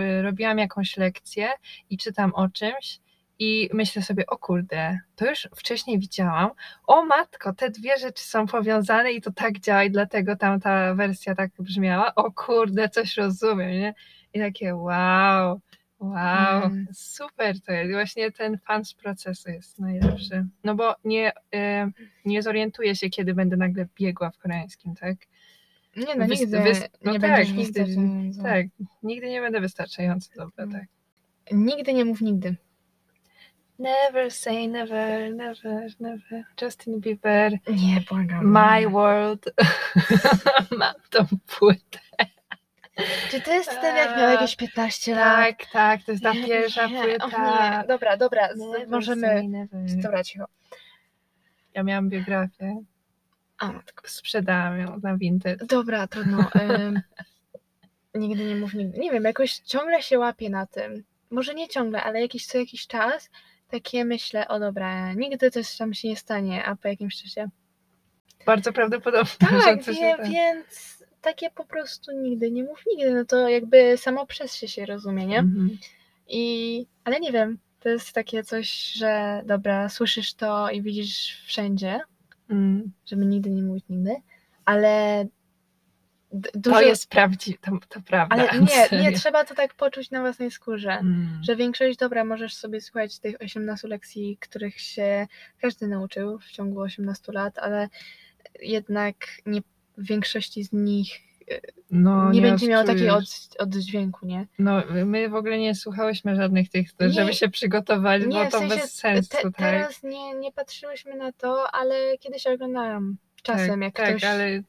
y, 0.00 0.22
robiłam 0.22 0.58
jakąś 0.58 0.96
lekcję 0.96 1.50
i 1.90 1.98
czytam 1.98 2.34
o 2.34 2.48
czymś, 2.48 3.00
i 3.38 3.70
myślę 3.72 4.02
sobie, 4.02 4.26
o 4.26 4.38
kurde, 4.38 4.98
to 5.16 5.30
już 5.30 5.48
wcześniej 5.56 5.98
widziałam. 5.98 6.50
O 6.86 7.04
matko, 7.04 7.52
te 7.52 7.70
dwie 7.70 7.98
rzeczy 7.98 8.24
są 8.24 8.46
powiązane 8.46 9.12
i 9.12 9.20
to 9.20 9.32
tak 9.32 9.58
działa 9.58 9.84
i 9.84 9.90
dlatego 9.90 10.36
tamta 10.36 10.94
wersja 10.94 11.34
tak 11.34 11.50
brzmiała. 11.58 12.14
O 12.14 12.32
kurde, 12.32 12.88
coś 12.88 13.16
rozumiem, 13.16 13.70
nie? 13.70 13.94
I 14.34 14.38
takie 14.38 14.74
wow, 14.74 15.60
wow, 16.00 16.64
Mm. 16.64 16.86
super 16.92 17.60
to 17.60 17.72
jest. 17.72 17.92
Właśnie 17.92 18.32
ten 18.32 18.58
fan 18.58 18.84
z 18.84 18.94
procesu 18.94 19.50
jest 19.50 19.78
najlepszy. 19.78 20.46
No 20.64 20.74
bo 20.74 20.94
nie, 21.04 21.32
y, 21.32 21.92
nie 22.24 22.42
zorientuję 22.42 22.96
się, 22.96 23.10
kiedy 23.10 23.34
będę 23.34 23.56
nagle 23.56 23.86
biegła 24.00 24.30
w 24.30 24.38
koreańskim, 24.38 24.94
tak? 24.94 25.16
Nie 25.96 26.14
no, 26.14 26.26
nigdy 26.26 26.58
wys- 26.58 26.88
no 27.04 27.12
nie 27.12 27.20
tak, 27.20 27.48
nigdy-. 27.48 27.86
Tak, 28.42 28.66
nigdy 29.02 29.30
nie 29.30 29.40
będę 29.40 29.60
wystarczająco 29.60 30.30
dobra, 30.36 30.64
Mm. 30.64 30.72
tak. 30.80 30.88
Nigdy 31.52 31.92
nie 31.94 32.04
mów 32.04 32.20
nigdy. 32.20 32.56
Never 33.78 34.30
say 34.30 34.68
never, 34.68 35.34
never, 35.34 35.86
never. 36.00 36.44
Justin 36.62 37.00
Bieber, 37.00 37.52
Nie, 37.68 38.00
błagam. 38.08 38.46
My 38.52 38.88
World. 38.90 39.44
Mam 40.78 40.94
tą 41.10 41.26
płytę. 41.58 41.98
Czy 43.30 43.40
to 43.40 43.52
jest 43.52 43.70
ten, 43.80 43.96
jak 43.96 44.16
miał 44.16 44.30
jakieś 44.30 44.56
15 44.56 45.14
lat? 45.14 45.36
Tak, 45.36 45.70
tak, 45.72 46.02
to 46.02 46.12
jest 46.12 46.24
ta 46.24 46.32
pierwsza 46.32 46.86
nie, 46.86 47.02
płyta. 47.02 47.26
nie. 47.80 47.88
Dobra, 47.88 48.16
dobra, 48.16 48.48
Never 48.56 48.88
możemy... 48.88 49.42
never. 49.48 49.80
Dobra, 50.02 50.24
cicho. 50.24 50.44
Ja 51.74 51.82
miałam 51.82 52.08
biografię. 52.08 52.82
A, 53.58 53.72
matko. 53.72 54.08
Sprzedałam 54.08 54.78
ją 54.78 55.00
na 55.02 55.16
Vinted. 55.16 55.66
Dobra, 55.66 56.06
trudno. 56.06 56.50
Ym, 56.70 57.00
nigdy 58.14 58.44
nie 58.44 58.56
mów 58.56 58.74
nigdy. 58.74 58.98
Nie 58.98 59.10
wiem, 59.10 59.24
jakoś 59.24 59.58
ciągle 59.58 60.02
się 60.02 60.18
łapię 60.18 60.50
na 60.50 60.66
tym. 60.66 61.04
Może 61.30 61.54
nie 61.54 61.68
ciągle, 61.68 62.02
ale 62.02 62.20
jakiś 62.20 62.46
co 62.46 62.58
jakiś 62.58 62.86
czas 62.86 63.30
takie 63.70 64.04
myślę, 64.04 64.48
o 64.48 64.60
dobra, 64.60 65.12
nigdy 65.12 65.50
coś 65.50 65.76
tam 65.76 65.94
się 65.94 66.08
nie 66.08 66.16
stanie, 66.16 66.64
a 66.64 66.76
po 66.76 66.88
jakimś 66.88 67.22
czasie. 67.22 67.48
Bardzo 68.46 68.72
prawdopodobne, 68.72 69.48
Tak, 69.64 69.82
wie, 69.82 70.16
tak- 70.16 70.28
więc 70.28 71.03
takie 71.24 71.50
po 71.50 71.64
prostu 71.64 72.12
nigdy 72.12 72.50
nie 72.50 72.64
mów 72.64 72.82
nigdy. 72.86 73.14
No 73.14 73.24
to 73.24 73.48
jakby 73.48 73.96
samo 73.96 74.26
przez 74.26 74.54
się 74.54 74.68
się 74.68 74.86
rozumie, 74.86 75.26
nie? 75.26 75.38
Mhm. 75.38 75.78
I, 76.28 76.86
ale 77.04 77.20
nie 77.20 77.32
wiem, 77.32 77.58
to 77.80 77.88
jest 77.88 78.12
takie 78.12 78.44
coś, 78.44 78.92
że 78.92 79.42
dobra, 79.46 79.88
słyszysz 79.88 80.34
to 80.34 80.70
i 80.70 80.82
widzisz 80.82 81.42
wszędzie, 81.46 82.00
Mm. 82.48 82.92
żeby 83.06 83.26
nigdy 83.26 83.50
nie 83.50 83.62
mówić 83.62 83.84
nigdy, 83.88 84.14
ale 84.64 85.24
dużo... 86.54 86.76
To 86.76 86.82
jest 86.82 87.10
prawdziwe, 87.10 87.58
to, 87.60 87.78
to 87.88 88.00
prawda. 88.00 88.36
Ale 88.36 88.60
nie, 88.60 89.02
nie, 89.02 89.12
trzeba 89.12 89.44
to 89.44 89.54
tak 89.54 89.74
poczuć 89.74 90.10
na 90.10 90.20
własnej 90.20 90.50
skórze. 90.50 90.92
Mm. 90.92 91.40
Że 91.42 91.56
większość, 91.56 91.98
dobra, 91.98 92.24
możesz 92.24 92.54
sobie 92.54 92.80
słuchać 92.80 93.18
tych 93.18 93.36
18 93.40 93.88
lekcji, 93.88 94.38
których 94.40 94.80
się 94.80 95.26
każdy 95.60 95.88
nauczył 95.88 96.38
w 96.38 96.50
ciągu 96.50 96.80
18 96.80 97.32
lat, 97.32 97.58
ale 97.58 97.88
jednak 98.60 99.16
nie, 99.46 99.60
w 99.98 100.06
większości 100.06 100.64
z 100.64 100.72
nich 100.72 101.20
No, 101.90 102.32
nie, 102.32 102.42
będzie 102.42 102.68
miało 102.68 102.84
takiej 102.84 103.10
od, 103.10 103.24
oddźwięku, 103.58 104.26
nie? 104.26 104.46
No, 104.58 104.82
my 105.06 105.28
w 105.28 105.34
ogóle 105.34 105.58
nie 105.58 105.74
słuchałyśmy 105.74 106.36
żadnych 106.36 106.68
tych, 106.68 106.88
żeby 107.00 107.26
Nie. 107.26 107.32
się 107.32 107.48
przygotować, 107.48 108.22
Nie, 108.22 108.28
bo 108.28 108.44
w 108.44 108.52
to 108.52 108.58
sensie 108.58 108.76
bez 108.76 108.94
sensu, 108.94 109.30
te, 109.30 109.42
tak? 109.42 109.56
teraz 109.56 110.02
nie, 110.02 110.34
nie 110.34 110.52
patrzyłyśmy 110.52 111.16
na 111.16 111.32
to, 111.32 111.70
ale 111.72 112.18
kiedyś 112.18 112.46
oglądałam 112.46 113.16
czasem, 113.42 113.80
tak, 113.80 113.82
jak 113.82 113.94
tak, 113.94 114.08
ktoś, 114.08 114.24
ale... 114.24 114.62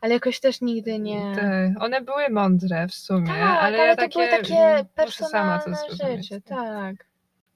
ale 0.00 0.14
jakoś 0.14 0.40
też 0.40 0.60
nigdy 0.60 0.98
nie... 0.98 1.32
tak, 1.34 1.82
one 1.82 2.00
były 2.00 2.28
mądre 2.30 2.88
w 2.88 2.94
sumie, 2.94 3.26
Tak, 3.26 3.36
ale, 3.36 3.58
ale, 3.58 3.78
ja 3.78 3.96
to 3.96 4.02
takie, 4.02 4.18
były 4.18 4.28
takie 4.28 4.84
muszę 5.04 5.24
sama 5.24 5.58
to 5.58 5.64
personalne 5.64 6.22
rzeczy, 6.22 6.40
tak. 6.40 6.96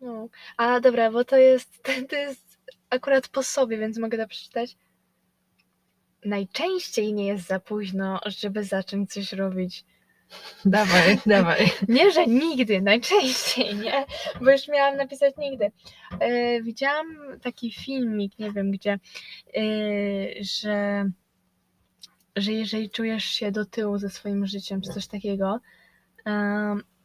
No. 0.00 0.28
A 0.56 0.80
dobra, 0.80 1.10
bo 1.10 1.24
to 1.24 1.36
jest, 1.36 1.82
to 2.10 2.16
jest 2.16 2.58
akurat 2.90 3.28
po 3.28 3.42
sobie, 3.42 3.78
więc 3.78 3.98
mogę 3.98 4.18
to 4.18 4.28
przeczytać. 4.28 4.76
Najczęściej 6.24 7.14
nie 7.14 7.26
jest 7.26 7.46
za 7.46 7.60
późno, 7.60 8.20
żeby 8.26 8.64
zacząć 8.64 9.12
coś 9.12 9.32
robić. 9.32 9.84
Dawaj, 10.64 11.18
dawaj. 11.26 11.70
Nie, 11.88 12.10
że 12.10 12.26
nigdy, 12.26 12.82
najczęściej, 12.82 13.74
nie? 13.74 14.04
Bo 14.40 14.50
już 14.50 14.68
miałam 14.68 14.96
napisać 14.96 15.34
nigdy. 15.36 15.72
E, 16.20 16.62
widziałam 16.62 17.06
taki 17.42 17.72
filmik, 17.72 18.38
nie 18.38 18.52
wiem 18.52 18.70
gdzie, 18.70 18.92
e, 18.92 19.60
że, 20.40 21.04
że 22.36 22.52
jeżeli 22.52 22.90
czujesz 22.90 23.24
się 23.24 23.52
do 23.52 23.66
tyłu 23.66 23.98
ze 23.98 24.10
swoim 24.10 24.46
życiem, 24.46 24.80
czy 24.80 24.92
coś 24.92 25.06
takiego, 25.06 25.60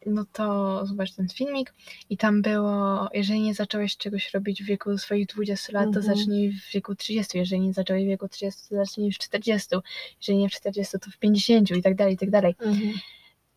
no 0.08 0.26
to 0.34 0.86
zobacz 0.86 1.12
ten 1.14 1.30
filmik 1.30 1.74
i 2.10 2.18
tam 2.18 2.42
było, 2.42 3.10
jeżeli 3.14 3.42
nie 3.42 3.54
zacząłeś 3.54 3.98
czegoś 3.98 4.34
robić 4.34 4.64
w 4.64 4.66
wieku 4.66 4.98
swoich 4.98 5.28
20 5.28 5.74
lat, 5.74 5.84
to 5.94 6.00
Mhm. 6.00 6.16
zacznij 6.18 6.52
w 6.52 6.72
wieku 6.74 6.96
30, 6.96 7.38
jeżeli 7.38 7.62
nie 7.62 7.74
zacząłeś 7.74 8.04
w 8.04 8.08
wieku 8.08 8.28
30, 8.30 8.62
to 8.70 8.76
zacznij 8.76 9.12
w 9.12 9.18
40, 9.18 9.76
jeżeli 10.22 10.40
nie 10.40 10.50
w 10.50 10.52
40, 10.54 11.00
to 11.00 11.12
w 11.12 11.18
50 11.18 11.72
i 11.72 11.82
tak 11.82 11.96
dalej, 11.96 12.14
i 12.14 12.18
tak 12.18 12.30
dalej. 12.30 12.56
Mhm. 12.60 12.94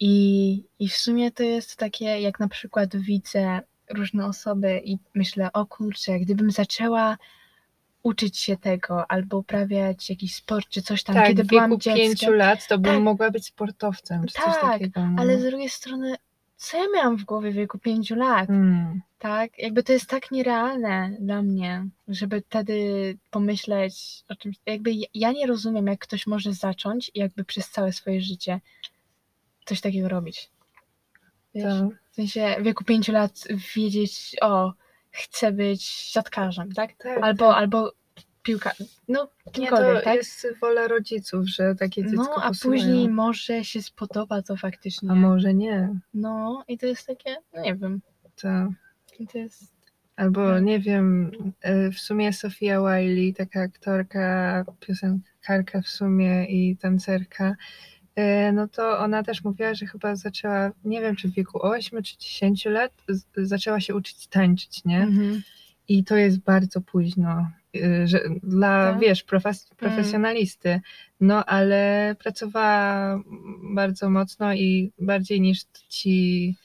I, 0.00 0.64
I 0.78 0.88
w 0.88 0.96
sumie 0.96 1.30
to 1.30 1.42
jest 1.42 1.76
takie, 1.76 2.04
jak 2.04 2.40
na 2.40 2.48
przykład 2.48 2.96
widzę 2.96 3.60
różne 3.90 4.26
osoby 4.26 4.80
i 4.84 4.98
myślę, 5.14 5.52
o 5.52 5.66
kurczę, 5.66 6.18
gdybym 6.20 6.50
zaczęła 6.50 7.18
uczyć 8.02 8.38
się 8.38 8.56
tego 8.56 9.10
albo 9.10 9.38
uprawiać 9.38 10.10
jakiś 10.10 10.34
sport 10.34 10.68
czy 10.68 10.82
coś 10.82 11.02
tam, 11.02 11.14
Tak, 11.16 11.26
kiedy 11.26 11.44
w 11.44 11.46
byłam 11.46 11.70
wieku 11.70 11.80
dzieckiem. 11.82 12.06
pięciu 12.06 12.32
lat 12.32 12.66
to 12.68 12.78
bym 12.78 12.94
Tak. 12.94 13.02
mogła 13.02 13.30
być 13.30 13.46
sportowcem, 13.46 14.26
czy 14.26 14.32
coś 14.34 14.44
Tak, 14.44 14.60
takiego. 14.60 15.06
no. 15.06 15.22
Ale 15.22 15.38
z 15.40 15.44
drugiej 15.44 15.68
strony, 15.68 16.14
co 16.60 16.76
ja 16.76 16.84
miałam 16.94 17.16
w 17.16 17.24
głowie 17.24 17.50
w 17.50 17.54
wieku 17.54 17.78
pięciu 17.78 18.14
lat, 18.14 18.50
Mm. 18.50 19.00
tak? 19.18 19.58
Jakby 19.58 19.82
to 19.82 19.92
jest 19.92 20.06
tak 20.06 20.30
nierealne 20.30 21.16
dla 21.20 21.42
mnie, 21.42 21.86
żeby 22.08 22.40
wtedy 22.40 22.74
pomyśleć 23.30 24.24
o 24.28 24.34
czymś. 24.36 24.56
Jakby 24.66 24.90
ja- 25.14 25.32
nie 25.32 25.46
rozumiem, 25.46 25.86
jak 25.86 25.98
ktoś 26.00 26.26
może 26.26 26.52
zacząć 26.52 27.10
i 27.14 27.18
jakby 27.18 27.44
przez 27.44 27.70
całe 27.70 27.92
swoje 27.92 28.20
życie 28.20 28.60
coś 29.64 29.80
takiego 29.80 30.08
robić. 30.08 30.50
Wiesz? 31.54 31.64
To, 31.64 31.88
W 32.10 32.14
sensie 32.14 32.56
w 32.60 32.62
wieku 32.62 32.84
pięciu 32.84 33.12
lat 33.12 33.32
wiedzieć, 33.76 34.36
o, 34.40 34.72
chcę 35.10 35.52
być 35.52 35.82
siatkarzem, 35.84 36.72
tak? 36.72 36.92
tak, 36.92 37.18
Albo, 37.22 37.48
tak. 37.48 37.56
albo 37.56 37.92
piłka, 38.42 38.72
no 39.08 39.30
Nie, 39.46 39.52
kimkolwiek, 39.52 39.98
to 39.98 40.04
tak? 40.04 40.14
jest 40.14 40.46
wola 40.60 40.88
rodziców, 40.88 41.48
że 41.48 41.74
takie 41.74 42.04
dziecko 42.04 42.22
No, 42.22 42.44
a 42.44 42.50
później 42.62 43.08
może 43.08 43.64
się 43.64 43.82
spodoba 43.82 44.42
to 44.42 44.56
faktycznie. 44.56 45.10
A 45.10 45.14
może 45.14 45.54
nie. 45.54 45.88
No 46.14 46.64
i 46.68 46.78
to 46.78 46.86
jest 46.86 47.06
takie, 47.06 47.36
no 47.54 47.62
nie 47.62 47.74
wiem, 47.74 48.00
To... 48.42 48.48
i 49.18 49.26
to 49.26 49.38
jest... 49.38 49.80
Albo 50.16 50.48
Tak. 50.48 50.62
nie 50.62 50.80
wiem, 50.80 51.30
y, 51.66 51.92
w 51.92 51.98
sumie 51.98 52.32
Sofia 52.32 52.80
Wiley, 52.80 53.34
taka 53.34 53.60
aktorka, 53.60 54.64
piosenkarka 54.80 55.82
w 55.82 55.88
sumie 55.88 56.44
i 56.44 56.76
tancerka, 56.76 57.54
y, 58.18 58.52
no 58.52 58.68
to 58.68 58.98
ona 58.98 59.22
też 59.22 59.44
mówiła, 59.44 59.74
że 59.74 59.86
chyba 59.86 60.16
zaczęła, 60.16 60.70
nie 60.84 61.00
wiem 61.00 61.16
czy 61.16 61.28
w 61.28 61.34
wieku 61.34 61.66
8 61.66 62.02
czy 62.02 62.18
10 62.18 62.64
lat, 62.64 62.92
zaczęła 63.36 63.80
się 63.80 63.94
uczyć 63.94 64.26
tańczyć, 64.26 64.84
nie? 64.84 65.02
Mhm. 65.02 65.42
I 65.88 66.04
to 66.04 66.16
jest 66.16 66.38
bardzo 66.38 66.80
późno. 66.80 67.50
Y, 67.76 68.06
Że 68.06 68.20
dla, 68.42 68.92
Tak? 68.92 69.00
wiesz, 69.00 69.24
profes- 69.24 69.74
profesjonalisty. 69.76 70.80
No, 71.20 71.44
ale 71.44 72.14
pracowała 72.18 73.20
bardzo 73.62 74.10
mocno 74.10 74.54
i 74.54 74.92
bardziej 74.98 75.40
niż 75.40 75.60
ci, 75.88 76.56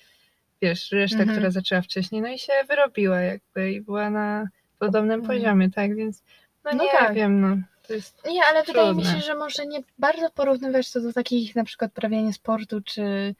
wiesz, 0.61 0.91
reszta, 0.91 1.17
Mhm. 1.19 1.37
która 1.37 1.51
zaczęła 1.51 1.81
wcześniej. 1.81 2.21
No 2.21 2.27
i 2.27 2.39
się 2.39 2.53
wyrobiła 2.69 3.19
jakby 3.21 3.71
i 3.71 3.81
była 3.81 4.09
na 4.09 4.47
podobnym 4.79 5.19
Mhm. 5.19 5.39
poziomie, 5.39 5.69
tak? 5.69 5.95
Więc 5.95 6.23
no, 6.63 6.71
No 6.73 6.83
nie 6.83 6.91
tak. 6.91 7.13
wiem, 7.13 7.41
no. 7.41 7.57
To 7.87 7.93
jest, 7.93 8.21
Nie, 8.31 8.41
ale 8.51 8.63
wydaje 8.63 8.93
mi 8.93 9.01
się, 9.03 9.09
Trudne. 9.09 9.25
że 9.25 9.35
może 9.35 9.65
nie 9.65 9.79
bardzo 9.99 10.29
porównywać 10.29 10.91
to 10.91 11.01
do 11.01 11.13
takich 11.13 11.55
na 11.55 11.63
przykład 11.63 11.91
prawienia 11.93 12.33
sportu, 12.33 12.81
czy 12.81 13.35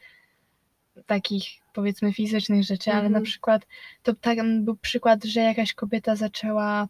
takich 1.06 1.46
powiedzmy 1.74 2.14
fizycznych 2.14 2.64
rzeczy, 2.64 2.92
ale 2.92 3.00
Mhm. 3.06 3.14
na 3.14 3.22
przykład 3.22 3.68
to 4.04 4.14
tak 4.14 4.38
był 4.62 4.76
przykład, 4.76 5.24
że 5.24 5.40
jakaś 5.40 5.74
kobieta 5.74 6.16
zaczęła 6.16 6.88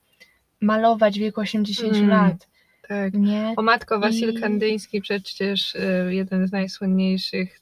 malować 0.62 1.16
w 1.16 1.20
wieku 1.20 1.41
80 1.41 1.93
Mm. 1.95 2.10
lat, 2.10 2.47
tak. 2.88 3.14
nie? 3.14 3.53
O 3.58 3.62
matko, 3.62 3.99
Wasil 3.99 4.30
I- 4.34 4.39
Kandyński 4.41 5.01
przecież 5.01 5.76
y, 5.76 6.10
jeden 6.10 6.47
z 6.47 6.51
najsłynniejszych, 6.51 7.60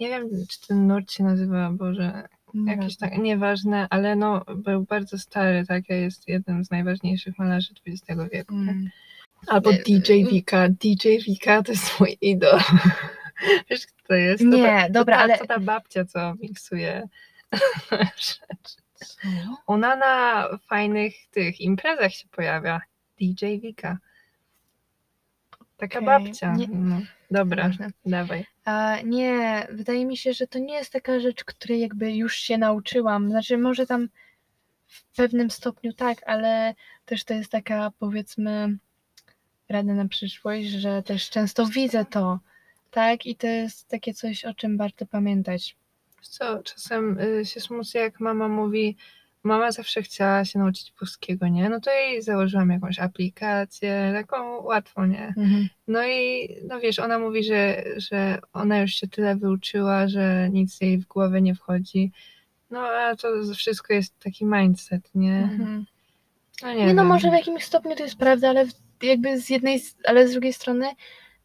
nie 0.00 0.08
wiem, 0.08 0.28
czy 0.48 0.66
ten 0.66 0.86
nurt 0.86 1.12
się 1.12 1.24
nazywa, 1.24 1.70
Boże, 1.72 2.28
Jakieś 2.66 2.96
tak, 2.96 3.18
nieważne, 3.18 3.86
ale 3.90 4.16
no 4.16 4.44
był 4.56 4.82
bardzo 4.84 5.18
stary, 5.18 5.64
tak, 5.66 5.88
jest 5.88 6.28
jednym 6.28 6.64
z 6.64 6.70
najważniejszych 6.70 7.38
malarzy 7.38 7.74
XX 7.86 8.20
wieku. 8.32 8.54
Mm. 8.54 8.90
Albo 9.46 9.72
Nie, 9.72 9.78
DJ 9.78 10.12
mm. 10.12 10.28
Vika. 10.30 10.68
DJ 10.68 11.08
Vika 11.26 11.62
to 11.62 11.72
jest 11.72 12.00
mój 12.00 12.16
idol. 12.20 12.60
Wiesz, 13.70 13.86
kto 13.86 14.08
to 14.08 14.14
jest? 14.14 14.42
To 14.42 14.48
Nie, 14.56 14.62
ta, 14.64 14.88
dobra, 14.90 15.16
ta, 15.16 15.22
ale- 15.22 15.38
To 15.38 15.46
ta 15.46 15.58
babcia, 15.58 16.04
co 16.04 16.34
miksuje 16.40 17.08
rzeczy. 17.90 18.82
Ona 19.66 19.96
na 19.96 20.48
fajnych 20.68 21.14
tych 21.30 21.60
imprezach 21.60 22.12
się 22.12 22.28
pojawia. 22.28 22.80
DJ 23.20 23.46
Vika. 23.58 23.98
Taka 25.76 25.98
Okej, 25.98 26.06
babcia. 26.06 26.52
nie- 26.54 26.68
No. 26.70 27.00
Dobra, 27.30 27.62
Nieważne. 27.62 27.88
dawaj. 28.06 28.46
A 28.64 28.96
nie, 29.04 29.66
wydaje 29.70 30.06
mi 30.06 30.16
się, 30.16 30.32
że 30.32 30.46
to 30.46 30.58
nie 30.58 30.74
jest 30.74 30.92
taka 30.92 31.20
rzecz, 31.20 31.44
której 31.44 31.80
jakby 31.80 32.12
już 32.12 32.36
się 32.36 32.58
nauczyłam. 32.58 33.30
Znaczy, 33.30 33.58
może 33.58 33.86
tam 33.86 34.08
w 34.86 35.16
pewnym 35.16 35.50
stopniu 35.50 35.92
tak, 35.92 36.18
ale 36.26 36.74
też 37.04 37.24
to 37.24 37.34
jest 37.34 37.50
taka, 37.50 37.92
powiedzmy, 37.98 38.76
rada 39.68 39.94
na 39.94 40.08
przyszłość, 40.08 40.66
że 40.68 41.02
też 41.02 41.30
często 41.30 41.66
widzę 41.66 42.04
to, 42.04 42.38
tak? 42.90 43.26
I 43.26 43.36
to 43.36 43.46
jest 43.46 43.88
takie 43.88 44.14
coś, 44.14 44.44
o 44.44 44.54
czym 44.54 44.76
warto 44.78 45.06
pamiętać. 45.06 45.76
Co, 46.28 46.62
czasem 46.62 47.18
y, 47.18 47.44
się 47.44 47.60
smucę, 47.60 47.98
jak 47.98 48.20
mama 48.20 48.48
mówi, 48.48 48.96
mama 49.42 49.72
zawsze 49.72 50.02
chciała 50.02 50.44
się 50.44 50.58
nauczyć 50.58 50.92
polskiego, 50.98 51.48
nie? 51.48 51.68
No 51.68 51.80
to 51.80 51.90
jej 51.90 52.22
założyłam 52.22 52.70
jakąś 52.70 52.98
aplikację, 52.98 54.10
taką 54.14 54.62
łatwą, 54.62 55.06
nie? 55.06 55.34
No 55.88 56.06
i 56.06 56.48
no 56.68 56.80
wiesz, 56.80 56.98
ona 56.98 57.18
mówi, 57.18 57.44
że, 57.44 57.84
że 57.96 58.38
ona 58.52 58.80
już 58.80 58.90
się 58.90 59.08
tyle 59.08 59.36
wyuczyła, 59.36 60.08
że 60.08 60.48
nic 60.52 60.80
jej 60.80 60.98
w 60.98 61.06
głowę 61.06 61.42
nie 61.42 61.54
wchodzi. 61.54 62.12
No, 62.70 62.80
a 62.80 63.16
to 63.16 63.28
wszystko 63.54 63.94
jest 63.94 64.18
taki 64.18 64.44
mindset, 64.44 65.10
nie? 65.14 65.38
Mhm. 65.38 65.86
No, 66.62 66.72
Nie, 66.72 66.86
nie 66.86 66.94
no 66.94 67.04
może 67.04 67.30
w 67.30 67.32
jakimś 67.32 67.64
stopniu 67.64 67.96
to 67.96 68.02
jest 68.02 68.16
prawda, 68.16 68.48
ale 68.48 68.66
jakby 69.02 69.40
z 69.40 69.50
jednej, 69.50 69.82
ale 70.04 70.28
z 70.28 70.32
drugiej 70.32 70.52
strony 70.52 70.86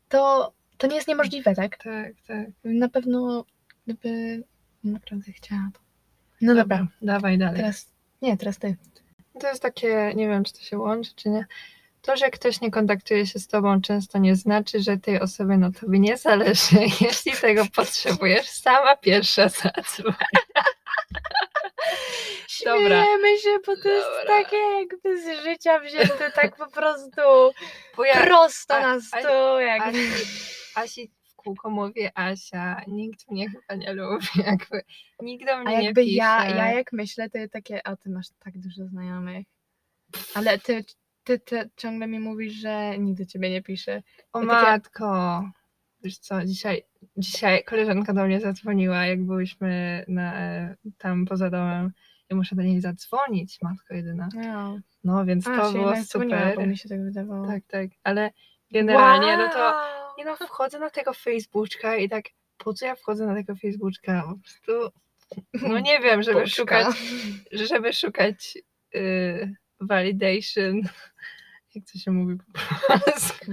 to, 0.10 0.54
to 0.78 0.88
nie 0.88 0.96
jest 0.96 1.08
niemożliwe, 1.08 1.56
tak? 1.56 1.78
Tak, 1.84 2.14
tak. 2.28 2.48
Na 2.64 2.90
pewno 2.90 3.46
gdyby 3.86 4.44
naprawdę 4.84 5.32
chciała 5.32 5.70
to. 5.74 5.80
No 6.42 6.56
dobra, 6.56 6.88
Dawaj 7.02 7.38
dalej. 7.38 7.56
teraz, 7.58 7.90
nie, 8.22 8.38
teraz 8.38 8.58
ty. 8.60 8.76
To 9.42 9.48
jest 9.48 9.62
takie, 9.62 10.12
nie 10.16 10.28
wiem, 10.28 10.44
czy 10.44 10.54
to 10.54 10.60
się 10.62 10.78
łączy, 10.78 11.12
czy 11.16 11.30
nie. 11.30 11.46
To, 12.02 12.18
że 12.18 12.30
ktoś 12.30 12.62
nie 12.62 12.72
kontaktuje 12.72 13.28
się 13.28 13.40
z 13.40 13.48
tobą, 13.48 13.82
często 13.82 14.18
nie 14.18 14.36
znaczy, 14.36 14.80
że 14.82 14.98
tej 14.98 15.20
osoby 15.20 15.58
na 15.58 15.72
tobie 15.72 16.00
nie 16.00 16.18
zależy. 16.18 16.76
Jeśli 17.02 17.32
tego 17.32 17.64
potrzebujesz, 17.76 18.48
sama 18.50 18.96
pierwsza 18.98 19.50
zadzwoń. 19.50 20.14
Dobra. 22.66 23.04
Śmiejemy 23.04 23.38
się, 23.40 23.50
bo 23.68 23.76
to 23.84 23.90
jest 23.90 24.08
Dobra. 24.20 24.44
takie 24.44 24.58
jakby 24.58 25.22
z 25.22 25.44
życia 25.44 25.80
wzięte 25.80 26.32
tak 26.32 26.56
po 26.56 26.72
prostu 26.72 27.22
ja 28.06 28.22
prosto 28.26 28.76
a- 28.76 28.80
na 28.82 28.94
a- 28.94 29.00
stół. 29.02 29.60
Jakby. 29.60 30.10
Asi, 30.76 31.12
kółko 31.44 31.70
mówię 31.70 32.12
Asia, 32.16 32.82
nikt 32.88 33.32
mnie 33.32 33.50
chyba 33.50 33.76
nie 33.76 33.94
lubi, 33.94 34.26
jakby 34.46 34.82
nikt 35.22 35.46
do 35.46 35.52
A 35.54 35.64
mnie 35.64 35.78
nie 35.78 35.84
jakby 35.86 36.02
pisze. 36.04 36.16
ja, 36.16 36.46
ja 36.50 36.72
jak 36.74 36.94
myślę, 36.94 37.30
to 37.30 37.38
jest 37.38 37.54
takie, 37.54 37.88
a 37.88 37.96
ty 37.96 38.10
masz 38.10 38.28
tak 38.40 38.58
dużo 38.58 38.86
znajomych. 38.88 39.48
Ale 40.36 40.60
ty, 40.60 40.86
ty, 41.24 41.40
ty 41.40 41.70
ciągle 41.78 42.08
mi 42.08 42.20
mówisz, 42.20 42.54
że 42.54 42.98
nikt 43.00 43.20
do 43.20 43.26
ciebie 43.26 43.50
nie 43.50 43.62
pisze. 43.62 44.04
O 44.34 44.42
Ja 44.42 44.48
takie- 44.48 44.72
matko, 44.72 45.44
wiesz 46.04 46.18
co, 46.18 46.46
dzisiaj, 46.46 46.84
dzisiaj 47.18 47.64
koleżanka 47.64 48.14
do 48.14 48.26
mnie 48.26 48.40
zadzwoniła, 48.40 49.06
jak 49.06 49.24
byłyśmy 49.26 50.06
na, 50.08 50.34
e, 50.42 50.76
tam 50.98 51.26
poza 51.26 51.50
domem. 51.50 51.92
Ja 52.30 52.38
muszę 52.38 52.56
do 52.56 52.62
niej 52.62 52.82
zadzwonić, 52.82 53.58
matko 53.62 53.94
jedyna. 53.94 54.30
No. 54.36 54.80
No, 55.04 55.26
więc 55.26 55.48
A, 55.48 55.58
to 55.58 55.72
było 55.72 55.94
super. 56.04 56.68
mi 56.68 56.78
się 56.78 56.90
tak 56.90 57.04
wydawało. 57.04 57.48
Tak, 57.48 57.64
tak, 57.68 57.90
ale 58.04 58.32
generalnie, 58.72 59.38
no 59.38 59.50
to 59.50 59.60
Wow! 59.60 60.01
Nie 60.26 60.38
no, 60.40 60.48
wchodzę 60.48 60.80
na 60.80 60.90
tego 60.90 61.14
Facebooka 61.14 61.96
i 61.98 62.10
tak, 62.10 62.26
po 62.58 62.74
co 62.74 62.86
ja 62.86 62.96
wchodzę 62.96 63.26
na 63.26 63.36
tego 63.36 63.56
Facebooka? 63.56 64.24
Po 64.28 64.38
prostu, 64.38 64.98
no 65.68 65.80
nie 65.80 66.00
wiem, 66.00 66.24
żeby 66.24 66.42
Puszka. 66.42 66.56
szukać, 66.56 66.96
żeby 67.52 67.94
szukać 67.94 68.58
y, 68.96 69.56
validation, 69.80 70.82
jak 71.76 71.84
to 71.94 72.00
się 72.00 72.12
mówi 72.12 72.38
po 72.38 72.98
polsku? 73.00 73.52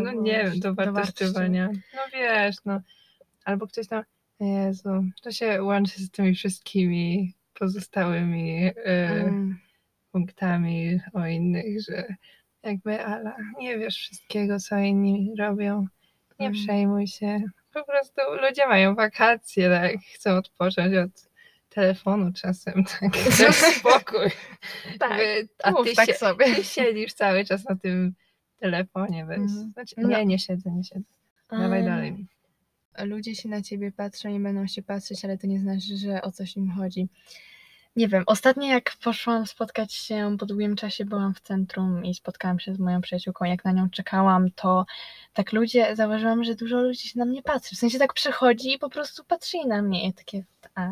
No 0.00 0.12
nie 0.12 0.44
wiem, 0.44 0.60
do 0.60 0.74
wartościowania. 0.74 1.68
No 1.94 2.00
wiesz, 2.12 2.56
no. 2.64 2.80
Albo 3.44 3.66
ktoś 3.66 3.86
tam, 3.86 4.04
Jezu, 4.40 5.04
to 5.22 5.32
się 5.32 5.62
łączy 5.62 6.00
z 6.02 6.10
tymi 6.10 6.34
wszystkimi 6.34 7.34
pozostałymi 7.54 8.66
y, 8.66 8.72
Mm. 8.86 9.58
punktami 10.12 11.00
o 11.12 11.26
innych, 11.26 11.82
że 11.82 12.14
jakby 12.62 13.04
Ala, 13.04 13.36
nie 13.58 13.78
wiesz 13.78 13.96
wszystkiego, 13.96 14.58
co 14.60 14.78
inni 14.78 15.32
robią. 15.38 15.86
Nie 16.38 16.46
Mm. 16.46 16.62
przejmuj 16.62 17.06
się. 17.06 17.40
Po 17.72 17.84
prostu 17.84 18.20
ludzie 18.42 18.66
mają 18.66 18.94
wakacje, 18.94 19.68
tak? 19.70 19.96
Chcą 20.14 20.30
odpocząć 20.30 20.94
od 20.94 21.10
telefonu 21.68 22.32
czasem, 22.32 22.84
tak? 23.00 23.16
Spokój. 23.78 24.30
Tak, 24.98 25.10
Jakby, 25.10 25.48
a 25.62 25.72
ty, 25.72 25.94
tak 25.94 26.06
się, 26.06 26.14
sobie. 26.14 26.54
ty 26.54 26.64
siedzisz 26.64 27.12
cały 27.12 27.44
czas 27.44 27.64
na 27.68 27.76
tym 27.76 28.14
telefonie, 28.58 29.24
weź. 29.26 29.38
Mhm. 29.38 29.72
Znaczy, 29.72 29.94
No. 29.98 30.08
nie, 30.08 30.26
nie 30.26 30.38
siedzę, 30.38 30.70
nie 30.70 30.84
siedzę. 30.84 31.04
Dawaj 31.50 31.84
dalej. 31.84 32.26
Ludzie 33.04 33.34
się 33.34 33.48
na 33.48 33.62
ciebie 33.62 33.92
patrzą 33.92 34.28
i 34.36 34.40
będą 34.40 34.66
się 34.66 34.82
patrzeć, 34.82 35.24
ale 35.24 35.38
to 35.38 35.46
nie 35.46 35.60
znaczy, 35.60 35.96
że 35.96 36.22
o 36.22 36.32
coś 36.32 36.56
im 36.56 36.70
chodzi. 36.70 37.08
Nie 37.96 38.08
wiem, 38.08 38.22
ostatnio 38.26 38.66
jak 38.68 38.96
poszłam 39.04 39.46
spotkać 39.46 39.92
się 39.94 40.36
po 40.38 40.46
długim 40.46 40.76
czasie, 40.76 41.04
byłam 41.04 41.34
w 41.34 41.40
centrum 41.40 42.04
i 42.04 42.14
spotkałam 42.14 42.60
się 42.60 42.74
z 42.74 42.78
moją 42.78 43.00
przyjaciółką, 43.00 43.44
jak 43.44 43.64
na 43.64 43.72
nią 43.72 43.90
czekałam, 43.90 44.50
to 44.50 44.86
tak 45.32 45.52
ludzie, 45.52 45.96
zauważyłam, 45.96 46.44
że 46.44 46.54
dużo 46.54 46.82
ludzi 46.82 47.08
się 47.08 47.18
na 47.18 47.24
mnie 47.24 47.42
patrzy. 47.42 47.76
W 47.76 47.78
sensie 47.78 47.98
tak 47.98 48.12
przychodzi 48.14 48.72
i 48.72 48.78
po 48.78 48.90
prostu 48.90 49.24
patrzyli 49.24 49.66
na 49.66 49.82
mnie. 49.82 50.08
I 50.08 50.12
takie, 50.12 50.44
a? 50.74 50.88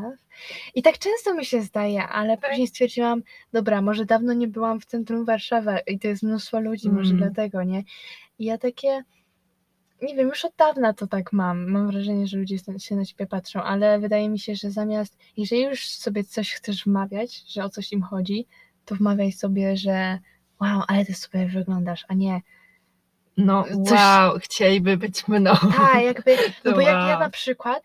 I 0.74 0.82
tak 0.82 0.98
często 0.98 1.34
mi 1.34 1.44
się 1.44 1.62
zdaje, 1.62 2.08
ale 2.08 2.36
Tak. 2.38 2.50
później 2.50 2.68
stwierdziłam, 2.68 3.22
dobra, 3.52 3.82
może 3.82 4.04
dawno 4.06 4.32
nie 4.32 4.48
byłam 4.48 4.80
w 4.80 4.86
centrum 4.86 5.24
Warszawy 5.24 5.78
i 5.86 5.98
to 5.98 6.08
jest 6.08 6.22
mnóstwo 6.22 6.60
ludzi, 6.60 6.90
może 6.90 7.14
Mm. 7.14 7.18
dlatego, 7.18 7.62
nie? 7.62 7.82
I 8.38 8.44
ja 8.44 8.58
takie, 8.58 9.02
nie 10.02 10.14
wiem, 10.16 10.28
już 10.28 10.44
od 10.44 10.52
dawna 10.56 10.92
to 10.92 11.06
tak 11.06 11.32
mam. 11.32 11.70
Mam 11.70 11.86
wrażenie, 11.90 12.26
że 12.26 12.36
ludzie 12.38 12.56
się 12.78 12.96
na 12.96 13.04
ciebie 13.04 13.26
patrzą, 13.26 13.62
ale 13.62 13.98
wydaje 13.98 14.28
mi 14.28 14.38
się, 14.38 14.54
że 14.54 14.70
zamiast, 14.70 15.16
jeżeli 15.36 15.62
już 15.62 15.88
sobie 15.88 16.24
coś 16.24 16.52
chcesz 16.52 16.84
wmawiać, 16.84 17.52
że 17.52 17.64
o 17.64 17.68
coś 17.70 17.92
im 17.92 18.02
chodzi, 18.02 18.46
to 18.84 18.94
wmawiaj 18.94 19.32
sobie, 19.32 19.76
że 19.76 20.18
wow, 20.60 20.82
ale 20.88 21.04
ty 21.04 21.14
super 21.14 21.48
wyglądasz, 21.50 22.04
a 22.08 22.14
nie 22.14 22.40
No 23.36 23.64
coś- 23.64 23.98
wow, 24.00 24.38
chcieliby 24.38 24.96
być 24.96 25.28
mną. 25.28 25.52
tak, 25.76 26.02
jakby, 26.04 26.36
no 26.64 26.72
bo 26.72 26.80
jak 26.80 26.94
ja 26.94 27.10
Wow. 27.10 27.20
na 27.20 27.30
przykład, 27.30 27.82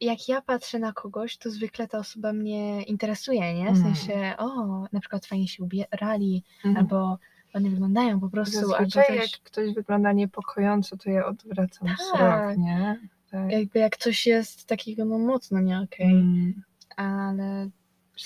jak 0.00 0.28
ja 0.28 0.42
patrzę 0.42 0.78
na 0.78 0.92
kogoś, 0.92 1.36
to 1.36 1.50
zwykle 1.50 1.88
ta 1.88 1.98
osoba 1.98 2.32
mnie 2.32 2.82
interesuje, 2.82 3.54
nie? 3.54 3.64
W 3.72 3.76
Mm. 3.78 3.82
sensie, 3.82 4.34
o, 4.38 4.46
na 4.92 5.00
przykład 5.00 5.26
fajnie 5.26 5.48
się 5.48 5.64
ubierali, 5.64 6.42
Mhm. 6.64 6.76
albo 6.76 7.18
ładnie 7.54 7.70
wyglądają 7.70 8.20
po 8.20 8.28
prostu, 8.28 8.68
Zazwyczaj 8.68 9.06
też... 9.06 9.32
jak 9.32 9.40
ktoś 9.42 9.74
wygląda 9.74 10.12
niepokojąco, 10.12 10.96
to 10.96 11.10
ja 11.10 11.26
odwracam 11.26 11.88
Tak. 11.88 11.96
wzrok, 11.96 12.56
nie? 12.58 13.00
Tak. 13.30 13.50
jakby 13.52 13.78
jak 13.78 13.96
coś 13.96 14.26
jest 14.26 14.66
takiego 14.66 15.04
no 15.04 15.18
mocno 15.18 15.60
nie 15.60 15.80
okej, 15.80 16.06
Mm. 16.10 16.62
ale 16.96 17.68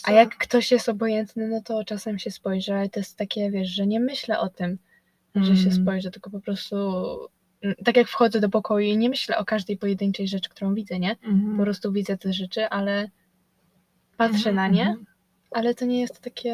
a 0.04 0.12
jak 0.12 0.36
ktoś 0.36 0.72
jest 0.72 0.88
obojętny, 0.88 1.48
no 1.48 1.60
to 1.62 1.84
czasem 1.84 2.18
się 2.18 2.30
spojrzy, 2.30 2.74
ale 2.74 2.88
to 2.88 3.00
jest 3.00 3.16
takie, 3.16 3.50
wiesz, 3.50 3.68
że 3.68 3.86
nie 3.86 4.00
myślę 4.00 4.40
o 4.40 4.48
tym, 4.48 4.78
że 5.34 5.56
się 5.56 5.68
Mm. 5.70 5.82
spojrzę, 5.82 6.10
tylko 6.10 6.30
po 6.30 6.40
prostu 6.40 6.76
mm, 7.62 7.76
tak 7.84 7.96
jak 7.96 8.08
wchodzę 8.08 8.40
do 8.40 8.48
pokoju 8.48 8.86
i 8.88 8.96
nie 8.98 9.08
myślę 9.08 9.38
o 9.38 9.44
każdej 9.44 9.76
pojedynczej 9.76 10.28
rzeczy, 10.28 10.50
którą 10.50 10.74
widzę, 10.74 10.98
nie? 10.98 11.10
Mhm. 11.10 11.56
Po 11.56 11.62
prostu 11.62 11.92
widzę 11.92 12.18
te 12.18 12.32
rzeczy, 12.32 12.68
ale 12.68 13.10
patrzę 14.16 14.52
na 14.52 14.68
nie, 14.68 14.86
Mhm. 14.86 15.06
ale 15.50 15.74
to 15.74 15.84
nie 15.84 16.00
jest 16.00 16.20
takie, 16.20 16.52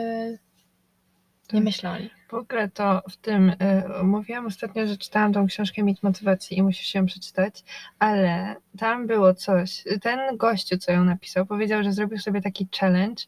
nie 1.53 1.59
Tak. 1.59 1.65
myślę 1.65 1.91
o 1.91 1.99
nich. 1.99 2.13
W 2.33 2.35
ogóle 2.35 2.69
to 2.69 3.03
w 3.11 3.17
tym 3.17 3.51
y, 3.51 3.57
mówiłam 4.03 4.47
ostatnio, 4.47 4.87
że 4.87 4.97
czytałam 4.97 5.33
tą 5.33 5.47
książkę 5.47 5.83
Mit 5.83 6.03
Motywacji 6.03 6.59
i 6.59 6.63
musisz 6.63 6.95
ją 6.95 7.07
przeczytać, 7.07 7.65
ale 7.99 8.57
tam 8.79 9.07
było 9.07 9.35
coś. 9.35 9.85
Ten 10.03 10.37
gościu, 10.37 10.79
co 10.79 10.93
ją 10.93 11.05
napisał, 11.05 11.47
powiedział, 11.47 11.83
że 11.83 11.93
zrobił 11.93 12.19
sobie 12.19 12.41
taki 12.41 12.69
challenge, 12.81 13.23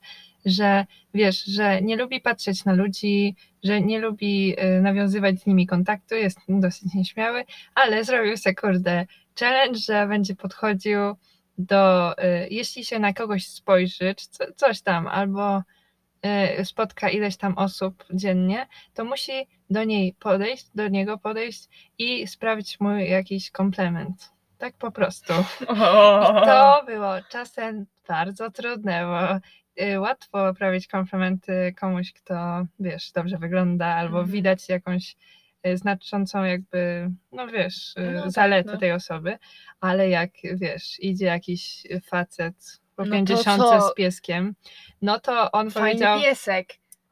że 0.45 0.87
wiesz, 1.15 1.45
że 1.45 1.83
nie 1.83 1.97
lubi 1.97 2.21
patrzeć 2.21 2.65
na 2.65 2.73
ludzi, 2.73 3.37
że 3.65 3.81
nie 3.81 3.99
lubi 3.99 4.57
y, 4.61 4.81
nawiązywać 4.83 5.41
z 5.41 5.47
nimi 5.47 5.67
kontaktu, 5.67 6.15
jest 6.15 6.39
dosyć 6.49 6.95
nieśmiały, 6.95 7.45
ale 7.75 8.05
zrobił 8.05 8.37
sobie 8.37 8.55
kurde 8.55 9.07
challenge, 9.41 9.79
że 9.79 10.07
będzie 10.07 10.37
podchodził 10.37 11.01
do, 11.59 12.13
y, 12.19 12.49
jeśli 12.51 12.85
się 12.85 12.99
na 12.99 13.13
kogoś 13.13 13.47
spojrzy, 13.47 14.15
czy 14.15 14.27
co, 14.31 14.45
coś 14.57 14.81
tam, 14.81 15.07
albo 15.07 15.63
spotka 16.65 17.11
ileś 17.11 17.37
tam 17.37 17.59
osób 17.59 18.05
dziennie, 18.11 18.67
to 18.95 19.05
musi 19.05 19.33
do 19.71 19.85
niej 19.85 20.15
podejść, 20.21 20.67
do 20.75 20.89
niego 20.89 21.19
podejść 21.19 21.69
i 21.99 22.27
sprawić 22.27 22.81
mu 22.81 22.91
jakiś 22.97 23.51
komplement. 23.51 24.31
Tak 24.59 24.75
po 24.77 24.91
prostu. 24.91 25.33
I 25.63 25.67
to 26.47 26.83
było 26.87 27.13
czasem 27.29 27.87
bardzo 28.09 28.51
trudne, 28.51 29.05
bo 29.05 29.41
y, 29.85 30.01
łatwo 30.01 30.55
prawić 30.55 30.87
komplementy 30.89 31.75
komuś, 31.81 32.13
kto, 32.13 32.67
wiesz, 32.81 33.13
dobrze 33.13 33.39
wygląda, 33.39 33.87
albo 33.87 34.19
Mhm. 34.19 34.33
widać 34.33 34.69
jakąś 34.69 35.17
y, 35.67 35.77
znaczącą 35.77 36.45
jakby, 36.45 37.11
no 37.33 37.47
wiesz, 37.47 37.97
y, 37.97 38.13
No 38.15 38.23
tak, 38.23 38.31
zaletę 38.31 38.73
no. 38.73 38.79
tej 38.79 38.93
osoby, 38.93 39.39
ale 39.81 40.09
jak, 40.09 40.31
wiesz, 40.55 41.01
idzie 41.01 41.27
jakiś 41.27 41.83
facet 42.03 42.81
po 42.97 43.05
No 43.05 43.11
to 43.11 43.13
50 43.17 43.63
co? 43.63 43.81
z 43.81 43.95
pieskiem, 43.95 44.55
no 45.03 45.21
to 45.21 45.53
on 45.53 45.71
Fajny 45.71 45.89
powiedział, 45.91 46.21
piesek. 46.21 46.69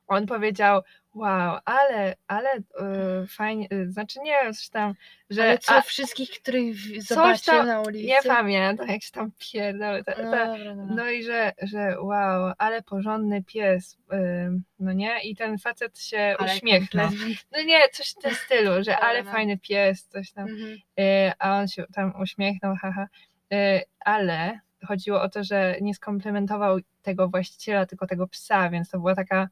on 0.07 0.27
powiedział, 0.27 0.83
wow, 1.15 1.59
ale, 1.65 2.15
ale 2.27 2.49
y, 2.57 3.27
fajnie, 3.29 3.69
y, 3.73 3.91
znaczy 3.93 4.21
nie 4.21 4.33
wiem, 4.43 4.55
coś 4.55 4.69
tam, 4.69 4.95
że 5.31 5.43
Ale 5.43 5.59
co, 5.59 5.75
a, 5.75 5.81
wszystkich, 5.83 6.31
których 6.31 7.03
zobaczył 7.03 7.63
na 7.63 7.81
ulicy? 7.81 8.07
nie 8.07 8.23
pamiętam, 8.27 8.89
jak 8.89 9.03
się 9.03 9.11
tam 9.13 9.31
pierdolę, 9.39 10.05
ta, 10.05 10.15
No, 10.23 10.31
ta, 10.31 10.47
dobra, 10.47 10.75
dobra. 10.75 10.95
no 10.95 11.11
i 11.11 11.25
że, 11.25 11.53
że 11.63 12.01
wow, 12.01 12.53
ale 12.59 12.83
porządny 12.83 13.43
pies, 13.45 13.99
ym, 14.47 14.63
no 14.79 14.93
nie? 14.93 15.21
I 15.23 15.37
ten 15.37 15.59
facet 15.59 15.99
się 15.99 16.37
Ale 16.39 16.55
uśmiechnął. 16.55 17.09
No 17.53 17.63
nie, 17.63 17.81
coś 17.93 18.11
w 18.11 18.15
tym 18.15 18.35
stylu, 18.35 18.85
że 18.85 18.99
ale 18.99 19.19
Dobra. 19.19 19.33
fajny 19.33 19.59
pies, 19.59 20.05
coś 20.09 20.33
tam. 20.33 20.49
Mhm. 20.49 20.73
Y, 21.01 21.33
a 21.39 21.59
on 21.59 21.69
się 21.69 21.85
tam 21.95 22.21
uśmiechnął, 22.21 22.77
haha. 22.77 23.07
Y, 23.53 23.83
ale 24.01 24.61
chodziło 24.89 25.23
o 25.23 25.29
to, 25.29 25.45
że 25.45 25.77
nie 25.81 25.95
skomplementował 25.95 26.79
tego 27.03 27.29
właściciela, 27.29 27.87
tylko 27.87 28.07
tego 28.07 28.27
psa, 28.29 28.71
więc 28.71 28.91
to 28.91 28.99
była 28.99 29.15
taka 29.15 29.49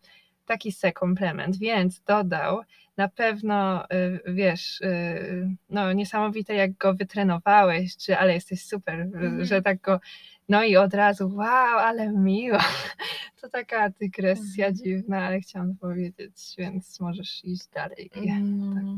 taki 0.46 0.72
se 0.72 0.92
komplement, 0.92 1.56
więc 1.58 2.00
dodał 2.02 2.60
na 2.96 3.08
pewno, 3.08 3.84
y, 3.84 4.20
wiesz, 4.34 4.80
y, 4.80 5.48
no 5.70 5.92
niesamowite 5.92 6.54
jak 6.54 6.72
go 6.76 6.94
wytrenowałeś, 6.94 7.96
czy 7.96 8.18
ale 8.18 8.34
jesteś 8.34 8.62
super, 8.64 9.00
Mhm. 9.00 9.44
że 9.44 9.62
tak 9.62 9.80
go, 9.80 10.00
no 10.48 10.64
i 10.64 10.76
od 10.76 10.94
razu, 10.94 11.28
wow, 11.36 11.78
ale 11.78 12.12
miło. 12.12 12.58
To 13.40 13.48
taka 13.48 13.90
dygresja 13.90 14.66
Mhm. 14.66 14.74
dziwna, 14.74 15.26
ale 15.26 15.40
chciałam 15.40 15.74
to 15.74 15.80
powiedzieć, 15.80 16.54
więc 16.58 17.00
możesz 17.00 17.44
iść 17.44 17.66
dalej. 17.74 18.10
No. 18.16 18.96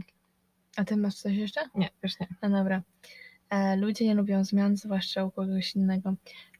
A 0.77 0.85
ty 0.85 0.97
masz 0.97 1.15
coś 1.15 1.33
jeszcze? 1.37 1.61
Nie, 1.75 1.91
już 2.03 2.21
nie. 2.21 2.27
No 2.43 2.51
dobra. 2.51 2.83
E, 3.53 3.77
ludzie 3.77 4.05
nie 4.07 4.15
lubią 4.15 4.45
zmian, 4.45 4.77
zwłaszcza 4.77 5.25
u 5.25 5.31
kogoś 5.31 5.77
innego. 5.77 6.15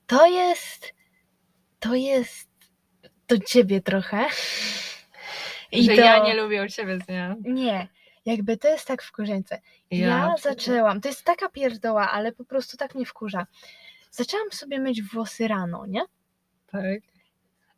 To 0.07 0.27
jest. 0.27 0.95
To 1.81 1.95
jest. 1.95 2.49
Do 3.29 3.39
ciebie 3.39 3.81
trochę. 3.81 4.27
I 5.73 5.85
że 5.85 5.95
to- 5.95 6.01
ja 6.01 6.25
nie 6.25 6.35
lubię 6.35 6.65
u 6.65 6.69
ciebie 6.69 6.99
zmian. 7.07 7.37
Nie. 7.45 7.89
Jakby 8.25 8.57
to 8.57 8.69
jest 8.69 8.87
tak 8.87 9.03
wkurzające. 9.03 9.61
Ja, 9.91 10.35
zaczęłam. 10.41 11.01
To 11.01 11.09
jest 11.09 11.25
taka 11.25 11.49
pierdoła, 11.49 12.11
ale 12.11 12.33
po 12.33 12.45
prostu 12.45 12.77
tak 12.77 12.95
mnie 12.95 13.07
wkurza. 13.07 13.47
Zaczęłam 14.11 14.53
sobie 14.53 14.81
myć 14.81 15.03
włosy 15.03 15.49
rano, 15.49 15.87
nie? 15.87 16.03
Tak. 16.67 16.85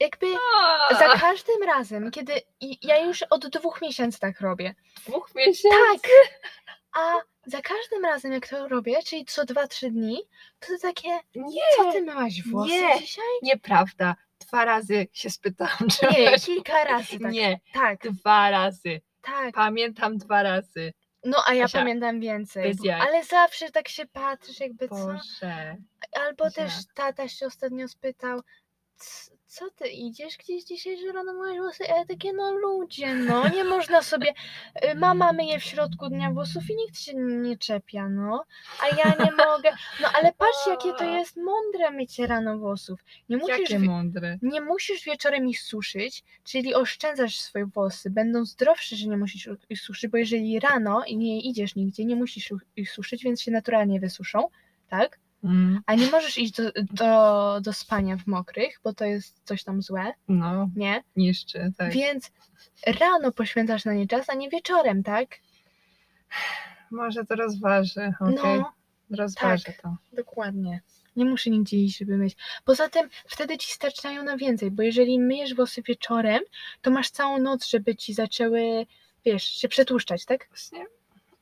Jakby 0.01 0.27
za 0.91 1.09
każdym 1.09 1.62
razem, 1.67 2.11
kiedy. 2.11 2.33
Ja 2.83 2.99
już 3.07 3.23
od 3.23 3.49
dwóch 3.49 3.83
miesięcy 3.83 4.21
tak 4.21 4.41
robię. 4.41 4.75
dwóch 5.07 5.35
miesięcy. 5.35 5.69
Tak! 5.93 6.11
A 6.93 7.15
za 7.47 7.62
każdym 7.62 8.05
razem, 8.05 8.32
jak 8.32 8.49
to 8.49 8.68
robię, 8.68 9.03
czyli 9.03 9.24
co 9.24 9.45
dwa, 9.45 9.66
trzy 9.66 9.90
dni, 9.90 10.18
to 10.61 10.66
to 10.68 10.78
takie. 10.82 11.09
Nie, 11.34 11.61
Co 11.76 11.92
ty 11.92 12.03
myłaś 12.03 12.42
włosy 12.42 12.70
nie. 12.72 12.99
dzisiaj? 13.01 13.24
nieprawda. 13.42 14.16
Dwa 14.40 14.64
razy 14.64 15.07
się 15.12 15.30
spytałam, 15.30 15.78
czy 16.01 16.07
Nie, 16.20 16.30
masz- 16.30 16.47
kilka 16.47 16.84
razy 16.84 17.18
tak. 17.18 17.32
Nie, 17.32 17.61
Tak, 17.72 18.01
dwa 18.12 18.51
razy. 18.51 19.01
tak. 19.22 19.55
Pamiętam 19.55 20.18
dwa 20.18 20.42
razy. 20.42 20.92
No 21.24 21.38
a 21.47 21.55
ja 21.55 21.62
Kasia, 21.64 21.78
pamiętam 21.78 22.20
więcej. 22.20 22.74
bo-. 22.74 22.95
Ale 22.95 23.24
zawsze 23.24 23.70
tak 23.70 23.88
się 23.88 24.07
patrzysz, 24.07 24.61
jakby 24.61 24.88
co. 24.88 24.95
Boże. 24.95 25.76
Albo 26.12 26.51
też 26.51 26.72
jak? 26.76 26.95
tata 26.95 27.28
się 27.28 27.47
ostatnio 27.47 27.88
spytał, 27.88 28.40
"C- 28.97 29.30
co 29.55 29.70
ty 29.70 29.88
idziesz 29.88 30.36
gdzieś 30.36 30.64
dzisiaj, 30.64 30.98
że 30.98 31.12
rano 31.12 31.32
myłeś 31.32 31.59
włosy? 31.59 31.84
Ja 31.88 32.05
takie, 32.05 32.32
no 32.32 32.52
ludzie, 32.52 33.14
no 33.14 33.48
nie 33.48 33.64
można 33.64 34.02
sobie, 34.02 34.34
y, 34.84 34.94
mama 34.94 35.32
myje 35.32 35.61
w 35.61 35.64
środku 35.64 36.09
dnia 36.09 36.30
włosów 36.30 36.70
i 36.70 36.74
nikt 36.76 36.98
się 36.98 37.14
nie 37.14 37.59
czepia, 37.59 38.09
no, 38.09 38.44
a 38.82 38.96
ja 38.96 39.24
nie 39.24 39.32
mogę. 39.32 39.70
No 40.00 40.09
ale 40.14 40.32
patrz, 40.32 40.66
jakie 40.66 40.92
to 40.92 41.05
jest 41.05 41.36
mądre 41.36 41.90
mycie 41.90 42.26
rano 42.26 42.59
włosów. 42.59 43.00
Nie 43.28 43.36
musisz, 43.36 43.59
Jakie 43.59 43.78
mądre. 43.78 44.38
nie 44.42 44.61
musisz 44.61 45.05
wieczorem 45.05 45.48
ich 45.48 45.61
suszyć, 45.61 46.24
czyli 46.44 46.74
oszczędzasz 46.74 47.40
swoje 47.40 47.66
włosy, 47.66 48.11
będą 48.11 48.44
zdrowsze, 48.44 48.96
że 48.96 49.09
nie 49.09 49.16
musisz 49.16 49.48
ich 49.68 49.80
suszyć, 49.80 50.11
bo 50.11 50.16
jeżeli 50.18 50.61
rano 50.61 51.05
i 51.07 51.16
nie 51.16 51.40
idziesz 51.40 51.74
nigdzie, 51.76 52.05
nie 52.05 52.16
musisz 52.16 52.52
ich 52.76 52.90
suszyć, 52.90 53.24
więc 53.24 53.42
się 53.42 53.50
naturalnie 53.50 54.00
wysuszą, 54.00 54.48
tak? 54.88 55.18
Mm, 55.45 55.80
A 55.86 55.95
nie 55.95 56.07
możesz 56.11 56.38
iść 56.38 56.53
do, 56.53 56.62
do, 56.92 57.61
do 57.61 57.72
spania 57.72 58.16
w 58.16 58.26
mokrych, 58.26 58.80
bo 58.84 58.92
to 58.95 59.05
jest 59.05 59.40
coś 59.45 59.64
tam 59.64 59.82
złe, 59.82 60.12
no, 60.28 60.68
nie? 60.76 61.03
niszczy, 61.16 61.72
tak. 61.78 61.92
Więc 61.92 62.30
rano 63.01 63.32
poświęcasz 63.32 63.84
na 63.84 63.95
nie 63.95 64.07
czas, 64.07 64.30
a 64.30 64.34
nie 64.34 64.49
wieczorem, 64.51 65.03
tak? 65.03 65.28
Może 66.90 67.24
to 67.24 67.34
rozważy, 67.34 68.12
okej. 68.20 68.59
No, 68.61 68.72
Rozważy 69.11 69.64
tak. 69.64 69.82
to. 69.82 69.97
dokładnie. 70.12 70.80
Nie 71.16 71.24
muszę 71.24 71.51
nigdzie 71.51 71.76
iść, 71.76 71.99
żeby 71.99 72.16
myć. 72.16 72.36
Poza 72.64 72.88
tym 72.88 73.09
wtedy 73.26 73.59
ci 73.59 73.72
starczają 73.72 74.22
na 74.22 74.36
więcej, 74.36 74.70
bo 74.70 74.82
jeżeli 74.82 75.20
myjesz 75.20 75.55
włosy 75.55 75.82
wieczorem, 75.82 76.40
to 76.82 76.90
masz 76.90 77.11
całą 77.11 77.38
noc, 77.38 77.66
żeby 77.66 77.97
ci 77.97 78.14
zaczęły, 78.14 78.86
wiesz, 79.24 79.45
się 79.45 79.68
przetłuszczać, 79.68 80.24
tak? 80.24 80.49
Właśnie 80.49 80.86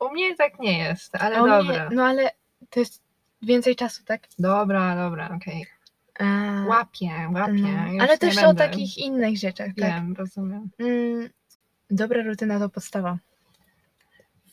u 0.00 0.10
mnie 0.10 0.36
tak 0.36 0.58
nie 0.58 0.78
jest, 0.78 1.14
ale 1.16 1.36
A 1.36 1.42
u 1.42 1.46
mnie- 1.46 1.52
dobra. 1.58 1.90
no 1.92 2.04
ale 2.04 2.30
to 2.70 2.80
jest 2.80 3.02
więcej 3.42 3.76
czasu, 3.76 4.04
tak? 4.04 4.22
Dobra, 4.38 4.96
dobra, 4.96 5.30
okej. 5.36 5.66
A, 6.18 6.24
Łapię, 6.68 7.10
łapię. 7.34 7.52
no. 7.52 7.92
już 7.92 8.02
Ale 8.02 8.12
nie 8.12 8.18
też 8.18 8.38
o 8.38 8.40
będę. 8.46 8.68
takich 8.68 8.98
innych 8.98 9.38
rzeczach, 9.38 9.66
tak? 9.66 9.76
Wiem, 9.76 10.14
rozumiem. 10.18 10.70
Mm, 10.78 11.28
dobra 11.90 12.22
rutyna 12.22 12.58
to 12.58 12.68
podstawa. 12.68 13.18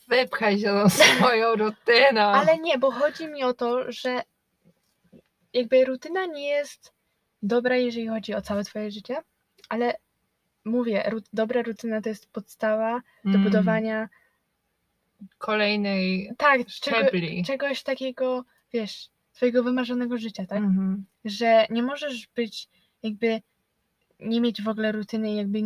Wypchaj 0.08 0.58
się 0.58 0.66
tą 0.66 0.88
swoją 0.88 1.56
rutyną. 1.64 2.20
Ale 2.20 2.58
nie, 2.58 2.78
bo 2.78 2.90
chodzi 2.90 3.26
mi 3.28 3.42
o 3.44 3.54
to, 3.54 3.92
że 3.92 4.22
jakby 5.52 5.84
rutyna 5.84 6.26
nie 6.26 6.48
jest 6.48 6.92
dobra, 7.42 7.76
jeżeli 7.76 8.08
chodzi 8.08 8.34
o 8.34 8.42
całe 8.42 8.64
twoje 8.64 8.90
życie, 8.90 9.16
ale 9.68 9.94
mówię, 10.64 11.02
ru- 11.10 11.22
dobra 11.32 11.62
rutyna 11.62 12.00
to 12.02 12.08
jest 12.08 12.32
podstawa 12.32 13.00
do 13.24 13.30
Mm, 13.30 13.42
budowania 13.44 14.08
Kolejnej 15.38 16.30
tak, 16.38 16.66
czego, 16.66 16.96
szczebli. 16.96 17.44
czegoś 17.44 17.82
takiego, 17.82 18.44
wiesz, 18.72 19.10
twojego 19.32 19.62
wymarzonego 19.62 20.18
życia, 20.18 20.46
tak? 20.46 20.58
Mhm. 20.58 21.04
Że 21.24 21.66
nie 21.70 21.82
możesz 21.82 22.28
być 22.36 22.68
jakby 23.02 23.40
nie 24.20 24.40
mieć 24.40 24.62
w 24.62 24.68
ogóle 24.68 24.92
rutyny 24.92 25.34
jakby 25.34 25.58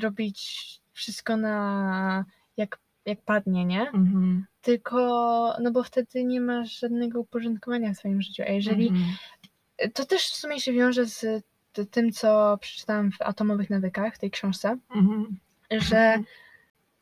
robić 0.00 0.60
wszystko 0.92 1.36
na 1.36 2.24
jak, 2.56 2.78
jak 3.06 3.22
padnie, 3.22 3.64
nie? 3.64 3.80
Mhm. 3.80 4.46
Tylko, 4.62 4.98
no 5.62 5.70
bo 5.70 5.82
wtedy 5.82 6.24
nie 6.24 6.40
masz 6.40 6.78
żadnego 6.78 7.20
uporządkowania 7.20 7.94
w 7.94 7.96
swoim 7.96 8.22
życiu. 8.22 8.42
A 8.46 8.50
jeżeli 8.50 8.88
Mhm. 8.88 9.04
to 9.94 10.04
też 10.04 10.22
w 10.22 10.36
sumie 10.36 10.60
się 10.60 10.72
wiąże 10.72 11.06
z 11.06 11.44
tym, 11.90 12.12
co 12.12 12.58
przeczytałam 12.60 13.12
w 13.12 13.22
Atomowych 13.22 13.70
Nawykach, 13.70 14.14
w 14.14 14.18
tej 14.18 14.30
książce, 14.30 14.78
Mhm. 14.94 15.38
że 15.70 16.18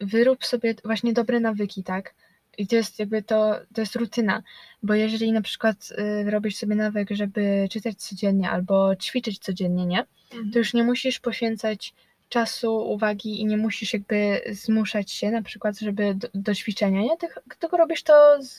wyrób 0.00 0.44
sobie 0.44 0.74
właśnie 0.84 1.12
dobre 1.12 1.40
nawyki, 1.40 1.84
tak? 1.84 2.14
I 2.58 2.66
to 2.66 2.76
jest 2.76 2.98
jakby 2.98 3.22
to, 3.22 3.54
to 3.74 3.80
jest 3.80 3.96
rutyna, 3.96 4.42
bo 4.82 4.94
jeżeli 4.94 5.32
na 5.32 5.42
przykład 5.42 5.92
y, 6.26 6.30
robisz 6.30 6.56
sobie 6.56 6.74
nawyk, 6.74 7.08
żeby 7.10 7.68
czytać 7.70 7.96
codziennie 7.96 8.50
albo 8.50 8.96
ćwiczyć 8.96 9.38
codziennie, 9.38 9.86
nie? 9.86 10.04
To 10.52 10.58
już 10.58 10.74
nie 10.74 10.84
musisz 10.84 11.20
poświęcać 11.20 11.94
czasu, 12.28 12.76
uwagi 12.76 13.40
i 13.40 13.46
nie 13.46 13.56
musisz 13.56 13.92
jakby 13.92 14.40
zmuszać 14.50 15.10
się 15.10 15.30
na 15.30 15.42
przykład, 15.42 15.78
żeby 15.78 16.14
do, 16.14 16.28
do 16.34 16.54
ćwiczenia, 16.54 17.00
nie? 17.00 17.16
Tylko, 17.16 17.40
tylko 17.58 17.76
robisz 17.76 18.02
to 18.02 18.42
z 18.42 18.58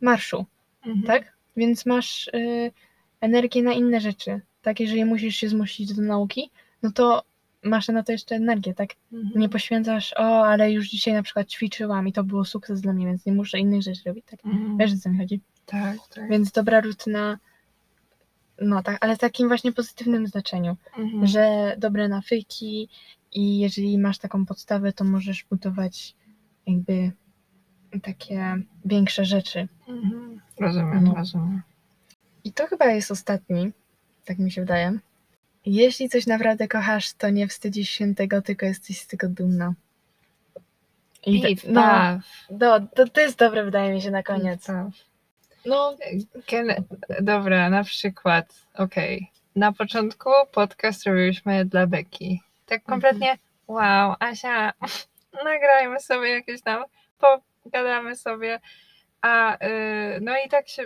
marszu, 0.00 0.44
Mhm. 0.86 1.02
tak? 1.06 1.32
Więc 1.56 1.86
masz 1.86 2.28
y, 2.28 2.72
energię 3.20 3.62
na 3.62 3.72
inne 3.72 4.00
rzeczy, 4.00 4.40
tak? 4.62 4.80
Jeżeli 4.80 5.04
musisz 5.04 5.36
się 5.36 5.48
zmusić 5.48 5.94
do 5.94 6.02
nauki, 6.02 6.50
no 6.82 6.92
to 6.92 7.22
masz 7.64 7.88
na 7.88 8.02
to 8.02 8.12
jeszcze 8.12 8.36
energię, 8.36 8.74
tak? 8.74 8.90
Mhm. 9.12 9.40
Nie 9.40 9.48
poświęcasz, 9.48 10.14
o, 10.16 10.46
ale 10.46 10.72
już 10.72 10.88
dzisiaj 10.88 11.14
na 11.14 11.22
przykład 11.22 11.48
ćwiczyłam 11.48 12.08
i 12.08 12.12
to 12.12 12.24
było 12.24 12.44
sukces 12.44 12.80
dla 12.80 12.92
mnie, 12.92 13.06
więc 13.06 13.26
nie 13.26 13.32
muszę 13.32 13.58
innych 13.58 13.82
rzeczy 13.82 14.00
robić, 14.06 14.24
tak? 14.30 14.40
Mhm. 14.46 14.78
Wiesz, 14.78 14.92
o 14.92 14.96
co 14.96 15.10
mi 15.10 15.18
chodzi? 15.18 15.40
Tak, 15.66 15.96
tak. 16.14 16.30
Więc 16.30 16.52
dobra 16.52 16.80
rutyna, 16.80 17.38
no 18.60 18.82
tak, 18.82 18.98
ale 19.04 19.16
w 19.16 19.18
takim 19.18 19.48
właśnie 19.48 19.72
pozytywnym 19.72 20.26
znaczeniu, 20.26 20.76
Mhm. 20.98 21.26
że 21.26 21.74
dobre 21.78 22.08
nawyki 22.08 22.88
i 23.32 23.58
jeżeli 23.58 23.98
masz 23.98 24.18
taką 24.18 24.46
podstawę, 24.46 24.92
to 24.92 25.04
możesz 25.04 25.44
budować 25.50 26.14
jakby 26.66 27.12
takie 28.02 28.56
większe 28.84 29.24
rzeczy. 29.24 29.68
Mhm. 29.88 30.40
Rozumiem, 30.60 31.04
No. 31.04 31.14
rozumiem. 31.14 31.62
I 32.44 32.52
to 32.52 32.66
chyba 32.66 32.86
jest 32.86 33.10
ostatni, 33.10 33.72
tak 34.24 34.38
mi 34.38 34.50
się 34.50 34.60
wydaje. 34.60 34.98
Jeśli 35.66 36.08
coś 36.08 36.26
naprawdę 36.26 36.68
kochasz, 36.68 37.12
to 37.12 37.30
nie 37.30 37.48
wstydzisz 37.48 37.90
się 37.90 38.14
tego, 38.14 38.42
tylko 38.42 38.66
jesteś 38.66 39.00
z 39.00 39.06
tego 39.06 39.28
dumna. 39.28 39.74
I 41.26 41.56
te- 41.56 41.68
no, 41.72 42.20
no 42.50 42.80
to, 42.94 43.08
to 43.08 43.20
jest 43.20 43.38
dobre, 43.38 43.64
wydaje 43.64 43.92
mi 43.94 44.02
się, 44.02 44.10
na 44.10 44.22
koniec. 44.22 44.66
No, 45.66 45.96
Ken- 46.46 46.82
Dobra, 47.20 47.70
na 47.70 47.84
przykład, 47.84 48.54
okej. 48.74 49.30
Na 49.56 49.72
początku 49.72 50.30
podcast 50.52 51.06
robiliśmy 51.06 51.64
dla 51.64 51.86
Beki. 51.86 52.40
Tak 52.66 52.80
Mhm. 52.80 53.00
kompletnie, 53.00 53.38
wow, 53.68 54.14
Asia, 54.20 54.72
nagrajmy 55.44 56.00
sobie 56.00 56.28
jakieś 56.30 56.62
tam, 56.62 56.84
pogadamy 57.64 58.16
sobie. 58.16 58.60
A 59.22 59.54
y, 59.66 60.18
no 60.20 60.32
i 60.46 60.48
tak 60.48 60.68
się. 60.68 60.82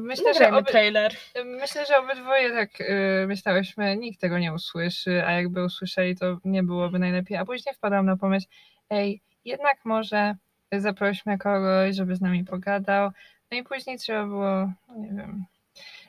Myślę, 0.00 0.34
że 0.34 0.52
oby, 0.52 0.70
trailer. 0.70 1.12
myślę, 1.44 1.86
że 1.86 1.96
obydwoje 1.98 2.50
tak 2.50 2.80
y, 2.80 3.24
myślałyśmy, 3.28 3.96
nikt 3.96 4.20
tego 4.20 4.38
nie 4.38 4.52
usłyszy, 4.52 5.24
a 5.26 5.32
jakby 5.32 5.64
usłyszeli, 5.64 6.16
to 6.16 6.38
nie 6.44 6.62
byłoby 6.62 6.98
najlepiej. 6.98 7.36
A 7.36 7.44
później 7.44 7.74
wpadłam 7.74 8.06
na 8.06 8.16
pomysł, 8.16 8.48
ej, 8.90 9.20
jednak 9.44 9.84
może 9.84 10.34
zaprośmy 10.72 11.38
kogoś, 11.38 11.96
żeby 11.96 12.16
z 12.16 12.20
nami 12.20 12.44
pogadał. 12.44 13.10
No 13.50 13.58
i 13.58 13.62
później 13.62 13.98
trzeba 13.98 14.26
było, 14.26 14.72
no 14.88 14.96
nie 14.96 15.08
wiem. 15.08 15.44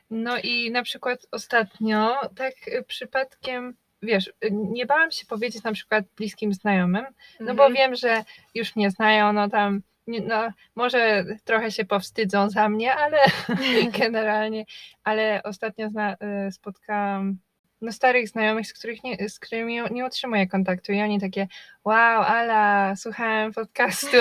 No 0.09 0.38
i 0.38 0.72
na 0.72 0.84
przykład 0.84 1.28
ostatnio, 1.32 2.16
tak 2.36 2.53
y, 2.68 2.84
przypadkiem, 2.88 3.76
wiesz, 4.01 4.28
y, 4.28 4.51
nie 4.51 4.86
bałam 4.86 5.11
się 5.11 5.26
powiedzieć 5.26 5.63
na 5.63 5.72
przykład 5.74 6.05
bliskim 6.18 6.53
znajomym, 6.53 7.05
no 7.39 7.55
bo 7.55 7.66
Mhm. 7.68 7.74
wiem, 7.74 7.95
że 7.95 8.24
już 8.55 8.76
mnie 8.76 8.91
znają, 8.91 9.34
no 9.34 9.49
tam, 9.49 9.82
no 10.08 10.49
może 10.76 11.26
trochę 11.43 11.72
się 11.72 11.86
powstydzą 11.86 12.49
za 12.49 12.70
mnie, 12.70 12.95
ale 12.95 13.18
generalnie, 13.99 14.66
ale 15.03 15.41
ostatnio 15.43 15.89
zna, 15.89 16.14
y, 16.47 16.51
spotkałam 16.51 17.38
no, 17.82 17.91
starych 17.91 18.30
znajomych, 18.30 18.68
z, 18.68 18.74
których 18.74 19.03
nie, 19.03 19.30
z 19.30 19.39
którymi 19.39 19.82
nie, 19.91 20.06
utrzymuję 20.06 20.47
kontaktu 20.47 20.91
i 20.91 21.01
oni 21.01 21.20
takie, 21.20 21.47
wow, 21.86 22.22
Ala, 22.22 22.95
słuchałem 22.95 23.53
podcastu, 23.53 24.18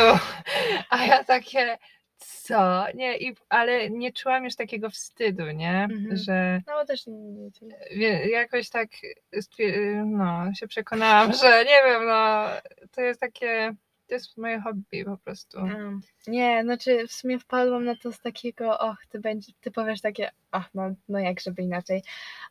a 0.90 1.04
ja 1.06 1.24
takie, 1.24 1.78
co? 2.18 2.84
Nie, 2.94 3.16
i, 3.18 3.34
ale 3.48 3.90
nie 3.90 4.12
czułam 4.12 4.44
już 4.44 4.56
takiego 4.56 4.90
wstydu, 4.90 5.50
nie? 5.50 5.82
Mhm. 5.90 6.16
Że 6.16 6.60
No 6.66 6.84
też 6.84 7.06
nie, 7.06 7.50
wie- 7.96 8.30
jakoś 8.30 8.70
tak 8.70 8.88
stwier- 9.36 10.06
no, 10.06 10.54
się 10.54 10.68
przekonałam, 10.68 11.32
że 11.42 11.64
nie 11.64 11.82
wiem, 11.84 12.06
no, 12.06 12.44
to 12.92 13.00
jest 13.00 13.20
takie, 13.20 13.74
to 14.06 14.14
jest 14.14 14.36
moje 14.36 14.60
hobby 14.60 15.04
po 15.04 15.16
prostu. 15.16 15.58
Mm. 15.58 16.00
Nie, 16.26 16.62
znaczy 16.62 17.06
w 17.08 17.12
sumie 17.12 17.38
wpadłam 17.38 17.84
na 17.84 17.96
to 17.96 18.12
z 18.12 18.20
takiego, 18.20 18.78
och, 18.78 19.06
ty 19.08 19.20
będzie, 19.20 19.52
ty 19.60 19.70
powiesz 19.70 20.00
takie, 20.00 20.30
ach, 20.50 20.68
no, 20.74 20.94
no 21.08 21.18
jak 21.18 21.40
żeby 21.40 21.62
inaczej, 21.62 22.02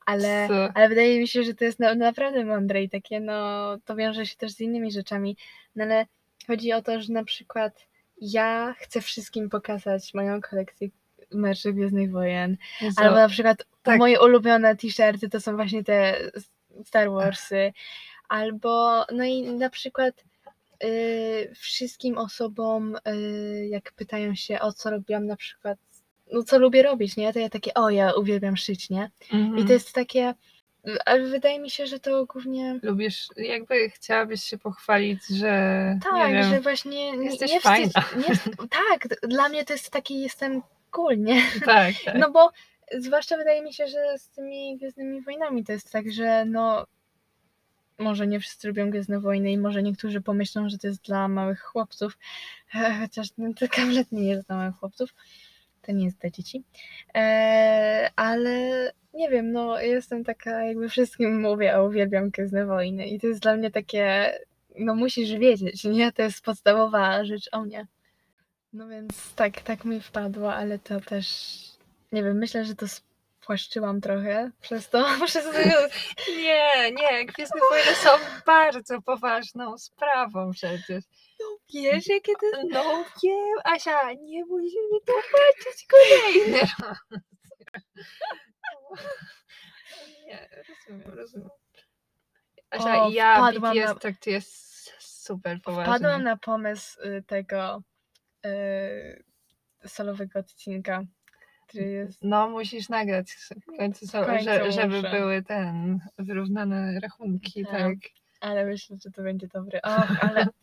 ale, 0.05 0.47
Co? 0.47 0.69
ale 0.75 0.89
wydaje 0.89 1.19
mi 1.19 1.27
się, 1.27 1.43
że 1.43 1.53
to 1.53 1.65
jest 1.65 1.79
na, 1.79 1.95
naprawdę 1.95 2.45
mądre 2.45 2.83
i 2.83 2.89
takie, 2.89 3.19
no, 3.19 3.77
to 3.85 3.95
wiąże 3.95 4.25
się 4.25 4.35
też 4.35 4.51
z 4.51 4.61
innymi 4.61 4.91
rzeczami, 4.91 5.37
no 5.75 5.83
ale 5.83 6.05
chodzi 6.47 6.73
o 6.73 6.81
to, 6.81 7.01
że 7.01 7.13
na 7.13 7.23
przykład 7.23 7.87
ja 8.21 8.75
chcę 8.77 9.01
wszystkim 9.01 9.49
pokazać 9.49 10.13
moją 10.13 10.41
kolekcję 10.41 10.89
merczy 11.31 11.73
Gwiezdnych 11.73 12.11
Wojen, 12.11 12.57
Jezu, 12.81 13.01
albo 13.01 13.15
na 13.15 13.29
przykład 13.29 13.65
tak. 13.83 13.99
moje 13.99 14.21
ulubione 14.21 14.75
t-shirty 14.75 15.29
to 15.29 15.41
są 15.41 15.55
właśnie 15.55 15.83
te 15.83 16.15
Star 16.85 17.11
Warsy. 17.11 17.73
Albo, 18.29 19.05
no 19.11 19.23
i 19.23 19.41
na 19.41 19.69
przykład 19.69 20.23
wszystkim 21.55 22.17
osobom, 22.17 22.95
y, 23.07 23.67
jak 23.69 23.91
pytają 23.91 24.35
się 24.35 24.59
o 24.59 24.73
co 24.73 24.89
robiłam 24.89 25.25
na 25.25 25.35
przykład, 25.35 25.77
no 26.31 26.43
co 26.43 26.59
lubię 26.59 26.83
robić, 26.83 27.17
nie? 27.17 27.33
To 27.33 27.39
ja 27.39 27.49
takie, 27.49 27.73
o 27.73 27.89
ja 27.89 28.13
uwielbiam 28.13 28.57
szyć, 28.57 28.89
nie? 28.89 29.11
Mhm. 29.33 29.57
I 29.57 29.65
to 29.65 29.73
jest 29.73 29.93
takie, 29.93 30.33
ale 31.05 31.23
wydaje 31.23 31.59
mi 31.59 31.69
się, 31.69 31.87
że 31.87 31.99
to 31.99 32.25
głównie 32.25 32.79
Lubisz, 32.83 33.27
jakby 33.37 33.89
chciałabyś 33.89 34.43
się 34.43 34.57
pochwalić, 34.57 35.27
że 35.27 35.49
tak, 36.03 36.33
wiem, 36.33 36.43
że 36.49 36.61
właśnie 36.61 37.17
nie, 37.17 37.25
jesteś 37.25 37.51
nie 37.51 37.61
fajna. 37.61 38.01
wstyd, 38.01 38.27
nie, 38.29 38.35
wstyd- 38.35 38.67
tak, 38.89 39.07
dla 39.29 39.49
mnie 39.49 39.65
to 39.65 39.73
jest 39.73 39.89
taki, 39.89 40.21
jestem 40.21 40.61
cool, 40.91 41.19
nie? 41.19 41.41
tak, 41.65 41.95
tak. 42.05 42.15
No 42.15 42.31
bo 42.31 42.51
zwłaszcza 42.97 43.37
wydaje 43.37 43.61
mi 43.61 43.73
się, 43.73 43.87
że 43.87 44.17
z 44.17 44.29
tymi 44.29 44.77
Gwiezdnymi 44.77 45.21
Wojnami 45.21 45.63
to 45.63 45.71
jest 45.71 45.91
tak, 45.91 46.11
że 46.11 46.45
no 46.45 46.85
może 48.03 48.27
nie 48.27 48.39
wszyscy 48.39 48.67
lubią 48.67 48.89
Gwiezdne 48.89 49.19
Wojny 49.19 49.51
i 49.51 49.57
może 49.57 49.83
niektórzy 49.83 50.21
pomyślą, 50.21 50.69
że 50.69 50.77
to 50.77 50.87
jest 50.87 51.05
dla 51.05 51.27
małych 51.27 51.61
chłopców, 51.61 52.17
chociaż 53.01 53.27
no, 53.37 53.49
to 53.53 53.65
nie 54.11 54.27
jest 54.27 54.47
dla 54.47 54.55
małych 54.55 54.75
chłopców, 54.75 55.15
to 55.81 55.91
nie 55.91 56.05
jest 56.05 56.17
dla 56.17 56.29
dzieci, 56.29 56.63
eee, 57.13 58.09
ale 58.15 58.91
nie 59.13 59.29
wiem, 59.29 59.51
no 59.51 59.81
jestem 59.81 60.23
taka, 60.23 60.63
jakby 60.63 60.89
wszystkim 60.89 61.41
mówię, 61.41 61.75
a 61.75 61.83
uwielbiam 61.83 62.29
Gwiezdne 62.29 62.65
Wojny 62.65 63.07
i 63.07 63.19
to 63.19 63.27
jest 63.27 63.41
dla 63.41 63.55
mnie 63.55 63.71
takie, 63.71 64.33
no 64.79 64.95
musisz 64.95 65.31
wiedzieć, 65.31 65.83
nie? 65.83 66.11
To 66.11 66.21
jest 66.21 66.41
podstawowa 66.41 67.25
rzecz 67.25 67.49
o 67.51 67.61
mnie. 67.61 67.87
No 68.73 68.87
więc 68.87 69.33
tak, 69.35 69.61
tak 69.61 69.85
mi 69.85 70.01
wpadło, 70.01 70.53
ale 70.53 70.79
to 70.79 71.01
też, 71.01 71.57
nie 72.11 72.23
wiem, 72.23 72.37
myślę, 72.37 72.65
że 72.65 72.75
to 72.75 72.85
spłaszczyłam 73.43 74.01
trochę 74.01 74.51
przez 74.61 74.89
to, 74.89 75.05
przez 75.27 75.45
to, 75.45 75.51
Nie, 76.37 76.91
nie, 76.91 77.25
Gwiezdne 77.25 77.61
Wojny 77.69 77.95
są 77.95 78.09
bardzo 78.45 79.01
poważną 79.01 79.77
sprawą 79.77 80.51
przecież. 80.51 81.03
no 81.39 81.45
wiesz, 81.73 82.07
jakie 82.07 82.33
to. 82.33 82.47
No 82.69 83.05
wiem, 83.23 83.57
Asia, 83.63 84.13
nie 84.13 84.45
musisz 84.45 84.73
mi 84.91 84.99
tłumaczyć 85.05 85.87
kolejny 85.89 86.59
raz. 86.59 86.97
Nie, 90.25 90.49
rozumiem, 90.67 91.17
rozumiem. 91.19 91.49
Asia, 92.69 93.03
O, 93.03 93.09
ja 93.09 93.51
BTS 93.51 93.75
na- 93.87 93.95
traktuję 93.95 94.39
super 94.99 95.61
poważnie. 95.61 95.93
Wpadłam 95.93 96.23
na 96.23 96.37
pomysł 96.37 97.01
y, 97.01 97.23
tego 97.27 97.83
y, 98.45 99.23
solowego 99.87 100.39
odcinka, 100.39 101.03
który 101.73 101.91
jest... 101.91 102.19
No, 102.23 102.49
musisz 102.49 102.89
nagrać 102.89 103.31
w 103.31 103.77
końcu, 103.77 104.07
są, 104.07 104.23
W 104.23 104.25
końcu 104.25 104.43
że, 104.45 104.71
żeby 104.71 104.95
muszę. 104.95 105.11
były 105.11 105.43
ten 105.43 105.99
wyrównane 106.17 106.99
rachunki, 106.99 107.63
Tak. 107.65 107.71
tak. 107.71 107.95
Ale 108.41 108.65
myślę, 108.65 108.97
że 109.03 109.11
to 109.11 109.23
będzie 109.23 109.47
dobre. 109.47 109.81
Och, 109.81 110.23
ale... 110.23 110.45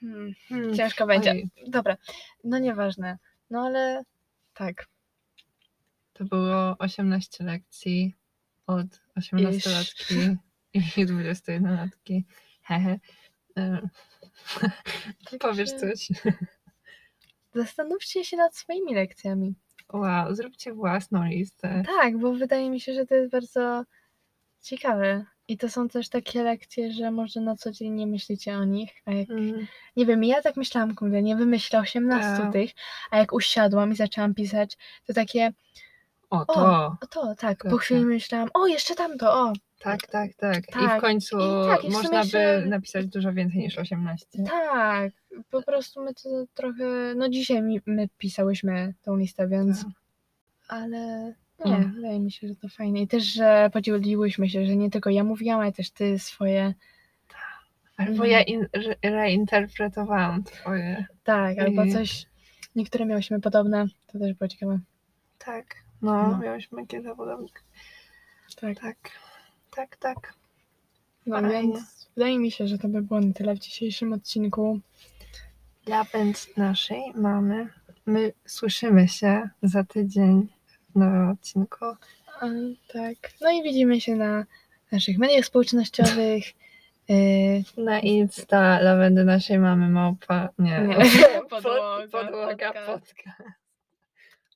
Hmm, 0.00 0.34
Hmm. 0.48 0.74
ciężko 0.74 1.06
będzie. 1.06 1.30
Ojej, 1.30 1.48
Dobra, 1.66 1.96
no 2.44 2.58
nieważne. 2.58 3.18
No 3.50 3.66
ale 3.66 4.02
tak. 4.54 4.86
to 6.12 6.24
było 6.24 6.76
18 6.78 7.44
lekcji 7.44 8.14
od 8.66 8.86
18-latki 9.18 10.36
i 10.74 11.06
21-latki. 11.06 12.22
Hehe. 12.62 12.98
E, 13.58 13.88
Powiesz 15.40 15.72
coś. 15.72 16.08
Zastanówcie 17.54 18.24
się 18.24 18.36
nad 18.36 18.56
swoimi 18.56 18.94
lekcjami. 18.94 19.54
Wow, 19.92 20.34
zróbcie 20.34 20.72
własną 20.72 21.24
listę. 21.24 21.82
Tak, 22.00 22.18
bo 22.18 22.32
wydaje 22.32 22.70
mi 22.70 22.80
się, 22.80 22.94
że 22.94 23.06
to 23.06 23.14
jest 23.14 23.30
bardzo 23.32 23.84
ciekawe. 24.62 25.24
I 25.48 25.58
to 25.58 25.68
są 25.68 25.88
też 25.88 26.08
takie 26.08 26.42
lekcje, 26.42 26.92
że 26.92 27.10
może 27.10 27.40
na 27.40 27.56
co 27.56 27.72
dzień 27.72 27.92
nie 27.92 28.06
myślicie 28.06 28.56
o 28.58 28.64
nich. 28.64 28.90
A 29.06 29.10
jak, 29.12 29.30
Mm, 29.30 29.66
nie 29.96 30.06
wiem, 30.06 30.24
ja 30.24 30.42
tak 30.42 30.56
myślałam, 30.56 30.94
kurde, 30.94 31.22
nie 31.22 31.36
wymyślę 31.36 31.80
18 31.80 32.42
Tak. 32.42 32.52
tych, 32.52 32.70
a 33.10 33.18
jak 33.18 33.32
usiadłam 33.32 33.92
i 33.92 33.96
zaczęłam 33.96 34.34
pisać, 34.34 34.76
to 35.06 35.12
takie, 35.14 35.52
O, 36.30 36.44
to. 36.44 36.86
o 37.02 37.06
to, 37.10 37.34
tak, 37.38 37.64
po 37.70 37.76
chwili 37.76 38.04
myślałam, 38.04 38.48
o, 38.54 38.66
jeszcze 38.66 38.94
tamto, 38.94 39.32
o, 39.42 39.52
Tak, 39.80 40.06
tak, 40.06 40.34
tak. 40.34 40.68
I 40.68 40.72
Tak, 40.72 40.98
w 40.98 41.00
końcu 41.00 41.38
i 41.38 41.66
tak, 41.66 41.84
i 41.84 41.90
w 41.90 41.92
można 41.92 42.24
by 42.24 42.64
napisać 42.66 43.06
dużo 43.06 43.32
więcej 43.32 43.60
niż 43.60 43.78
18. 43.78 44.26
tak, 44.46 45.12
po 45.50 45.62
prostu 45.62 46.02
my 46.04 46.14
to 46.14 46.28
trochę, 46.54 47.14
no 47.16 47.28
dzisiaj 47.28 47.62
mi, 47.62 47.80
my 47.86 48.08
pisałyśmy 48.18 48.94
tą 49.02 49.16
listę, 49.16 49.48
więc, 49.48 49.82
Tak. 49.82 49.92
ale 50.68 51.34
nie, 51.64 51.76
Mm. 51.76 51.92
wydaje 51.92 52.20
mi 52.20 52.32
się, 52.32 52.48
że 52.48 52.54
to 52.56 52.68
fajnie. 52.68 53.02
I 53.02 53.08
też, 53.08 53.24
że 53.24 53.70
podzieliłyśmy 53.72 54.48
się, 54.48 54.66
że 54.66 54.76
nie 54.76 54.90
tylko 54.90 55.10
ja 55.10 55.24
mówiłam, 55.24 55.60
ale 55.60 55.72
też 55.72 55.90
ty 55.90 56.18
swoje, 56.18 56.74
Albo 57.96 58.10
Mhm. 58.12 58.30
ja 58.30 58.42
in, 58.42 58.66
re, 58.72 58.94
reinterpretowałam 59.10 60.44
twoje. 60.44 61.06
tak, 61.24 61.58
albo 61.58 61.86
coś, 61.92 62.26
niektóre 62.76 63.06
miałyśmy 63.06 63.40
podobne, 63.40 63.86
to 64.06 64.18
też 64.18 64.32
było 64.34 64.48
ciekawe. 64.48 64.78
Tak. 65.38 65.74
No, 66.02 66.28
No. 66.28 66.38
miałyśmy 66.38 66.86
kilka 66.86 67.14
podobnych. 67.14 67.52
Tak. 68.60 68.80
Tak. 68.80 68.96
Tak, 69.76 69.96
tak. 69.96 70.34
No 71.26 71.36
Fajnie. 71.40 71.50
więc 71.50 72.08
wydaje 72.16 72.38
mi 72.38 72.50
się, 72.50 72.68
że 72.68 72.78
to 72.78 72.88
by 72.88 73.02
było 73.02 73.20
na 73.20 73.32
tyle 73.32 73.54
w 73.56 73.58
dzisiejszym 73.58 74.12
odcinku. 74.12 74.80
Lapęd 75.86 76.56
naszej 76.56 77.12
mamy. 77.14 77.68
My 78.06 78.32
słyszymy 78.46 79.08
się 79.08 79.48
za 79.62 79.84
tydzień 79.84 80.48
w 80.94 80.98
nowym 80.98 81.28
odcinku. 81.28 81.84
A, 82.40 82.46
tak. 82.92 83.16
No 83.40 83.50
i 83.50 83.62
widzimy 83.62 84.00
się 84.00 84.16
na 84.16 84.44
naszych 84.92 85.18
mediach 85.18 85.44
społecznościowych. 85.44 86.44
Yy, 87.08 87.62
Na 87.84 88.00
Insta 88.00 88.80
lawendy 88.80 89.24
naszej 89.24 89.58
mamy 89.58 89.88
małpa. 89.88 90.48
Nie. 90.58 90.80
Nie. 90.80 90.96
Pod, 91.50 91.50
Podłoga, 91.62 92.08
podłoga 92.12 92.72
podcast. 92.72 93.14
podcast. 93.14 93.58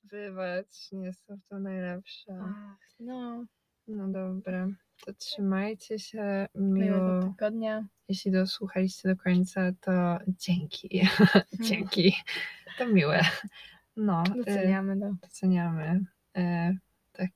Wybacz, 0.03 0.91
nie 0.91 1.13
są 1.13 1.37
to 1.49 1.59
najlepsze. 1.59 2.39
ach, 2.43 2.89
no, 2.99 3.45
No 3.87 4.07
dobra. 4.07 4.67
To 5.05 5.13
trzymajcie 5.13 5.99
się 5.99 6.47
miłego 6.55 7.19
tygodnia. 7.23 7.87
Jeśli 8.09 8.31
dosłuchaliście 8.31 9.09
do 9.09 9.15
końca, 9.15 9.71
to 9.81 10.19
dzięki. 10.27 11.07
dzięki. 11.67 12.15
To 12.77 12.87
miłe. 12.87 13.21
No. 13.97 14.23
y, 14.35 14.37
Doceniamy 14.37 14.99
to. 14.99 15.13
doceniamy. 15.21 16.05
E, 16.37 16.75
tak. 17.11 17.29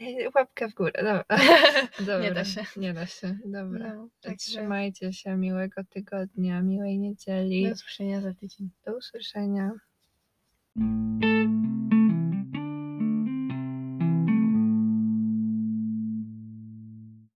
E, 0.00 0.04
Łapkę 0.34 0.68
w 0.68 0.74
górę. 0.74 0.92
Dobra. 0.96 1.24
Dobra. 1.98 2.18
Nie 2.20 2.32
da 2.32 2.44
się. 2.44 2.64
Nie 2.76 2.94
da 2.94 3.06
się. 3.06 3.38
Dobra. 3.44 3.94
No, 3.94 4.08
także 4.20 4.36
Trzymajcie 4.50 5.12
się. 5.12 5.36
Miłego 5.36 5.84
tygodnia, 5.84 6.62
miłej 6.62 6.98
niedzieli. 6.98 7.64
do 7.66 7.72
usłyszenia 7.72 8.20
za 8.20 8.34
tydzień. 8.34 8.70
Do 8.86 8.96
usłyszenia. 8.96 9.70